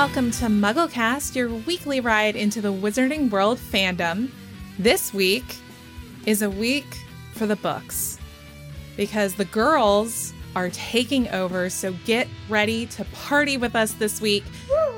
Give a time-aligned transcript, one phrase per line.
[0.00, 4.30] welcome to MuggleCast, your weekly ride into the Wizarding World fandom.
[4.78, 5.44] This week
[6.24, 6.86] is a week
[7.34, 8.18] for the books
[8.96, 11.68] because the girls are taking over.
[11.68, 14.42] So get ready to party with us this week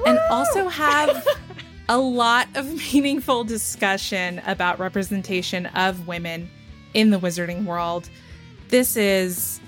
[0.06, 1.26] and also have
[1.88, 6.48] a lot of meaningful discussion about representation of women
[6.94, 8.08] in the wizarding world.
[8.68, 9.58] This is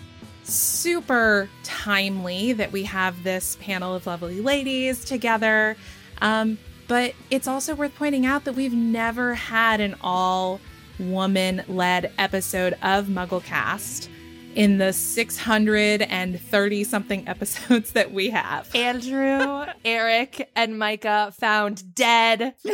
[0.45, 5.77] super timely that we have this panel of lovely ladies together.
[6.21, 10.61] Um, but it's also worth pointing out that we've never had an all
[10.99, 14.09] woman led episode of MuggleCast
[14.55, 18.75] in the 630 something episodes that we have.
[18.75, 22.55] Andrew, Eric, and Micah found dead.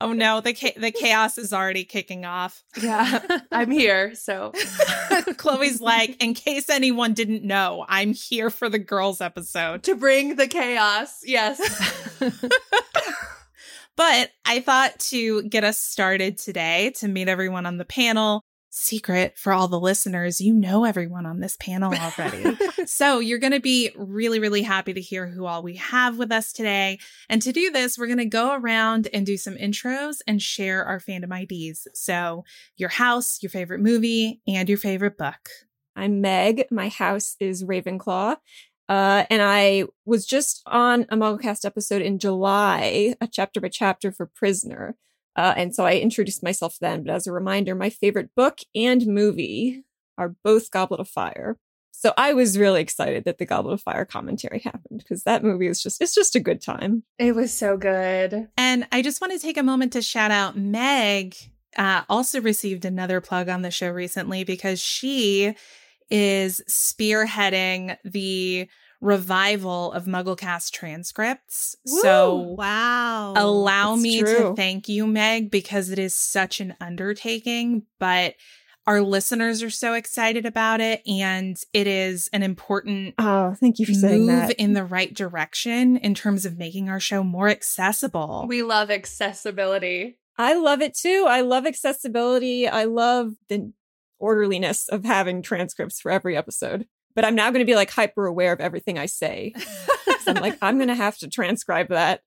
[0.00, 2.62] oh no, the the chaos is already kicking off.
[2.80, 3.20] Yeah,
[3.52, 4.14] I'm here.
[4.14, 4.52] So
[5.36, 10.36] Chloe's like, in case anyone didn't know, I'm here for the girls episode to bring
[10.36, 11.20] the chaos.
[11.24, 11.60] Yes.
[13.96, 18.42] but I thought to get us started today to meet everyone on the panel,
[18.74, 22.56] secret for all the listeners, you know everyone on this panel already.
[22.86, 26.32] so you're going to be really, really happy to hear who all we have with
[26.32, 26.98] us today.
[27.28, 30.84] And to do this, we're going to go around and do some intros and share
[30.84, 31.86] our fandom IDs.
[31.94, 32.44] So
[32.76, 35.48] your house, your favorite movie, and your favorite book.
[35.94, 36.64] I'm Meg.
[36.72, 38.36] My house is Ravenclaw.
[38.88, 44.10] Uh, and I was just on a MuggleCast episode in July, a chapter by chapter
[44.10, 44.96] for Prisoner.
[45.36, 47.02] Uh, and so I introduced myself then.
[47.04, 49.84] But as a reminder, my favorite book and movie
[50.16, 51.58] are both Goblet of Fire.
[51.90, 55.68] So I was really excited that the Goblet of Fire commentary happened because that movie
[55.68, 57.04] is just it's just a good time.
[57.18, 58.48] It was so good.
[58.56, 61.34] And I just want to take a moment to shout out Meg.
[61.76, 65.56] Uh, also received another plug on the show recently because she
[66.10, 68.68] is spearheading the
[69.04, 71.76] revival of MuggleCast transcripts.
[71.86, 72.00] Woo!
[72.00, 73.34] So, wow.
[73.36, 74.38] Allow That's me true.
[74.38, 78.34] to thank you, Meg, because it is such an undertaking, but
[78.86, 81.02] our listeners are so excited about it.
[81.06, 84.60] And it is an important Oh, thank you for saying move that.
[84.60, 88.46] in the right direction in terms of making our show more accessible.
[88.48, 90.18] We love accessibility.
[90.36, 91.26] I love it too.
[91.28, 92.66] I love accessibility.
[92.68, 93.72] I love the
[94.18, 96.86] orderliness of having transcripts for every episode.
[97.14, 99.54] But I'm now going to be like hyper aware of everything I say.
[100.26, 102.22] I'm like, I'm going to have to transcribe that.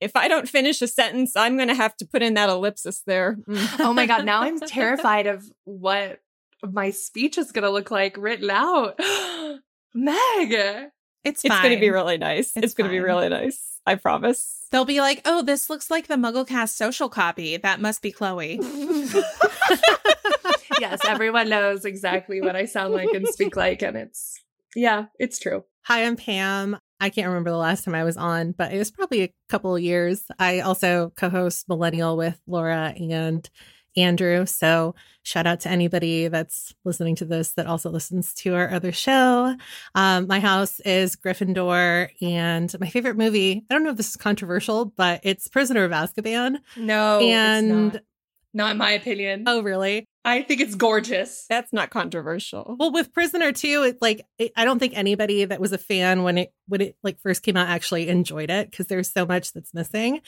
[0.00, 3.02] If I don't finish a sentence, I'm going to have to put in that ellipsis
[3.06, 3.36] there.
[3.48, 3.80] Mm.
[3.80, 4.24] Oh my God.
[4.24, 6.20] Now I'm terrified of what
[6.62, 8.98] my speech is going to look like written out.
[9.94, 10.90] Meg.
[11.24, 12.52] It's It's going to be really nice.
[12.56, 13.80] It's It's, going to be really nice.
[13.86, 14.66] I promise.
[14.70, 17.56] They'll be like, oh, this looks like the MuggleCast social copy.
[17.56, 18.60] That must be Chloe.
[20.80, 23.82] Yes, everyone knows exactly what I sound like and speak like.
[23.82, 24.42] And it's,
[24.74, 25.64] yeah, it's true.
[25.84, 26.78] Hi, I'm Pam.
[26.98, 29.76] I can't remember the last time I was on, but it was probably a couple
[29.76, 30.24] of years.
[30.38, 33.48] I also co host Millennial with Laura and
[33.96, 34.46] Andrew.
[34.46, 38.92] So shout out to anybody that's listening to this that also listens to our other
[38.92, 39.56] show.
[39.94, 44.16] Um, my house is Gryffindor, and my favorite movie, I don't know if this is
[44.16, 46.56] controversial, but it's Prisoner of Azkaban.
[46.76, 48.02] No, and it's not.
[48.54, 49.44] Not in my opinion.
[49.46, 50.08] oh, really?
[50.26, 51.46] I think it's gorgeous.
[51.48, 52.74] That's not controversial.
[52.80, 56.24] Well, with Prisoner too, it's like it, I don't think anybody that was a fan
[56.24, 59.52] when it when it like first came out actually enjoyed it because there's so much
[59.52, 60.20] that's missing.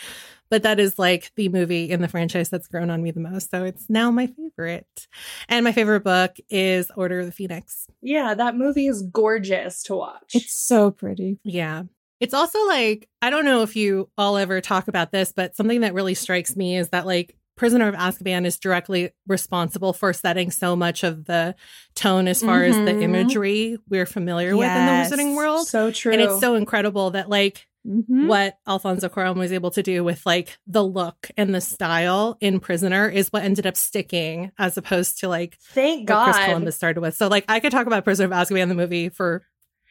[0.50, 3.50] But that is like the movie in the franchise that's grown on me the most,
[3.50, 5.08] so it's now my favorite.
[5.48, 7.88] And my favorite book is Order of the Phoenix.
[8.00, 10.30] Yeah, that movie is gorgeous to watch.
[10.32, 11.40] It's so pretty.
[11.42, 11.82] Yeah.
[12.20, 15.80] It's also like I don't know if you all ever talk about this, but something
[15.80, 20.50] that really strikes me is that like Prisoner of Azkaban is directly responsible for setting
[20.50, 21.54] so much of the
[21.94, 23.02] tone as far as the Mhm.
[23.02, 25.66] imagery we're familiar with in the Wizarding world.
[25.68, 26.12] so true.
[26.12, 28.26] And it's so incredible that like Mhm.
[28.26, 32.60] what Alfonso Cuarón was able to do with like the look and the style in
[32.60, 36.32] Prisoner is what ended up sticking as opposed to like Thank God.
[36.32, 37.16] Chris Columbus started with.
[37.16, 39.42] So like I could talk about Prisoner of Azkaban the movie for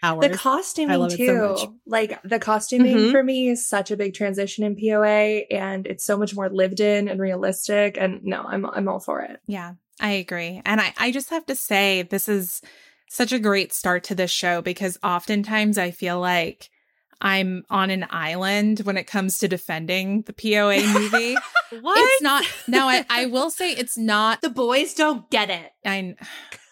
[0.04, 0.30] hours.
[0.30, 1.56] The costuming I love it too.
[1.58, 1.76] so.
[1.86, 3.12] Like the costuming Mhm.
[3.12, 6.80] for me is such a big transition in POA and it's so much more lived
[6.80, 9.40] in and realistic and no, I'm I'm all for it.
[9.48, 10.62] Yeah, I agree.
[10.66, 12.62] And I, I just have to say, this is
[13.10, 16.70] such a great start to this show because oftentimes I feel like
[17.20, 21.34] I'm on an island when it comes to defending the POA movie.
[21.82, 21.98] what?
[22.00, 24.42] It's not, no, I, I will say it's not.
[24.42, 25.72] The boys don't get it.
[25.84, 26.16] I,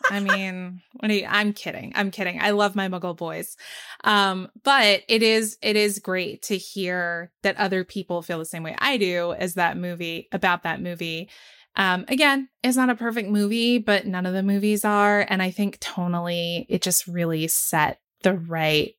[0.09, 1.93] I mean, what you, I'm kidding.
[1.95, 2.39] I'm kidding.
[2.41, 3.57] I love my Muggle boys.
[4.03, 8.63] Um, but it is, it is great to hear that other people feel the same
[8.63, 11.29] way I do as that movie about that movie.
[11.75, 15.25] Um, again, it's not a perfect movie, but none of the movies are.
[15.27, 18.95] And I think tonally, it just really set the right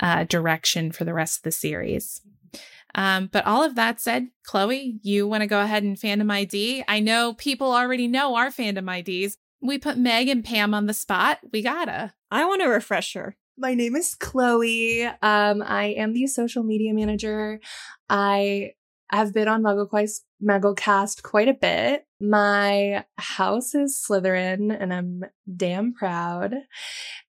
[0.00, 2.20] uh, direction for the rest of the series.
[2.94, 6.84] Um, but all of that said, Chloe, you want to go ahead and fandom ID?
[6.88, 9.36] I know people already know our fandom IDs.
[9.60, 11.38] We put Meg and Pam on the spot.
[11.52, 12.14] We gotta.
[12.30, 13.36] I want a refresher.
[13.58, 15.04] My name is Chloe.
[15.04, 17.60] Um, I am the social media manager.
[18.08, 18.72] I
[19.10, 22.06] have been on MuggleQuest, MuggleCast quite a bit.
[22.20, 25.24] My house is Slytherin, and I'm
[25.56, 26.54] damn proud.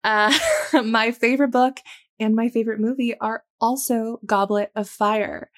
[0.04, 0.38] Uh,
[0.86, 1.80] my favorite book
[2.19, 5.50] and my favorite movie are also Goblet of Fire.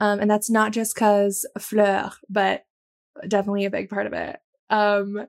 [0.00, 2.66] Um, and that's not just because Fleur, but
[3.26, 4.38] definitely a big part of it.
[4.70, 5.26] Um,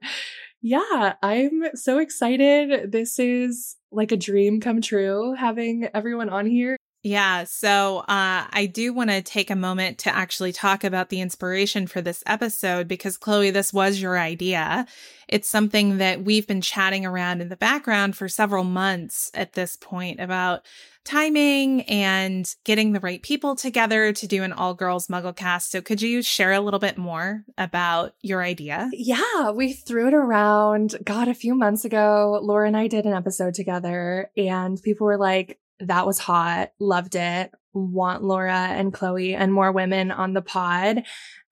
[0.61, 2.91] yeah, I'm so excited.
[2.91, 6.77] This is like a dream come true having everyone on here.
[7.01, 11.21] Yeah, so uh, I do want to take a moment to actually talk about the
[11.21, 14.85] inspiration for this episode because, Chloe, this was your idea.
[15.29, 19.77] It's something that we've been chatting around in the background for several months at this
[19.77, 20.65] point about
[21.05, 25.69] timing and getting the right people together to do an all girls MuggleCast.
[25.69, 28.89] So, could you share a little bit more about your idea?
[28.91, 32.39] Yeah, we threw it around, God, a few months ago.
[32.43, 36.71] Laura and I did an episode together, and people were like, that was hot.
[36.79, 37.51] Loved it.
[37.73, 41.03] Want Laura and Chloe and more women on the pod.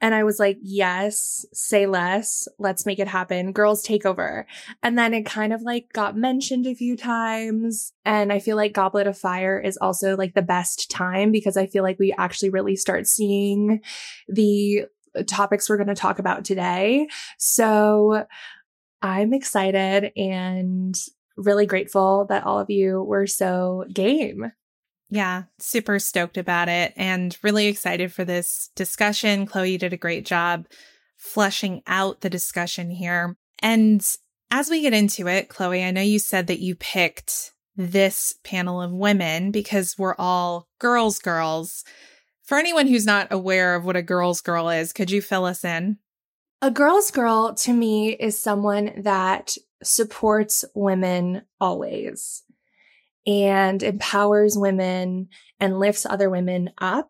[0.01, 2.47] And I was like, yes, say less.
[2.59, 3.51] Let's make it happen.
[3.51, 4.45] Girls take over.
[4.83, 7.93] And then it kind of like got mentioned a few times.
[8.05, 11.65] And I feel like Goblet of Fire is also like the best time because I
[11.65, 13.81] feel like we actually really start seeing
[14.27, 14.85] the
[15.25, 17.07] topics we're going to talk about today.
[17.37, 18.25] So
[19.01, 20.95] I'm excited and
[21.37, 24.51] really grateful that all of you were so game.
[25.09, 29.45] Yeah, super stoked about it and really excited for this discussion.
[29.45, 30.67] Chloe did a great job
[31.15, 33.37] fleshing out the discussion here.
[33.59, 34.05] And
[34.51, 38.81] as we get into it, Chloe, I know you said that you picked this panel
[38.81, 41.83] of women because we're all girls, girls.
[42.43, 45.63] For anyone who's not aware of what a girl's girl is, could you fill us
[45.63, 45.97] in?
[46.61, 52.43] A girl's girl to me is someone that supports women always
[53.25, 55.27] and empowers women
[55.59, 57.09] and lifts other women up.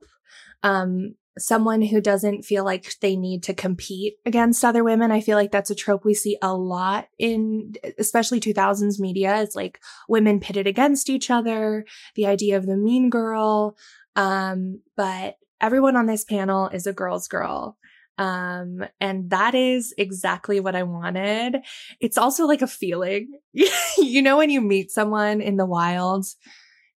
[0.64, 5.12] Um, someone who doesn't feel like they need to compete against other women.
[5.12, 9.42] I feel like that's a trope we see a lot in especially 2000s media.
[9.42, 9.80] It's like
[10.10, 11.86] women pitted against each other,
[12.16, 13.78] the idea of the mean girl.
[14.16, 17.78] Um, but everyone on this panel is a girl's girl.
[18.18, 21.58] Um, and that is exactly what I wanted.
[22.00, 23.40] It's also like a feeling,
[23.98, 26.26] you know, when you meet someone in the wild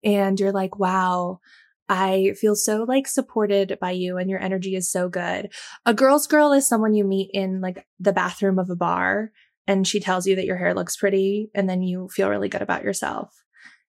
[0.04, 1.40] and you're like, wow,
[1.88, 5.52] I feel so like supported by you and your energy is so good.
[5.86, 9.32] A girl's girl is someone you meet in like the bathroom of a bar
[9.68, 12.62] and she tells you that your hair looks pretty and then you feel really good
[12.62, 13.44] about yourself.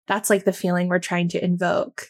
[0.07, 2.07] That's like the feeling we're trying to invoke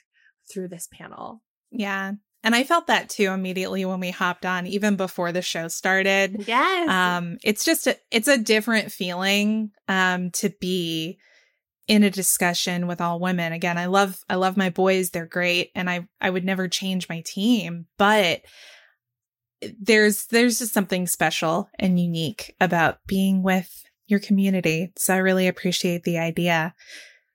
[0.51, 1.41] through this panel.
[1.71, 2.13] Yeah.
[2.43, 6.45] And I felt that too immediately when we hopped on, even before the show started.
[6.47, 6.89] Yes.
[6.89, 11.19] Um, it's just a, it's a different feeling um to be
[11.87, 13.51] in a discussion with all women.
[13.53, 17.09] Again, I love I love my boys, they're great, and I I would never change
[17.09, 18.41] my team, but
[19.79, 24.91] there's there's just something special and unique about being with your community.
[24.97, 26.73] So I really appreciate the idea.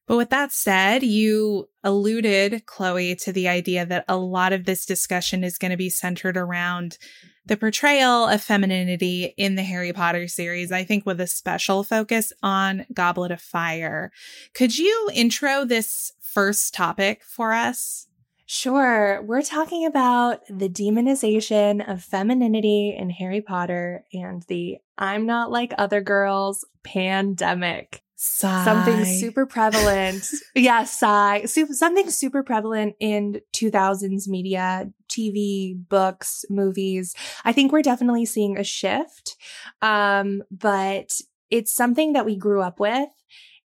[0.06, 4.86] But with that said, you alluded, Chloe, to the idea that a lot of this
[4.86, 6.98] discussion is going to be centered around
[7.44, 12.32] the portrayal of femininity in the Harry Potter series, I think with a special focus
[12.42, 14.10] on Goblet of Fire.
[14.52, 18.08] Could you intro this first topic for us?
[18.46, 19.22] Sure.
[19.22, 25.74] We're talking about the demonization of femininity in Harry Potter and the I'm not like
[25.76, 28.02] other girls pandemic.
[28.18, 28.64] Sigh.
[28.64, 30.26] Something super prevalent.
[30.54, 31.44] yeah, sigh.
[31.44, 37.14] Super, something super prevalent in 2000s media, TV, books, movies.
[37.44, 39.36] I think we're definitely seeing a shift.
[39.82, 41.20] Um, but
[41.50, 43.08] it's something that we grew up with.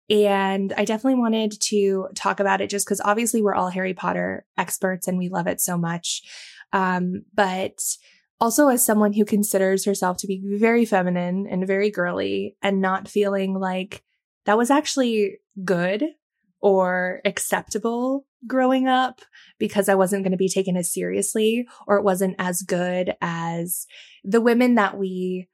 [0.10, 4.46] And I definitely wanted to talk about it just because obviously we're all Harry Potter
[4.58, 6.24] experts and we love it so much.
[6.74, 7.82] Um, but
[8.42, 13.08] also as someone who considers herself to be very feminine and very girly and not
[13.08, 14.04] feeling like
[14.46, 16.04] that was actually good
[16.62, 19.22] or acceptable growing up
[19.60, 23.86] because I wasn't going to be taken as seriously or it wasn't as good as
[24.24, 25.48] the women that we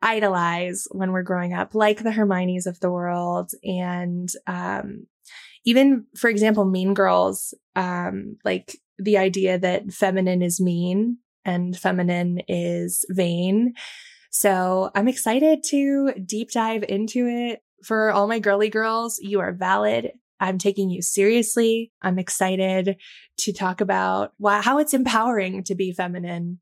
[0.00, 3.52] idolize when we're growing up, like the Hermione's of the world.
[3.62, 5.06] And, um,
[5.64, 12.42] even for example, mean girls, um, like the idea that feminine is mean and feminine
[12.48, 13.74] is vain.
[14.30, 19.52] So I'm excited to deep dive into it for all my girly girls, you are
[19.52, 20.12] valid.
[20.40, 21.92] I'm taking you seriously.
[22.02, 22.96] I'm excited
[23.38, 26.60] to talk about why, how it's empowering to be feminine,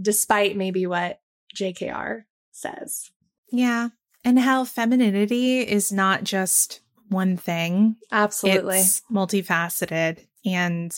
[0.00, 1.20] despite maybe what
[1.54, 3.10] JKR says.
[3.52, 3.88] Yeah.
[4.24, 7.96] And how femininity is not just one thing.
[8.12, 8.78] Absolutely.
[8.78, 10.96] It's multifaceted and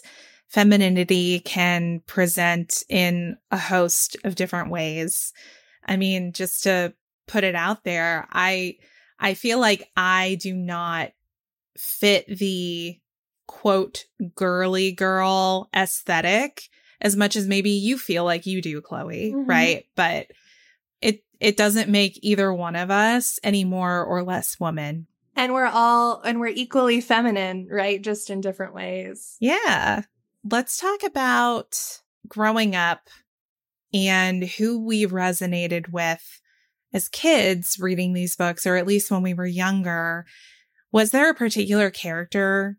[0.48, 5.32] femininity can present in a host of different ways.
[5.84, 6.94] I mean, just to
[7.26, 8.76] put it out there, I
[9.22, 11.12] I feel like I do not
[11.78, 12.98] fit the
[13.46, 16.62] quote girly girl aesthetic
[17.00, 19.48] as much as maybe you feel like you do, Chloe, Mhm.
[19.48, 19.84] right?
[19.96, 20.26] But
[21.00, 25.06] it it doesn't make either one of us any more or less woman.
[25.34, 28.00] And we're all, and we're equally feminine, right?
[28.02, 29.36] Just in different ways.
[29.40, 30.02] Yeah.
[30.48, 31.78] Let's talk about
[32.28, 33.08] growing up
[33.94, 36.40] and who we resonated with
[36.92, 40.26] as kids reading these books, or at least when we were younger.
[40.92, 42.76] Was there a particular character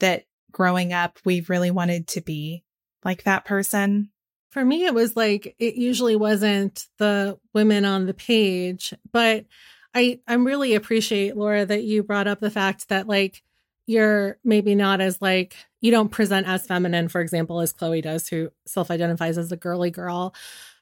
[0.00, 2.64] that growing up we really wanted to be
[3.04, 4.10] like that person?
[4.50, 9.44] For me, it was like it usually wasn't the women on the page, but
[9.94, 13.42] I I really appreciate Laura that you brought up the fact that like
[13.86, 18.28] you're maybe not as like you don't present as feminine, for example, as Chloe does,
[18.28, 20.34] who self-identifies as a girly girl.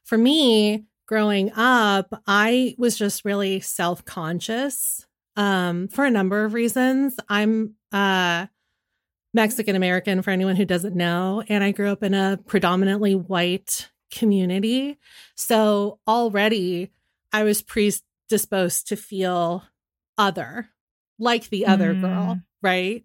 [0.04, 5.06] For me, growing up, I was just really self-conscious
[5.36, 7.16] um for a number of reasons.
[7.28, 8.46] I'm uh
[9.32, 11.42] Mexican American for anyone who doesn't know.
[11.48, 14.96] And I grew up in a predominantly white community.
[15.34, 16.92] So already
[17.32, 19.64] I was predisposed to feel
[20.16, 20.68] other,
[21.18, 22.00] like the other Mm.
[22.00, 23.04] girl, right?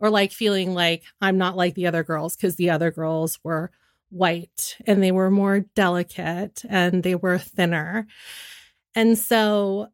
[0.00, 3.70] Or like feeling like I'm not like the other girls because the other girls were
[4.14, 8.06] white and they were more delicate and they were thinner.
[8.94, 9.88] And so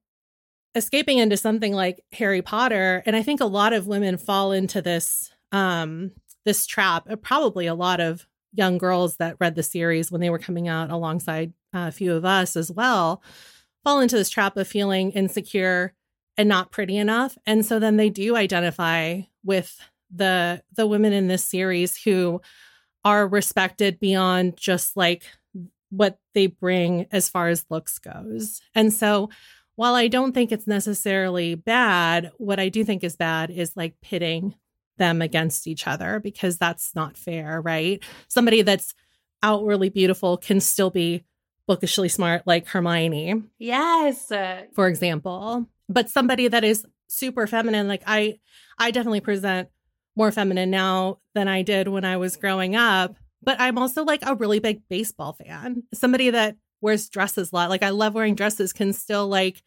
[0.75, 4.83] escaping into something like Harry Potter, and I think a lot of women fall into
[4.83, 6.13] this um
[6.45, 10.31] this trap uh, probably a lot of young girls that read the series when they
[10.31, 13.23] were coming out alongside uh, a few of us as well
[13.83, 15.93] fall into this trap of feeling insecure
[16.37, 19.81] and not pretty enough and so then they do identify with
[20.15, 22.41] the the women in this series who
[23.05, 25.25] are respected beyond just like
[25.91, 29.29] what they bring as far as looks goes and so
[29.81, 33.95] while I don't think it's necessarily bad, what I do think is bad is like
[34.03, 34.55] pitting
[34.99, 38.05] them against each other because that's not fair, right?
[38.29, 38.93] Somebody that's
[39.43, 41.25] outwardly beautiful can still be
[41.67, 44.31] bookishly smart, like Hermione, Yes.
[44.75, 45.67] For example.
[45.89, 48.39] But somebody that is super feminine, like I,
[48.79, 49.71] I definitely present
[50.17, 53.17] more feminine now than I did when I was growing up.
[53.43, 55.85] But I'm also like a really big baseball fan.
[55.95, 57.71] Somebody that wears dresses a lot.
[57.71, 59.63] Like I love wearing dresses, can still like,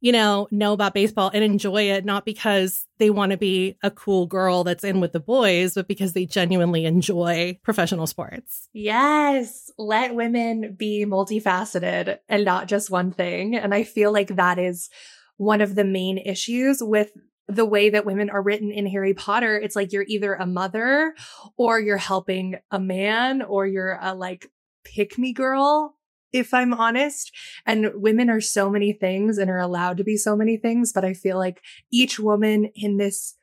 [0.00, 3.90] you know, know about baseball and enjoy it, not because they want to be a
[3.90, 8.68] cool girl that's in with the boys, but because they genuinely enjoy professional sports.
[8.72, 9.70] yes.
[9.78, 13.56] Let women be multifaceted and not just one thing.
[13.56, 14.90] And I feel like that is
[15.36, 17.10] one of the main issues with
[17.48, 19.58] the way that women are written in Harry Potter.
[19.58, 21.14] It's like you're either a mother
[21.56, 24.50] or you're helping a man or you're a like
[24.84, 25.94] pick me girl.
[26.30, 30.36] If I'm honest, and women are so many things and are allowed to be so
[30.36, 33.34] many things, but I feel like each woman in this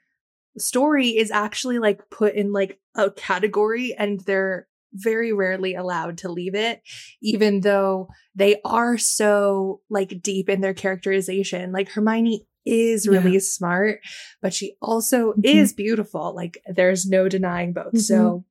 [0.55, 6.29] story is actually like put in like a category and they're very rarely allowed to
[6.29, 6.81] leave it,
[7.23, 11.71] even though they are so like deep in their characterization.
[11.71, 13.99] Like Hermione is really smart,
[14.41, 15.45] but she also Mhm.
[15.45, 16.33] is beautiful.
[16.35, 17.99] Like there's no denying both.
[17.99, 18.43] So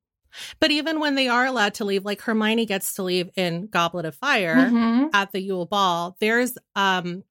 [0.59, 4.05] But even when they are allowed to leave, like Hermione gets to leave in Goblet
[4.05, 5.09] of Fire Mhm.
[5.13, 7.23] at the Yule Ball, there's um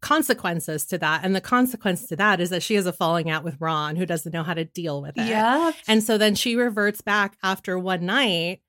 [0.00, 1.22] consequences to that.
[1.24, 4.04] And the consequence to that is that she has a falling out with Ron who
[4.04, 5.26] doesn't know how to deal with it.
[5.26, 5.72] yeah.
[5.88, 8.60] And so then she reverts back after one night.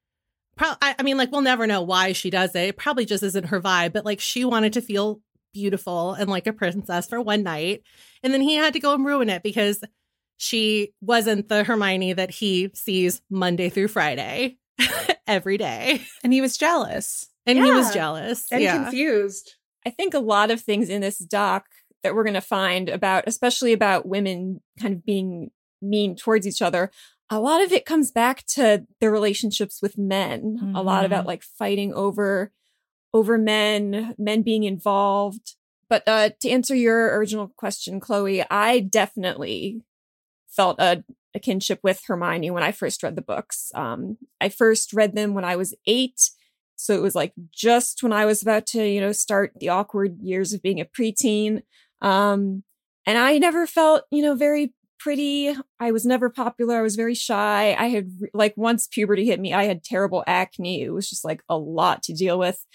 [0.56, 2.70] Pro- I, I mean, like, we'll never know why she does it.
[2.70, 5.20] It probably just isn't her vibe, but like, she wanted to feel
[5.56, 7.82] beautiful and like a princess for one night.
[8.22, 9.82] And then he had to go and ruin it because
[10.38, 14.58] she wasn't the Hermione that he sees Monday through Friday
[15.28, 16.02] every day.
[16.24, 17.28] And he was jealous.
[17.46, 18.48] And he was jealous.
[18.52, 18.84] And yeah.
[18.84, 19.56] confused.
[19.86, 21.68] I think a lot of things in this doc
[22.04, 26.62] that we're going to find about, especially about women kind of being mean towards each
[26.62, 26.92] other,
[27.30, 30.74] a lot of it comes back to their relationships with men.
[30.76, 31.28] A lot about mm-hmm.
[31.30, 32.52] like fighting over
[33.16, 35.56] over men, men being involved.
[35.88, 39.84] But uh, to answer your original question, Chloe, I definitely
[40.50, 43.72] felt a, a kinship with Hermione when I first read the books.
[43.74, 46.30] Um, I first read them when I was eight.
[46.76, 50.20] So it was like just when I was about to, you know, start the awkward
[50.22, 51.64] years of being a preteen.
[52.02, 52.64] Um,
[53.06, 55.56] and I never felt, you know, very pretty.
[55.80, 56.80] I was never popular.
[56.80, 57.78] I was very shy.
[57.80, 60.82] I had like once puberty hit me, I had terrible acne.
[60.82, 62.66] It was just like a lot to deal with.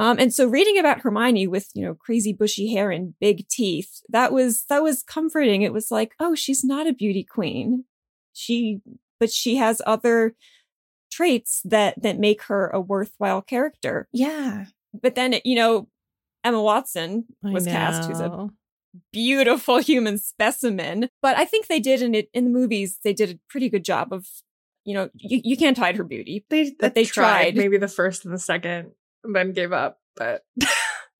[0.00, 4.00] Um, and so reading about Hermione with, you know, crazy bushy hair and big teeth,
[4.08, 5.60] that was, that was comforting.
[5.60, 7.84] It was like, oh, she's not a beauty queen.
[8.32, 8.80] She,
[9.18, 10.34] but she has other
[11.12, 14.08] traits that, that make her a worthwhile character.
[14.10, 14.64] Yeah.
[15.02, 15.88] But then, you know,
[16.44, 18.48] Emma Watson was cast, who's a
[19.12, 21.10] beautiful human specimen.
[21.20, 22.98] But I think they did in it in the movies.
[23.04, 24.26] They did a pretty good job of,
[24.86, 26.46] you know, you, you can't hide her beauty.
[26.48, 27.56] They But they tried, tried.
[27.56, 28.92] maybe the first and the second,
[29.24, 29.98] and then gave up.
[30.16, 30.44] But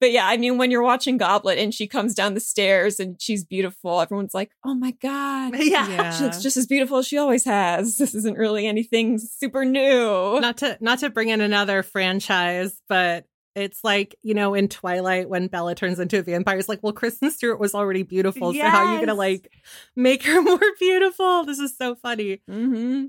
[0.01, 3.21] But yeah, I mean, when you're watching Goblet and she comes down the stairs and
[3.21, 6.11] she's beautiful, everyone's like, "Oh my god, yeah.
[6.17, 10.41] she looks just as beautiful as she always has." This isn't really anything super new.
[10.41, 15.29] not to not to bring in another franchise, but it's like you know in Twilight
[15.29, 16.57] when Bella turns into a vampire.
[16.57, 19.53] It's like, well, Kristen Stewart was already beautiful, so how are you gonna like
[19.97, 21.45] make her more beautiful?
[21.45, 22.41] This is so funny.
[22.49, 23.07] hmm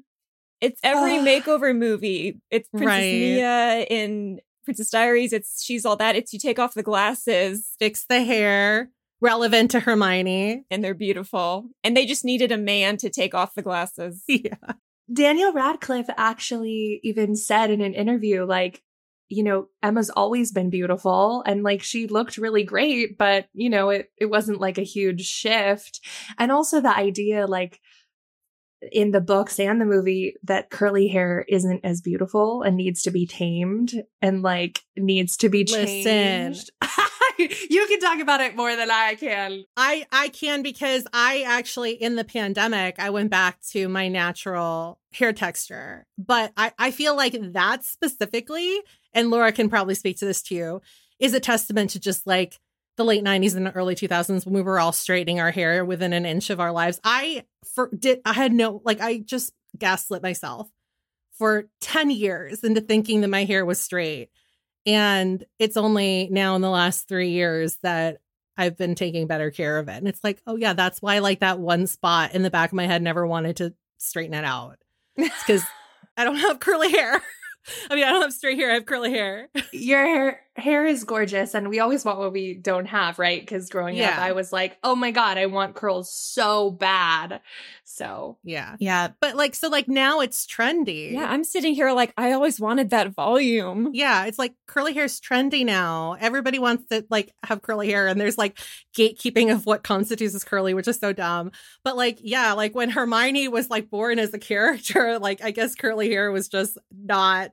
[0.59, 2.41] It's every makeover movie.
[2.49, 3.13] It's Princess Right.
[3.13, 5.33] Mia in Princess Diaries.
[5.33, 6.15] It's she's all that.
[6.15, 8.89] It's you take off the glasses Fix the hair,
[9.19, 10.63] relevant to Hermione.
[10.69, 11.69] and they're beautiful.
[11.83, 14.23] And they just needed a man to take off the glasses.
[14.27, 14.55] Yeah,
[15.11, 18.81] Daniel Radcliffe actually even said in an interview, like,
[19.27, 23.89] you know, Emma's always been beautiful and like she looked really great, but you know,
[23.89, 25.99] it, it wasn't like a huge shift.
[26.37, 27.79] And also the idea, like,
[28.91, 33.11] in the books and the movie that curly hair isn't as beautiful and needs to
[33.11, 36.71] be tamed and like needs to be changed.
[37.37, 39.65] you can talk about it more than I can.
[39.77, 44.99] I I can because I actually in the pandemic I went back to my natural
[45.13, 46.07] hair texture.
[46.17, 48.81] But I I feel like that specifically
[49.13, 50.81] and Laura can probably speak to this too
[51.19, 52.59] is a testament to just like
[53.01, 56.13] the late 90s and the early 2000s when we were all straightening our hair within
[56.13, 56.99] an inch of our lives.
[57.03, 60.69] I for did I had no like I just gaslit myself
[61.33, 64.29] for 10 years into thinking that my hair was straight.
[64.85, 68.21] And it's only now in the last 3 years that
[68.57, 69.97] I've been taking better care of it.
[69.97, 72.75] And it's like, oh yeah, that's why like that one spot in the back of
[72.75, 74.77] my head never wanted to straighten it out.
[75.15, 75.63] It's because
[76.17, 77.19] I don't have curly hair.
[77.89, 78.71] I mean, I don't have straight hair.
[78.71, 79.49] I have curly hair.
[79.71, 83.41] Your hair, hair is gorgeous, and we always want what we don't have, right?
[83.41, 87.41] Because growing up, I was like, "Oh my god, I want curls so bad."
[87.83, 88.75] So Yeah.
[88.79, 89.09] Yeah.
[89.19, 91.11] But like, so like now it's trendy.
[91.11, 93.89] Yeah, I'm sitting here like I always wanted that volume.
[93.93, 96.15] Yeah, it's like curly hair's trendy now.
[96.19, 98.57] Everybody wants to like have curly hair, and there's like
[98.95, 101.51] gatekeeping of what constitutes as curly, which is so dumb.
[101.83, 105.75] But like, yeah, like when Hermione was like born as a character, like I guess
[105.75, 107.51] curly hair was just not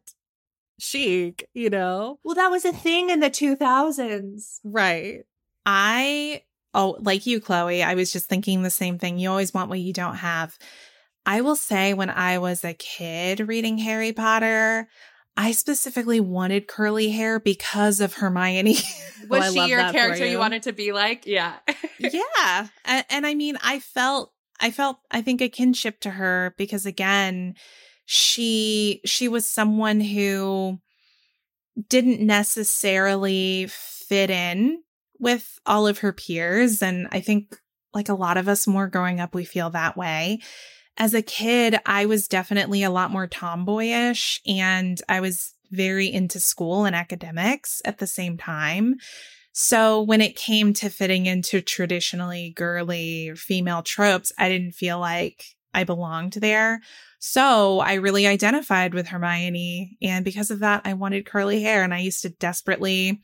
[0.78, 2.18] chic, you know?
[2.22, 4.60] well, that was a thing in the two thousands.
[4.64, 5.24] Right.
[5.66, 6.42] I,
[6.74, 9.18] oh, like you, Chloe, I was just thinking the same thing.
[9.18, 10.58] You always want what you don't have.
[11.26, 14.88] I will say, when I was a kid reading Harry Potter,
[15.36, 18.78] I specifically wanted curly hair because of Hermione.
[19.28, 20.32] Was I she your character you.
[20.32, 20.38] you.
[20.38, 21.26] wanted to be like?
[21.26, 21.54] Yeah.
[21.98, 22.66] yeah.
[22.84, 26.86] And, and I mean, I felt, I felt, I think a kinship to her because
[26.86, 27.54] again,
[28.10, 30.80] she, she was someone who
[31.90, 34.82] didn't necessarily fit in
[35.20, 36.82] with all of her peers.
[36.82, 37.54] And I think
[37.92, 40.40] like a lot of us more growing up, we feel that way.
[40.96, 46.40] As a kid, I was definitely a lot more tomboyish and I was very into
[46.40, 48.94] school and academics at the same time.
[49.52, 55.44] So when it came to fitting into traditionally girly female tropes, I didn't feel like
[55.74, 56.80] I belonged there.
[57.18, 59.96] So I really identified with Hermione.
[60.02, 63.20] And because of that, I wanted curly hair and I used to desperately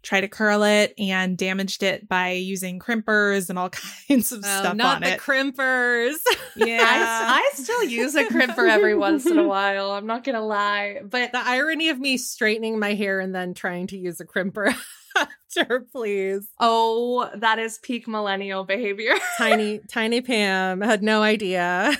[0.00, 3.68] try to curl it and damaged it by using crimpers and all
[4.08, 5.20] kinds of Oh, stuff not on the it.
[5.20, 6.14] crimpers.
[6.56, 6.78] yeah.
[6.80, 9.90] I, I still use a crimper every once in a while.
[9.90, 13.88] I'm not gonna lie, but the irony of me straightening my hair and then trying
[13.88, 14.72] to use a crimper
[15.16, 16.48] after, please.
[16.60, 19.14] oh, that is peak millennial behavior.
[19.36, 21.96] Tiny, tiny Pam had no idea.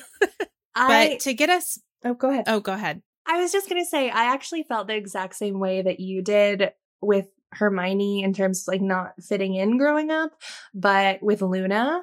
[0.79, 2.45] I but to get us, oh, go ahead.
[2.47, 3.03] oh, go ahead.
[3.27, 6.73] I was just gonna say, I actually felt the exact same way that you did
[7.01, 10.33] with Hermione in terms of like not fitting in growing up,
[10.75, 12.03] but with Luna,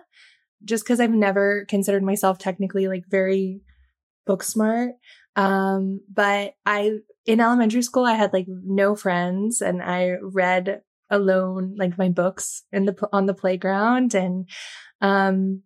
[0.64, 3.62] just because I've never considered myself technically like very
[4.26, 4.92] book smart.
[5.36, 11.76] Um, but I in elementary school I had like no friends and I read alone
[11.78, 14.50] like my books in the on the playground and
[15.02, 15.62] um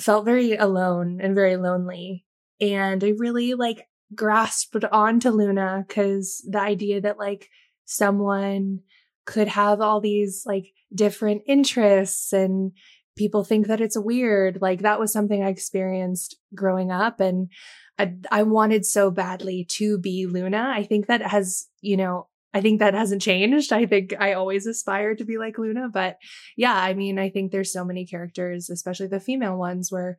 [0.00, 2.24] felt very alone and very lonely
[2.60, 7.48] and I really like grasped onto Luna because the idea that like
[7.84, 8.80] someone
[9.24, 12.72] could have all these like different interests and
[13.16, 14.58] people think that it's weird.
[14.60, 17.50] Like that was something I experienced growing up and
[17.98, 20.72] I, I wanted so badly to be Luna.
[20.74, 23.72] I think that has, you know, I think that hasn't changed.
[23.72, 26.16] I think I always aspired to be like Luna, but
[26.56, 30.16] yeah, I mean, I think there's so many characters, especially the female ones where,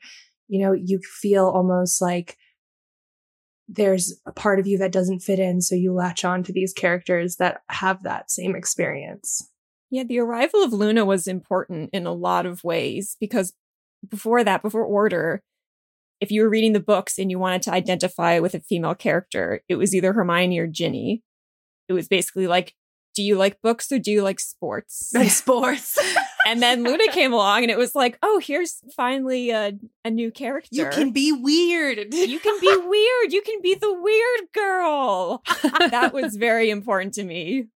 [0.47, 2.37] you know, you feel almost like
[3.67, 5.61] there's a part of you that doesn't fit in.
[5.61, 9.49] So you latch on to these characters that have that same experience.
[9.89, 13.53] Yeah, the arrival of Luna was important in a lot of ways because
[14.07, 15.41] before that, before Order,
[16.19, 19.61] if you were reading the books and you wanted to identify with a female character,
[19.67, 21.23] it was either Hermione or Ginny.
[21.88, 22.73] It was basically like,
[23.15, 25.12] do you like books or do you like sports?
[25.13, 25.97] Like sports.
[26.45, 29.73] and then Luna came along and it was like, oh, here's finally a,
[30.06, 30.69] a new character.
[30.71, 32.13] You can be weird.
[32.13, 33.34] you can be weird.
[33.34, 35.43] You can be the weird girl.
[35.89, 37.67] that was very important to me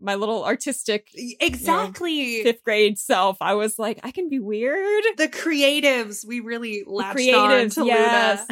[0.00, 4.38] my little artistic exactly you know, fifth grade self i was like i can be
[4.38, 5.04] weird.
[5.16, 8.46] The creatives we really latched the creatives, on to yes.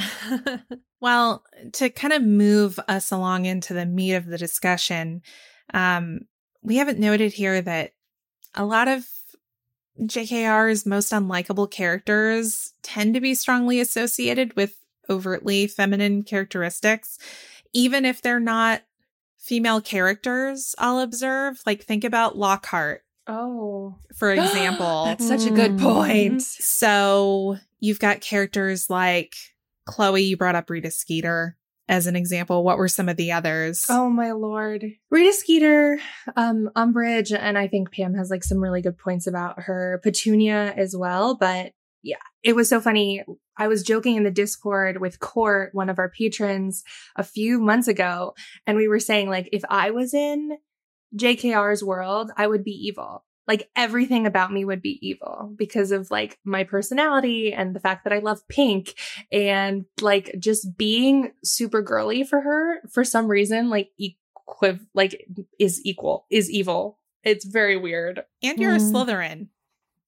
[1.00, 5.22] well to kind of move us along into the meat of the discussion
[5.74, 6.20] um
[6.62, 7.92] we haven't noted here that
[8.55, 9.07] a lot of
[10.00, 14.76] jkr's most unlikable characters tend to be strongly associated with
[15.11, 17.18] overtly feminine characteristics
[17.72, 18.83] even if they're not
[19.42, 21.61] female characters I'll observe.
[21.66, 23.02] Like think about Lockhart.
[23.26, 23.96] Oh.
[24.16, 25.05] For example.
[25.05, 26.42] That's such a good point.
[26.42, 29.35] So you've got characters like
[29.85, 31.57] Chloe, you brought up Rita Skeeter
[31.88, 32.62] as an example.
[32.62, 33.85] What were some of the others?
[33.88, 34.85] Oh my lord.
[35.11, 35.98] Rita Skeeter,
[36.37, 40.00] um, Umbridge, and I think Pam has like some really good points about her.
[40.02, 43.24] Petunia as well, but yeah, it was so funny.
[43.57, 46.85] I was joking in the Discord with Court, one of our patrons,
[47.17, 48.35] a few months ago,
[48.67, 50.59] and we were saying, like, if I was in
[51.17, 53.25] JKR's world, I would be evil.
[53.47, 58.05] Like, everything about me would be evil because of like my personality and the fact
[58.05, 58.95] that I love pink
[59.33, 65.27] and like just being super girly for her for some reason, like, equiv- like,
[65.59, 66.99] is equal, is evil.
[67.25, 68.23] It's very weird.
[68.43, 68.77] And you're mm.
[68.77, 69.49] a Slytherin.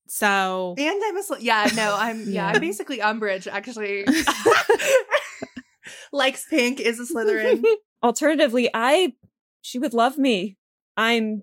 [0.06, 4.04] So and I'm a sl- yeah no I'm yeah, yeah I'm basically Umbridge actually
[6.12, 7.62] likes pink is a Slytherin.
[8.02, 9.14] Alternatively, I
[9.62, 10.56] she would love me.
[10.96, 11.42] I'm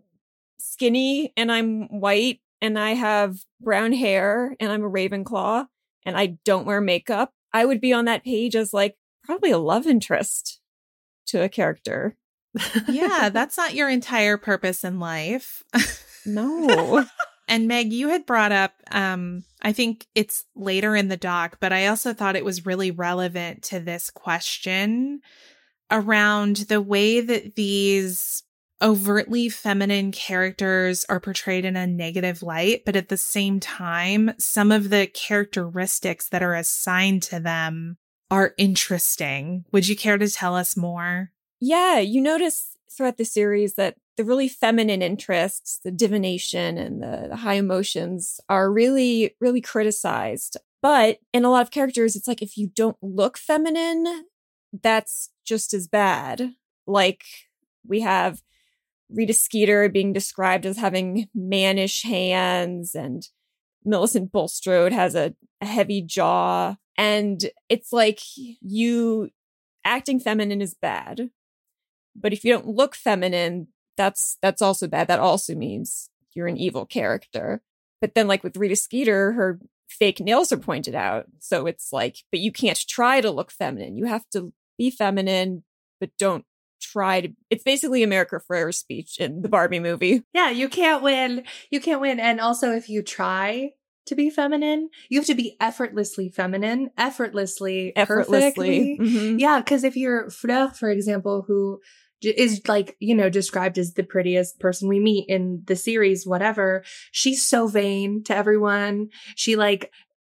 [0.60, 5.65] skinny and I'm white and I have brown hair and I'm a Ravenclaw
[6.06, 7.32] and I don't wear makeup.
[7.54, 10.60] I would be on that page as like probably a love interest
[11.28, 12.15] to a character.
[12.88, 15.63] yeah, that's not your entire purpose in life.
[16.26, 17.06] no.
[17.52, 21.74] And Meg, you had brought up, um, I think it's later in the doc, but
[21.74, 25.20] I also thought it was really relevant to this question
[25.92, 28.44] around the way that these
[28.82, 34.72] overtly feminine characters are portrayed in a negative light, but at the same time, some
[34.72, 37.98] of the characteristics that are assigned to them
[38.32, 39.66] are interesting.
[39.74, 41.32] Would you care to tell us more?
[41.60, 47.29] Yeah, you notice throughout the series that the really feminine interests, the divination and the,
[47.29, 50.57] the high emotions are really, really criticized.
[50.79, 54.25] But in a lot of characters, it's like if you don't look feminine,
[54.84, 56.53] that's just as bad.
[56.86, 57.23] Like
[57.84, 58.43] we have
[59.10, 63.27] Rita Skeeter being described as having mannish hands, and
[63.84, 66.75] Millicent Bulstrode has a, a heavy jaw.
[66.95, 69.31] And it's like you
[69.84, 71.31] acting feminine is bad.
[72.15, 75.08] But if you don't look feminine, that's that's also bad.
[75.08, 77.62] That also means you're an evil character.
[77.99, 81.25] But then like with Rita Skeeter, her fake nails are pointed out.
[81.39, 83.97] So it's like, but you can't try to look feminine.
[83.97, 85.63] You have to be feminine,
[85.99, 86.45] but don't
[86.82, 90.23] try to it's basically America Ferrera's speech in the Barbie movie.
[90.34, 91.43] Yeah, you can't win.
[91.69, 92.19] You can't win.
[92.19, 93.71] And also if you try
[94.08, 98.97] to be feminine, you have to be effortlessly feminine, effortlessly, effortlessly.
[98.99, 99.38] Mm-hmm.
[99.38, 101.82] Yeah, because if you're Fleur, for example, who
[102.21, 106.84] is like, you know, described as the prettiest person we meet in the series, whatever.
[107.12, 109.10] She's so vain to everyone.
[109.36, 109.91] She like,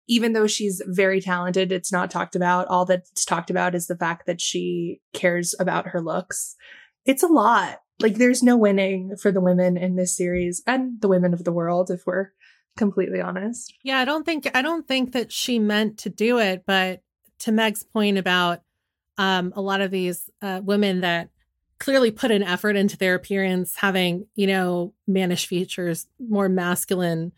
[0.08, 2.66] even though she's very talented, it's not talked about.
[2.68, 6.56] All that's talked about is the fact that she cares about her looks.
[7.04, 7.78] It's a lot.
[8.00, 11.52] Like there's no winning for the women in this series and the women of the
[11.52, 12.30] world, if we're
[12.76, 13.72] completely honest.
[13.82, 17.00] Yeah, I don't think I don't think that she meant to do it, but
[17.40, 18.60] to Meg's point about
[19.18, 21.28] um, a lot of these uh, women that
[21.82, 27.32] clearly put an effort into their appearance, having, you know, mannish features, more masculine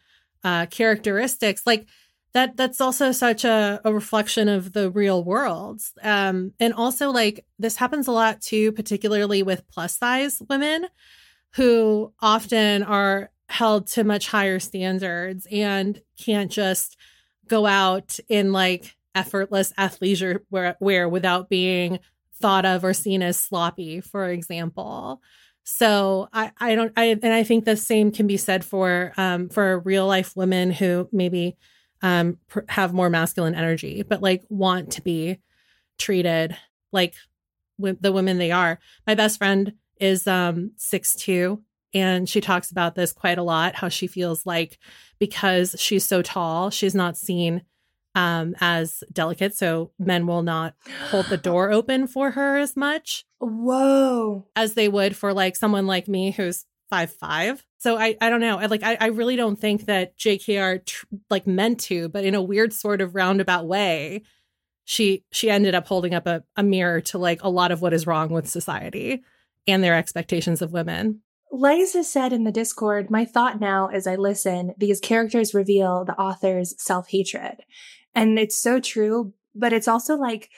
[0.44, 1.62] uh, characteristics.
[1.64, 1.86] Like
[2.34, 5.80] that, that's also such a, a reflection of the real world.
[6.02, 10.88] Um, and also, like, this happens a lot too, particularly with plus size women
[11.54, 16.98] who often are held to much higher standards and can't just
[17.48, 21.98] go out in like effortless athleisure wear, wear without being
[22.44, 25.22] thought of or seen as sloppy, for example.
[25.62, 29.48] So I, I don't I and I think the same can be said for um
[29.48, 31.56] for real life women who maybe
[32.02, 35.38] um pr- have more masculine energy but like want to be
[35.96, 36.54] treated
[36.92, 37.14] like
[37.78, 38.78] w- the women they are.
[39.06, 41.62] My best friend is um six two
[41.94, 44.78] and she talks about this quite a lot how she feels like
[45.18, 47.62] because she's so tall she's not seen
[48.14, 49.56] um, as delicate.
[49.56, 50.74] So men will not
[51.10, 53.24] hold the door open for her as much.
[53.38, 54.46] Whoa.
[54.56, 57.64] As they would for like someone like me who's five five.
[57.78, 58.58] So I I don't know.
[58.58, 62.34] I like I, I really don't think that JKR tr- like meant to, but in
[62.34, 64.22] a weird sort of roundabout way,
[64.84, 67.92] she she ended up holding up a, a mirror to like a lot of what
[67.92, 69.22] is wrong with society
[69.66, 71.20] and their expectations of women.
[71.50, 76.18] Liza said in the Discord, my thought now as I listen, these characters reveal the
[76.18, 77.62] author's self hatred.
[78.14, 80.50] And it's so true, but it's also like,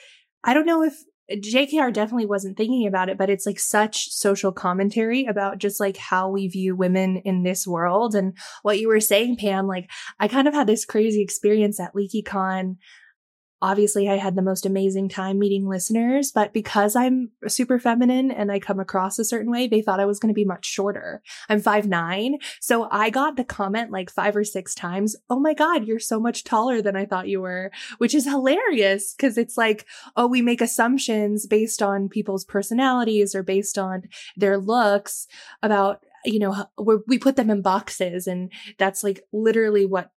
[0.43, 0.95] I don't know if
[1.31, 5.97] JKR definitely wasn't thinking about it, but it's like such social commentary about just like
[5.97, 8.15] how we view women in this world.
[8.15, 9.89] And what you were saying, Pam, like
[10.19, 12.77] I kind of had this crazy experience at LeakyCon
[13.61, 18.51] obviously I had the most amazing time meeting listeners, but because I'm super feminine and
[18.51, 21.21] I come across a certain way, they thought I was going to be much shorter.
[21.49, 25.15] I'm five nine, So I got the comment like five or six times.
[25.29, 29.13] Oh my God, you're so much taller than I thought you were, which is hilarious
[29.13, 34.03] because it's like, oh, we make assumptions based on people's personalities or based on
[34.35, 35.27] their looks
[35.63, 36.65] about you know,
[37.05, 40.11] we put them in boxes and that's like literally what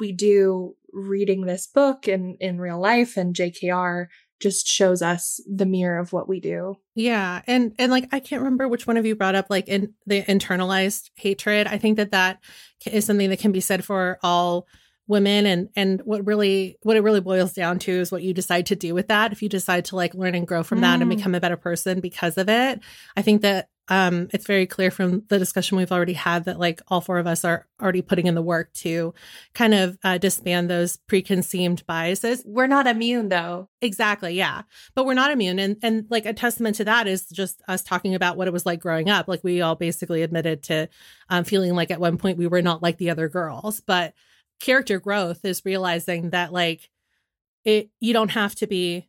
[0.00, 4.06] we do reading this book in in real life and JKR
[4.40, 6.76] just shows us the mirror of what we do.
[6.94, 9.94] Yeah, and and like I can't remember which one of you brought up like in
[10.06, 11.66] the internalized hatred.
[11.66, 12.40] I think that that
[12.86, 14.66] is something that can be said for all
[15.06, 18.66] women and and what really what it really boils down to is what you decide
[18.66, 20.82] to do with that if you decide to like learn and grow from mm.
[20.82, 21.16] that and mm.
[21.16, 22.80] become a better person because of it
[23.14, 26.80] i think that um it's very clear from the discussion we've already had that like
[26.88, 29.12] all four of us are already putting in the work to
[29.52, 32.42] kind of uh, disband those preconceived biases.
[32.46, 33.68] We're not immune though.
[33.80, 34.62] Exactly yeah.
[34.94, 35.58] But we're not immune.
[35.58, 38.66] And and like a testament to that is just us talking about what it was
[38.66, 39.28] like growing up.
[39.28, 40.88] Like we all basically admitted to
[41.28, 43.80] um, feeling like at one point we were not like the other girls.
[43.80, 44.14] But
[44.60, 46.88] character growth is realizing that like
[47.64, 49.08] it you don't have to be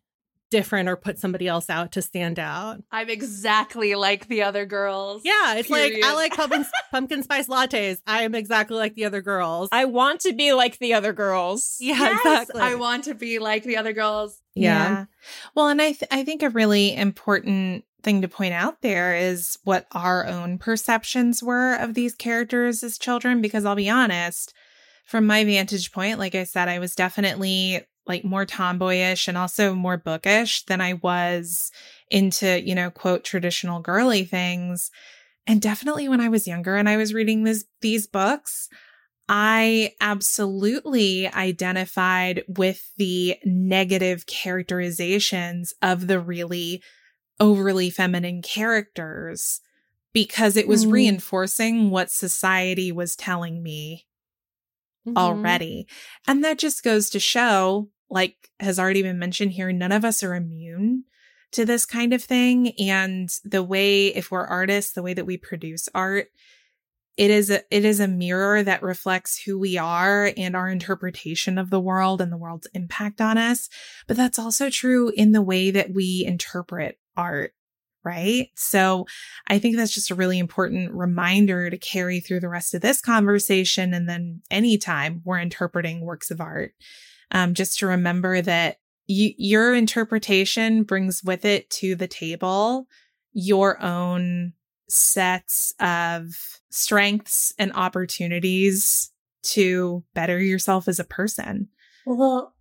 [0.49, 2.81] different or put somebody else out to stand out.
[2.91, 5.21] I'm exactly like the other girls.
[5.25, 6.01] Yeah, it's period.
[6.01, 7.99] like I like pumpkin, pumpkin spice lattes.
[8.05, 9.69] I am exactly like the other girls.
[9.71, 11.77] I want to be like the other girls.
[11.79, 12.61] Yeah, yes, exactly.
[12.61, 14.41] I want to be like the other girls.
[14.53, 14.89] Yeah.
[14.89, 15.05] yeah.
[15.55, 19.57] Well, and I th- I think a really important thing to point out there is
[19.63, 24.53] what our own perceptions were of these characters as children because I'll be honest,
[25.05, 29.73] from my vantage point, like I said, I was definitely like more tomboyish and also
[29.73, 31.71] more bookish than I was
[32.09, 34.91] into, you know, quote, traditional girly things.
[35.47, 38.69] And definitely when I was younger and I was reading this, these books,
[39.27, 46.83] I absolutely identified with the negative characterizations of the really
[47.39, 49.61] overly feminine characters
[50.13, 50.91] because it was mm.
[50.93, 54.05] reinforcing what society was telling me
[55.05, 55.17] mm-hmm.
[55.17, 55.87] already.
[56.27, 60.23] And that just goes to show, like has already been mentioned here, none of us
[60.23, 61.03] are immune
[61.51, 62.73] to this kind of thing.
[62.79, 66.27] And the way, if we're artists, the way that we produce art,
[67.17, 71.57] it is a, it is a mirror that reflects who we are and our interpretation
[71.57, 73.69] of the world and the world's impact on us.
[74.05, 77.53] But that's also true in the way that we interpret art
[78.05, 78.49] right?
[78.55, 79.07] So
[79.47, 83.01] I think that's just a really important reminder to carry through the rest of this
[83.01, 86.73] conversation and then anytime we're interpreting works of art.
[87.35, 88.77] Um, just to remember that
[89.09, 92.87] y- your interpretation brings with it to the table
[93.33, 94.53] your own
[94.87, 96.33] sets of
[96.69, 99.11] strengths and opportunities
[99.43, 101.67] to better yourself as a person.
[102.05, 102.55] Well,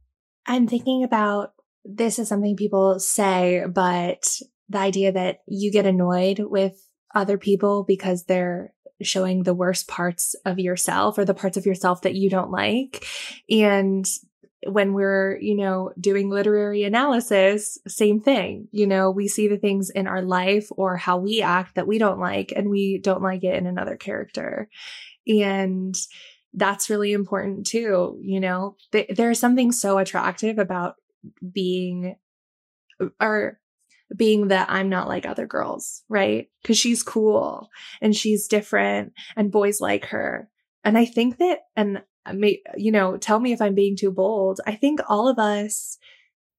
[0.46, 1.52] I'm thinking about
[1.84, 6.74] this is something people say, but the idea that you get annoyed with
[7.14, 12.02] other people because they're showing the worst parts of yourself or the parts of yourself
[12.02, 13.06] that you don't like.
[13.48, 14.06] And
[14.66, 18.68] when we're, you know, doing literary analysis, same thing.
[18.72, 21.98] You know, we see the things in our life or how we act that we
[21.98, 24.68] don't like and we don't like it in another character.
[25.26, 25.96] And
[26.52, 28.18] that's really important too.
[28.22, 30.94] You know, th- there's something so attractive about
[31.52, 32.16] being
[33.20, 33.58] or
[34.14, 36.48] being that I'm not like other girls, right?
[36.62, 37.68] Because she's cool
[38.00, 40.48] and she's different and boys like her.
[40.84, 42.02] And I think that, and
[42.76, 44.60] you know, tell me if I'm being too bold.
[44.66, 45.98] I think all of us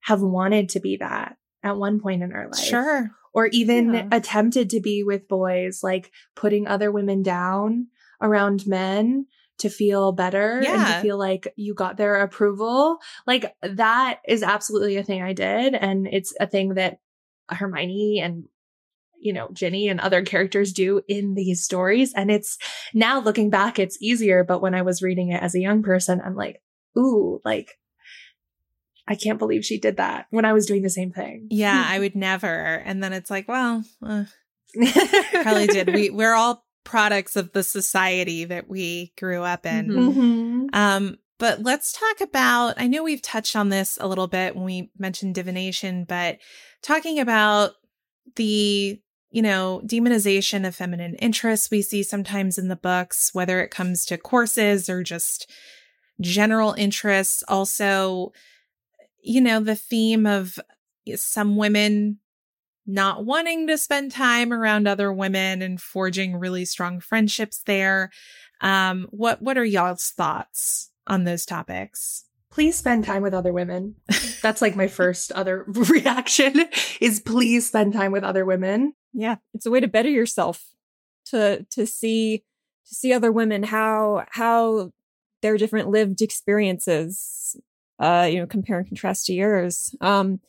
[0.01, 2.63] have wanted to be that at one point in our life.
[2.63, 3.11] Sure.
[3.33, 4.07] Or even Yeah.
[4.11, 7.87] attempted to be with boys, like putting other women down
[8.21, 9.25] around men
[9.57, 12.99] to feel better and to feel like you got their approval.
[13.25, 15.73] Like that is absolutely a thing I did.
[15.73, 16.99] And it's a thing that
[17.49, 18.45] Hermione and
[19.19, 22.13] you know, Ginny and other characters do in these stories.
[22.13, 22.57] And it's
[22.93, 24.43] now looking back, it's easier.
[24.43, 26.61] But when I was reading it as a young person, I'm like,
[26.97, 27.77] ooh, like,
[29.07, 31.47] I can't believe she did that when I was doing the same thing.
[31.51, 32.47] Yeah, I would never.
[32.47, 34.25] And then it's like, well, uh,
[35.43, 35.93] probably did.
[35.93, 39.87] We we're all products of the society that we grew up in.
[39.87, 40.13] Mhm.
[40.13, 40.75] Mhm.
[40.75, 42.75] Um, but let's talk about.
[42.77, 46.39] I know we've touched on this a little bit when we mentioned divination, but
[46.81, 47.71] talking about
[48.35, 48.99] the
[49.35, 54.05] you know demonization of feminine interests we see sometimes in the books, whether it comes
[54.05, 55.51] to courses or just
[56.21, 57.43] general interests.
[57.49, 58.31] Also,
[59.21, 60.57] you know, the theme of
[61.17, 62.19] some women
[62.87, 68.11] not wanting to spend time around other women and forging really strong friendships there.
[68.61, 72.23] Um, what what are y'all's thoughts on those topics?
[72.51, 73.95] Please spend time with other women.
[74.41, 76.69] That's like my first other reaction
[77.01, 78.93] is please spend time with other women.
[79.17, 80.63] Yeah, it's a way to better yourself
[81.27, 82.43] to to see
[82.87, 84.91] to see other women how how
[85.41, 87.55] their different lived experiences
[87.99, 89.95] uh you know compare and contrast to yours.
[90.01, 90.39] Um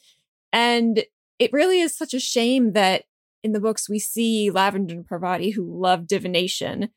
[0.53, 1.05] and
[1.39, 3.05] it really is such a shame that
[3.43, 6.89] in the books we see Lavender and Parvati who love divination.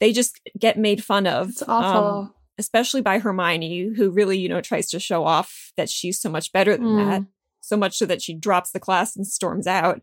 [0.00, 1.50] They just get made fun of.
[1.50, 2.00] It's awful.
[2.24, 6.28] um, especially by Hermione, who really, you know, tries to show off that she's so
[6.28, 7.06] much better than Mm.
[7.06, 7.22] that.
[7.60, 10.02] So much so that she drops the class and storms out.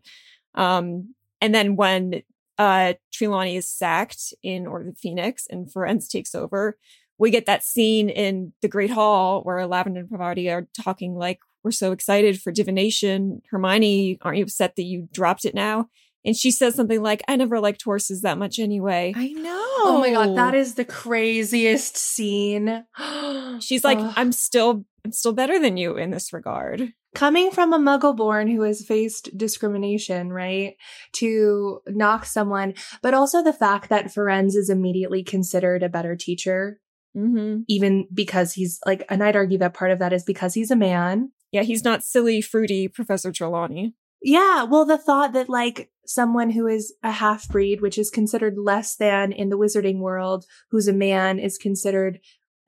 [0.54, 2.22] Um, and then when
[2.58, 6.76] uh, Trelawney is sacked in Order of the Phoenix and Firenze takes over,
[7.18, 11.40] we get that scene in the Great Hall where Lavender and Parvati are talking like,
[11.62, 13.42] we're so excited for divination.
[13.50, 15.88] Hermione, aren't you upset that you dropped it now?
[16.24, 19.12] And she says something like, I never liked horses that much anyway.
[19.16, 19.58] I know.
[19.84, 22.84] Oh my god, that is the craziest scene.
[23.60, 24.12] She's like, Ugh.
[24.16, 26.92] I'm still, I'm still better than you in this regard.
[27.14, 30.76] Coming from a muggle born who has faced discrimination, right?
[31.14, 36.78] To knock someone, but also the fact that Firenze is immediately considered a better teacher,
[37.14, 37.64] Mm-hmm.
[37.68, 40.76] even because he's like, and I'd argue that part of that is because he's a
[40.76, 41.30] man.
[41.50, 43.94] Yeah, he's not silly, fruity Professor Trelawney.
[44.22, 48.56] Yeah, well, the thought that like someone who is a half breed, which is considered
[48.56, 52.18] less than in the wizarding world, who's a man, is considered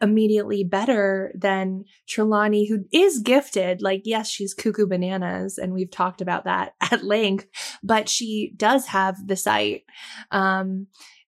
[0.04, 3.80] immediately better than Trelawney, who is gifted.
[3.80, 7.46] Like, yes, she's cuckoo bananas, and we've talked about that at length,
[7.82, 9.84] but she does have the sight.
[10.30, 10.88] Um,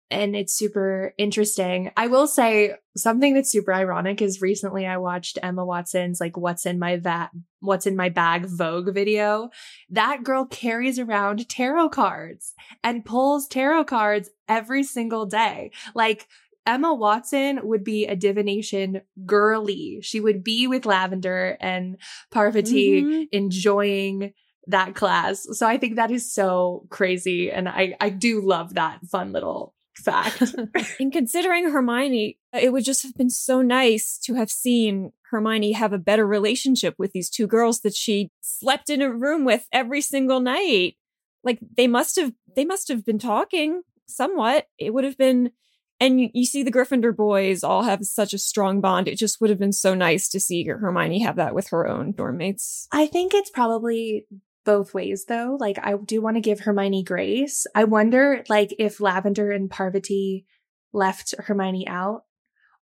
[0.09, 1.91] and it's super interesting.
[1.95, 6.65] I will say something that's super ironic is recently I watched Emma Watson's like what's
[6.65, 7.29] in my vat
[7.61, 9.49] what's in my bag Vogue video.
[9.89, 12.53] That girl carries around tarot cards
[12.83, 15.71] and pulls tarot cards every single day.
[15.95, 16.27] Like
[16.65, 19.99] Emma Watson would be a divination girly.
[20.01, 21.97] She would be with Lavender and
[22.31, 23.27] Parvati Mhm.
[23.31, 24.33] enjoying
[24.67, 25.45] that class.
[25.51, 27.51] So I think that is so crazy.
[27.51, 30.43] And I, I do love that fun little fact.
[30.99, 35.93] And considering Hermione, it would just have been so nice to have seen Hermione have
[35.93, 40.01] a better relationship with these two girls that she slept in a room with every
[40.01, 40.95] single night.
[41.43, 44.67] Like they must have, they must have been talking somewhat.
[44.77, 45.51] It would have been,
[46.01, 49.07] and you, you see the Gryffindor boys all have such a strong bond.
[49.07, 52.11] It just would have been so nice to see Hermione have that with her own
[52.13, 52.87] dorm mates.
[52.91, 54.25] I think it's probably
[54.65, 55.57] both ways though.
[55.59, 57.67] Like I do want to give Hermione grace.
[57.75, 60.45] I wonder like if Lavender and Parvati
[60.91, 62.23] left Hermione out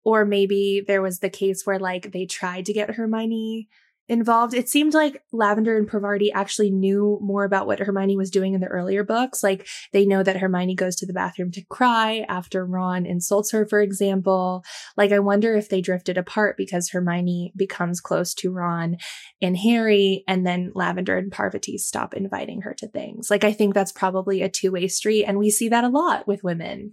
[0.04, 3.68] or maybe there was the case where like they tried to get Hermione
[4.10, 4.54] involved.
[4.54, 8.62] It seemed like Lavender and Parvati actually knew more about what Hermione was doing in
[8.62, 9.44] the earlier books.
[9.44, 13.66] Like they know that Hermione goes to the bathroom to cry after Ron insults her,
[13.66, 14.64] for example.
[14.98, 18.98] Like I wonder if they drifted apart because Hermione becomes close to Ron
[19.42, 23.30] and Harry, and then Lavender and Parvati stop inviting her to things.
[23.30, 26.28] Like, I think that's probably a two way street, and we see that a lot
[26.28, 26.92] with women.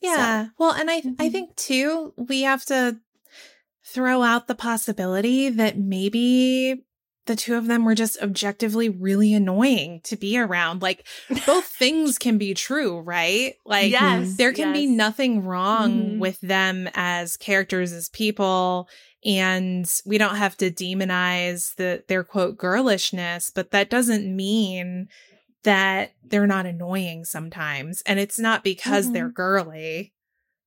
[0.00, 0.48] Yeah.
[0.58, 1.32] Well, and I I Mhm.
[1.32, 2.98] think too we have to
[3.92, 6.84] throw out the possibility that maybe
[7.26, 10.82] the two of them were just objectively really annoying to be around.
[10.82, 11.06] Like
[11.46, 13.54] both things can be true, right?
[13.64, 16.18] Like Yes, there can be nothing wrong Mhm.
[16.18, 18.88] with them as characters as people
[19.24, 25.08] and we don't have to demonize the their quote girlishness, but that doesn't mean
[25.62, 28.02] that they're not annoying sometimes.
[28.06, 29.12] And it's not because Mhm.
[29.12, 30.14] they're girly,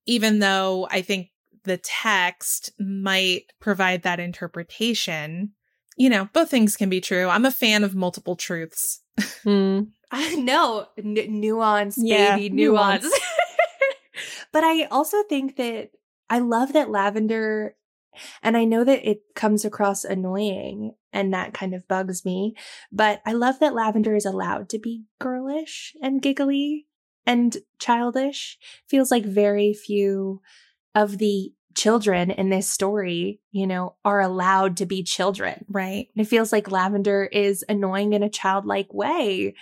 [0.05, 1.29] even though I think
[1.63, 5.51] the text might provide that interpretation.
[5.97, 7.27] You know, both things can be true.
[7.29, 9.01] I'm a fan of multiple truths.
[9.43, 9.81] Hmm.
[10.09, 13.03] I know N- nuance, Yeah, baby, nuance.
[13.03, 13.19] nuance.
[14.53, 15.91] but I also think that
[16.29, 17.75] I love that lavender,
[18.41, 22.55] and I know that it comes across annoying and that kind of bugs me.
[22.91, 26.87] But I love that lavender is allowed to be girlish and giggly
[27.25, 28.57] and childish.
[28.87, 30.41] Feels like very few
[30.95, 35.65] of the children in this story, you know, are allowed to be children.
[35.67, 36.07] Right.
[36.15, 39.55] And it feels like lavender is annoying in a childlike way,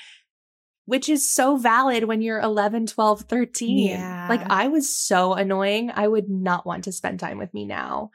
[0.85, 3.89] which is so valid when you're 11, 12, 13.
[3.89, 4.27] Yeah.
[4.29, 5.91] Like I was so annoying.
[5.93, 8.11] I would not want to spend time with me now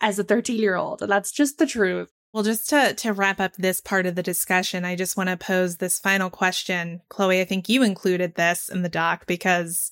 [0.00, 1.02] as a 13 year old.
[1.02, 2.10] And that's just the truth.
[2.32, 5.36] Well, just to to wrap up this part of the discussion, I just want to
[5.36, 7.00] pose this final question.
[7.08, 9.90] Chloe, I think you included this in the doc because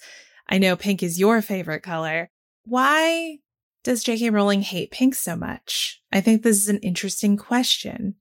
[0.49, 2.31] I know pink is your favorite color.
[2.65, 3.39] Why
[3.85, 4.31] does J.K.
[4.31, 6.01] Rowling hate pink so much?
[6.13, 8.17] I think this is an interesting question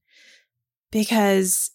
[0.91, 1.71] because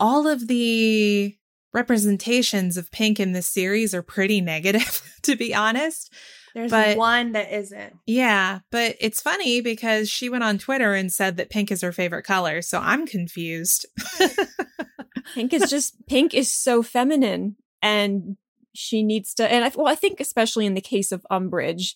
[0.00, 1.36] all of the
[1.72, 6.12] representations of pink in this series are pretty negative, to be honest.
[6.54, 7.94] There's But- one that isn't.
[8.06, 11.92] Yeah, but it's funny because she went on Twitter and said that pink is her
[11.92, 12.60] favorite color.
[12.60, 13.86] So I'm confused.
[15.34, 18.36] Pink is just pink is so feminine and
[18.74, 21.94] she needs to and I well I think especially in the case of Umbridge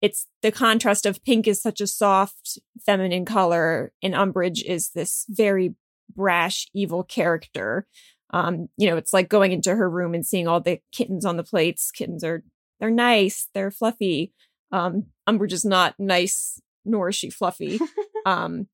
[0.00, 5.24] it's the contrast of pink is such a soft feminine color and Umbridge is this
[5.28, 5.74] very
[6.14, 7.86] brash evil character.
[8.32, 11.36] Um you know it's like going into her room and seeing all the kittens on
[11.36, 11.90] the plates.
[11.90, 12.42] Kittens are
[12.80, 14.32] they're nice, they're fluffy.
[14.70, 17.78] Um Umbridge is not nice nor is she fluffy.
[18.26, 18.66] um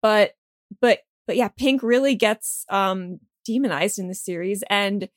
[0.00, 0.32] but
[0.80, 5.08] but but yeah pink really gets um demonized in the series and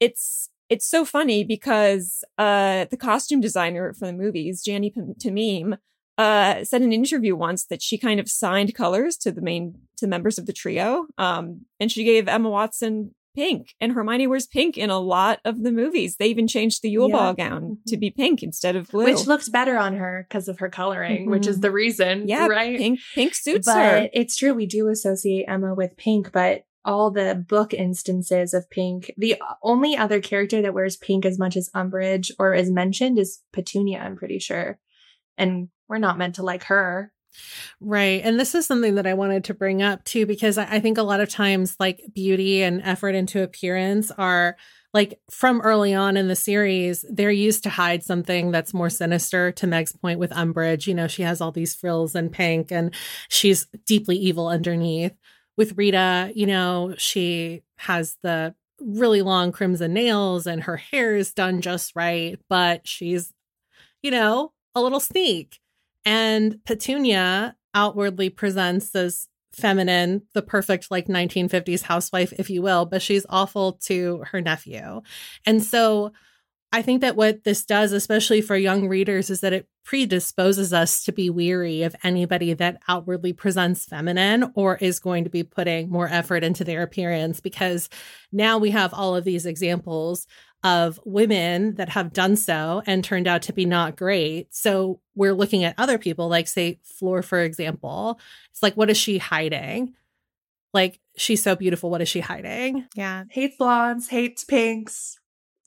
[0.00, 5.78] it's it's so funny because uh the costume designer for the movies Jany P- Temime
[6.18, 9.74] uh said in an interview once that she kind of signed colors to the main
[9.98, 14.46] to members of the trio um and she gave Emma Watson pink and Hermione wears
[14.48, 17.16] pink in a lot of the movies they even changed the Yule Yeah.
[17.16, 20.58] ball gown to be pink instead of blue Which looked better on her because of
[20.58, 21.62] her coloring, which is Mhm.
[21.62, 22.26] the reason.
[22.26, 22.76] yeah Right.
[22.76, 27.10] pink pink suits but her it's true we do associate emma with pink but all
[27.10, 31.68] the book instances of pink the only other character that wears pink as much as
[31.74, 34.78] umbridge or is mentioned is petunia i'm pretty sure
[35.36, 37.12] and we're not meant to like her
[37.80, 38.22] Right.
[38.24, 41.02] And this is something that I wanted to bring up too, because I, think a
[41.02, 44.56] lot of times, like beauty and effort into appearance are
[44.94, 49.52] like from early on in the series, they're used to hide something that's more sinister.
[49.52, 52.94] To Meg's point with Umbridge, you know, she has all these frills and pink and
[53.28, 55.12] she's deeply evil underneath.
[55.58, 61.34] With Rita, you know, she has the really long crimson nails and her hair is
[61.34, 63.34] done just right, but she's,
[64.02, 65.58] you know, a little sneak.
[66.04, 73.02] And Petunia outwardly presents as feminine, the perfect like 1950s housewife, if you will, but
[73.02, 75.02] she's awful to her nephew.
[75.44, 76.12] And so
[76.70, 81.02] I think that what this does, especially for young readers, is that it predisposes us
[81.04, 85.88] to be weary of anybody that outwardly presents feminine or is going to be putting
[85.88, 87.88] more effort into their appearance because
[88.32, 90.26] now we have all of these examples
[90.62, 94.54] of women that have done so and turned out to be not great.
[94.54, 98.20] So we're looking at other people, like, say, Fleur, for example.
[98.50, 99.94] It's like, what is she hiding?
[100.74, 101.88] Like, she's so beautiful.
[101.88, 102.86] What is she hiding?
[102.94, 103.24] Yeah.
[103.30, 105.18] hates blondes hates pinks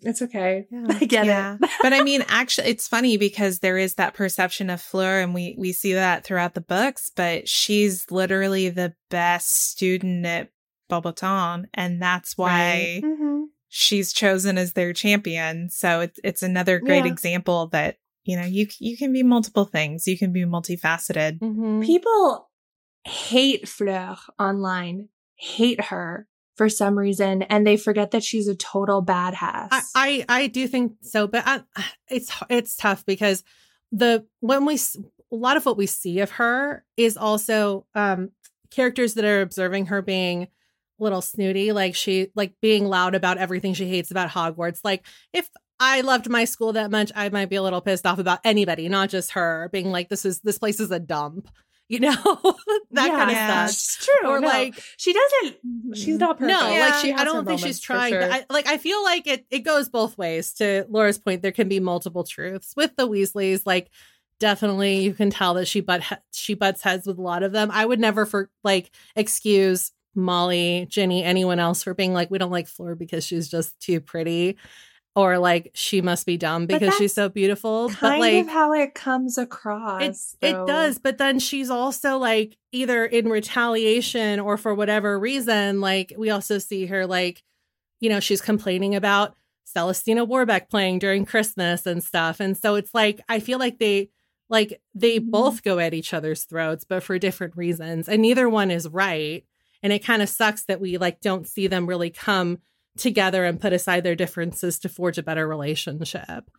[0.02, 0.86] it's okay Yeah.
[0.90, 1.58] i get yeah.
[1.62, 5.34] it but I mean, actually, it's funny because there is that perception of Fleur, and
[5.34, 7.12] we we see that throughout the books.
[7.16, 10.50] But she's literally the best student at
[10.90, 13.46] Beauxbaton, and that's why Mhm.
[13.70, 15.70] she's chosen as their champion.
[15.70, 17.12] So it's it's another great Yeah.
[17.12, 20.08] example that you know you you can be multiple things.
[20.08, 21.40] You can be multifaceted.
[21.40, 21.82] Mm-hmm.
[21.82, 22.50] people
[23.04, 29.04] hate fleur online hate her for some reason and they forget that she's a total
[29.04, 31.62] badass I, I I do think so, but I,
[32.10, 33.44] it's it's tough because
[33.92, 38.32] the when we a lot of what we see of her is also um
[38.70, 40.48] characters that are observing her being a
[41.00, 44.80] little snooty, like she like being loud about everything she hates about Hogwarts.
[44.84, 45.50] Like if
[45.80, 48.88] I loved my school that much, I might be a little pissed off about anybody,
[48.88, 51.50] not just her, being like this is this place is a dump,
[51.92, 52.12] you know
[52.92, 53.66] that kind of Yeah.
[53.66, 53.70] stuff.
[53.70, 54.30] It's true.
[54.30, 54.48] Or no.
[54.48, 55.96] like she doesn't.
[55.98, 56.60] She's not perfect.
[56.60, 56.86] no, Yeah.
[56.88, 58.14] like she, I don't think she's moments, trying.
[58.14, 58.22] sure.
[58.22, 59.46] To, I, like I feel like it.
[59.52, 60.54] It goes both ways.
[60.54, 63.64] To Laura's point, there can be multiple truths with the Weasleys.
[63.66, 63.90] Like
[64.40, 67.70] definitely you can tell that she butt she butts heads with a lot of them.
[67.72, 72.52] I would never for like excuse Molly, Ginny, anyone else for being like we don't
[72.52, 74.58] like Fleur because she's just too pretty
[75.16, 77.90] or like she must be dumb because she's so beautiful.
[77.90, 80.36] Kind but like of how it comes across.
[80.42, 85.82] it, it does, but then she's also like either in retaliation or for whatever reason,
[85.82, 87.44] like we also see her like,
[88.00, 89.36] you know, she's complaining about
[89.66, 92.40] Celestina Warbeck playing during Christmas and stuff.
[92.40, 94.10] And so it's like I feel like they
[94.50, 95.32] like they Mhm.
[95.32, 98.08] both go at each other's throats, but for different reasons.
[98.10, 99.46] And neither one is right.
[99.84, 102.60] And it kind of sucks that we like don't see them really come
[102.98, 106.50] together and put aside their differences to forge a better relationship.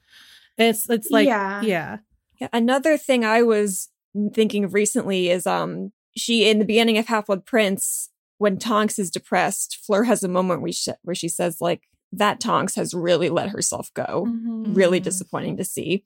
[0.59, 1.62] It's it's like Yeah.
[1.62, 1.97] yeah.
[2.41, 3.89] Yeah, another thing I was
[4.35, 8.99] thinking of recently is um she in the beginning of Half Blood Prince when Tonks
[8.99, 12.93] is depressed, Fleur has a moment where she, where she says like that Tonks has
[12.93, 14.26] really let herself go.
[14.28, 14.76] Mhm.
[14.76, 15.05] Really Mhm.
[15.05, 16.05] disappointing to see,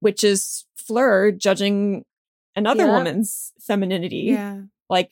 [0.00, 2.04] which is Fleur judging
[2.54, 2.92] another Yeah.
[2.98, 4.26] woman's femininity.
[4.28, 4.60] Yeah.
[4.88, 5.10] Like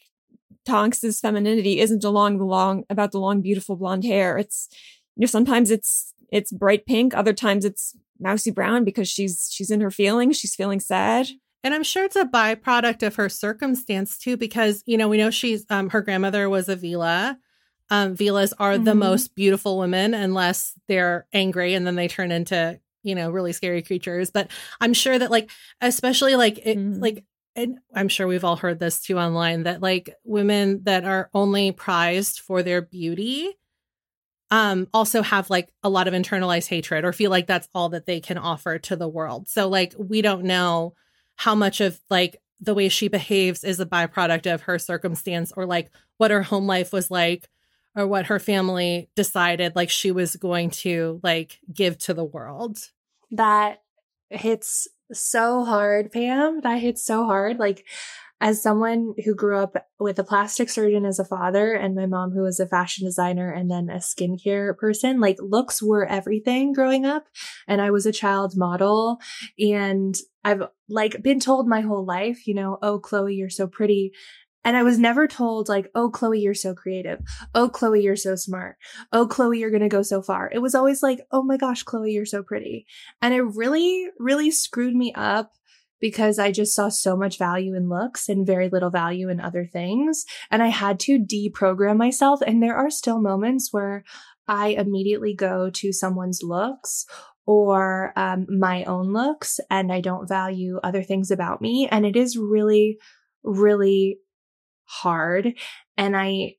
[0.69, 4.37] Tonks's femininity isn't along the long about the long beautiful blonde hair.
[4.39, 4.69] It's
[5.17, 9.71] you know sometimes it's it's bright pink, other times it's mousy brown because she's she's
[9.71, 11.29] in her feelings, she's feeling sad.
[11.65, 15.31] And I'm sure it's a byproduct of her circumstance too, because you know we know
[15.31, 17.37] she's um her grandmother was a Veela.
[17.91, 18.99] Um, Veelas are the Mhm.
[18.99, 23.83] most beautiful women unless they're angry and then they turn into you know really scary
[23.83, 24.31] creatures.
[24.31, 24.51] But
[24.81, 25.51] I'm sure that like
[25.81, 27.01] especially like it Mhm.
[27.01, 27.25] like
[27.59, 31.73] and I'm sure we've all heard this too online that like women that are only
[31.73, 33.53] prized for their beauty
[34.51, 38.07] um also have like a lot of internalized hatred or feel like that's all that
[38.07, 39.49] they can offer to the world.
[39.49, 40.95] So like we don't know
[41.37, 45.67] how much of like the way she behaves is a byproduct of her circumstance or
[45.67, 47.49] like what her home life was like
[47.97, 52.79] or what her family decided like she was going to like give to the world.
[53.33, 53.83] that
[54.31, 56.61] hits so hard, Pam.
[56.63, 57.59] That hits so hard.
[57.59, 57.85] Like,
[58.41, 62.31] as someone who grew up with a plastic surgeon as a father and my mom
[62.31, 67.05] who was a fashion designer and then a skincare person, like looks were everything growing
[67.05, 67.25] up.
[67.67, 69.19] And I was a child model
[69.59, 74.13] and I've like been told my whole life, you know, oh, Chloe, you're so pretty.
[74.69, 77.21] And I was never told like, oh, Chloe, you're so creative.
[77.55, 78.77] Oh, Chloe, you're so smart.
[79.15, 80.51] Oh, Chloe, you're going to go so far.
[80.53, 82.85] It was always like, oh my gosh, Chloe, you're so pretty.
[83.23, 85.53] And it really, really screwed me up
[86.03, 89.65] because I just saw so much value in looks and very little value in other
[89.65, 90.27] things.
[90.51, 92.43] And I had to deprogram myself.
[92.47, 94.05] And there are still moments where
[94.49, 97.07] I immediately go to someone's looks
[97.47, 101.89] or um, my own looks and I don't value other things about me.
[101.91, 102.99] And it is really,
[103.43, 104.19] really
[104.89, 105.55] hard.
[105.97, 106.57] And I,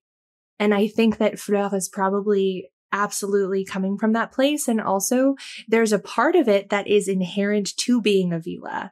[0.60, 4.68] and I think that Fleur is probably absolutely coming from that place.
[4.68, 5.36] And also
[5.68, 8.92] there's a part of it that is inherent to being a Veela.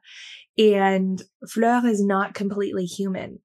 [0.57, 3.39] And Fleur is not completely human.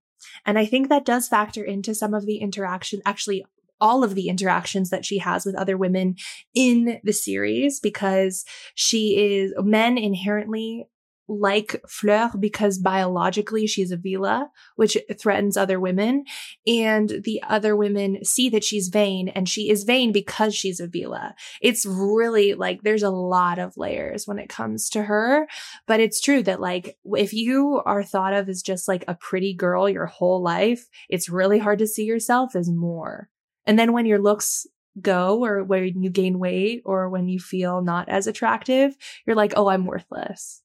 [0.46, 3.44] And I think that does factor into some of the interaction, actually
[3.80, 6.14] all of the interactions that she has with other women
[6.54, 8.44] in the series because
[8.76, 10.86] she is men inherently
[11.28, 16.24] like Fleur because biologically she's a Veela, which threatens other women.
[16.66, 20.88] And the other women see that she's vain and she is vain because she's a
[20.88, 21.32] Veela.
[21.60, 25.48] It's really like there's a lot of layers when it comes to her.
[25.86, 29.54] But it's true that like if you are thought of as just like a pretty
[29.54, 33.28] girl your whole life, it's really hard to see yourself as more.
[33.64, 34.66] And then when your looks
[35.00, 38.96] go or when you gain weight or when you feel not as attractive,
[39.26, 40.61] you're like, oh, I'm worthless.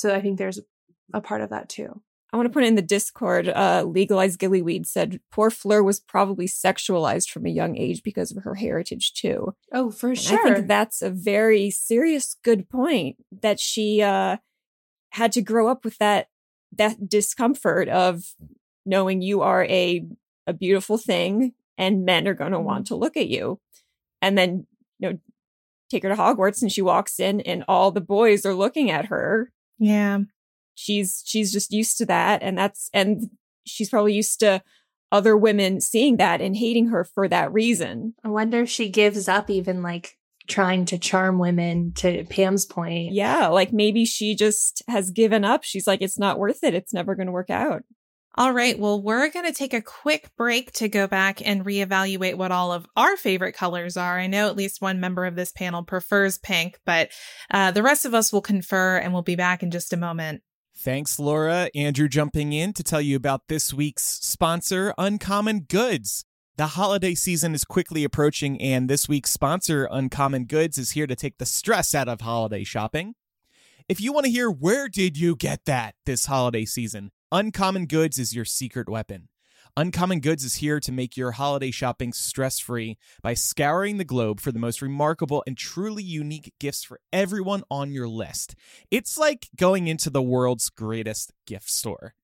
[0.00, 0.60] So I think there's
[1.12, 2.00] a part of that too.
[2.32, 3.48] I want to put in the Discord.
[3.48, 8.44] Uh, Legalized Gillyweed said poor Fleur was probably sexualized from a young age because of
[8.44, 9.54] her heritage too.
[9.72, 10.46] Oh, for And sure.
[10.46, 14.36] I think that's a very serious, good point that she uh,
[15.10, 16.28] had to grow up with that
[16.72, 18.36] that discomfort of
[18.86, 20.06] knowing you are a
[20.46, 23.60] a beautiful thing and men are going to want to look at you,
[24.22, 24.66] and then
[25.00, 25.18] you know
[25.90, 29.06] take her to Hogwarts and she walks in and all the boys are looking at
[29.06, 30.18] her Yeah.
[30.76, 33.30] she's she's just used to that and that's and
[33.66, 34.62] she's probably used to
[35.10, 39.26] other women seeing that and hating her for that reason I wonder if she gives
[39.26, 40.16] up even like
[40.46, 43.12] trying to charm women to Pam's point.
[43.12, 46.94] yeah like maybe she just has given up she's like it's not worth it it's
[46.94, 47.82] never going to work out
[48.36, 48.78] All right.
[48.78, 52.72] Well, we're going to take a quick break to go back and reevaluate what all
[52.72, 54.20] of our favorite colors are.
[54.20, 57.10] I know at least one member of this panel prefers pink, but
[57.50, 60.42] uh, the rest of us will confer and we'll be back in just a moment.
[60.76, 61.68] Thanks, Laura.
[61.74, 66.24] Andrew jumping in to tell you about this week's sponsor, Uncommon Goods.
[66.56, 71.16] The holiday season is quickly approaching, and this week's sponsor, Uncommon Goods, is here to
[71.16, 73.14] take the stress out of holiday shopping.
[73.88, 78.18] If you want to hear where did you get that this holiday season, Uncommon Goods
[78.18, 79.28] is your secret weapon.
[79.76, 84.40] Uncommon Goods is here to make your holiday shopping stress free by scouring the globe
[84.40, 88.56] for the most remarkable and truly unique gifts for everyone on your list.
[88.90, 92.14] It's like going into the world's greatest gift store.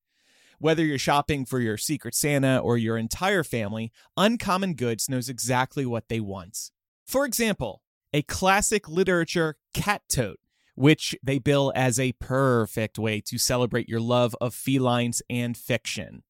[0.58, 5.86] Whether you're shopping for your Secret Santa or your entire family, Uncommon Goods knows exactly
[5.86, 6.72] what they want.
[7.06, 7.80] For example,
[8.12, 10.40] a classic literature cat tote,
[10.76, 16.22] which they bill as a perfect way to celebrate your love of felines and fiction.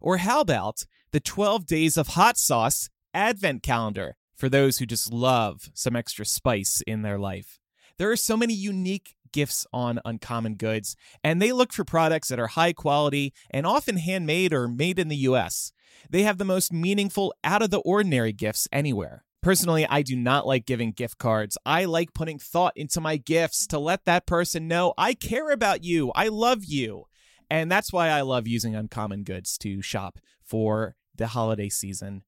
[0.00, 5.12] Or how about the 12 Days of Hot Sauce Advent Calendar for those who just
[5.12, 7.58] love some extra spice in their life?
[7.98, 12.38] There are so many unique gifts on Uncommon Goods, and they look for products that
[12.38, 15.72] are high quality and often handmade or made in the US.
[16.10, 19.24] They have the most meaningful, out of the ordinary gifts anywhere.
[19.44, 21.58] Personally, I do not like giving gift cards.
[21.66, 25.84] I like putting thought into my gifts to let that person know I care about
[25.84, 27.04] you, I love you.
[27.50, 32.22] And that's why I love using Uncommon Goods to shop for the holiday season.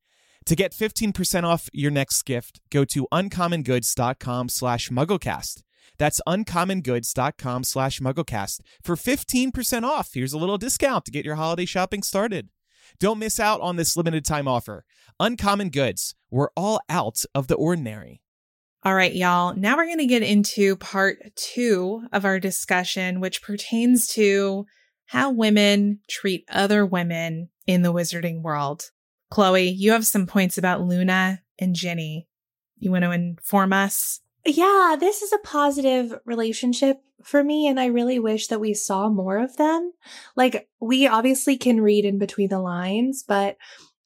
[0.45, 5.63] To get 15% off your next gift, go to uncommongoods.com slash mugglecast.
[5.97, 10.11] That's uncommongoods.com slash mugglecast for 15% off.
[10.13, 12.51] Here's a little discount to get your holiday shopping started.
[12.99, 14.85] Don't miss out on this limited time offer.
[15.19, 16.15] Uncommon Goods.
[16.31, 18.23] We're all out of the ordinary.
[18.83, 19.55] All right, y'all.
[19.55, 24.67] Now we're going to get into part two of our discussion, which pertains to
[25.07, 28.91] how women treat other women in the wizarding world.
[29.31, 32.29] Chloe, you have some points about Luna and Ginny.
[32.79, 34.21] You want to inform us?
[34.47, 39.09] Yeah, this is a positive relationship for me, and I really wish that we saw
[39.09, 39.93] more of them.
[40.37, 43.57] Like, we obviously can read in between the lines, but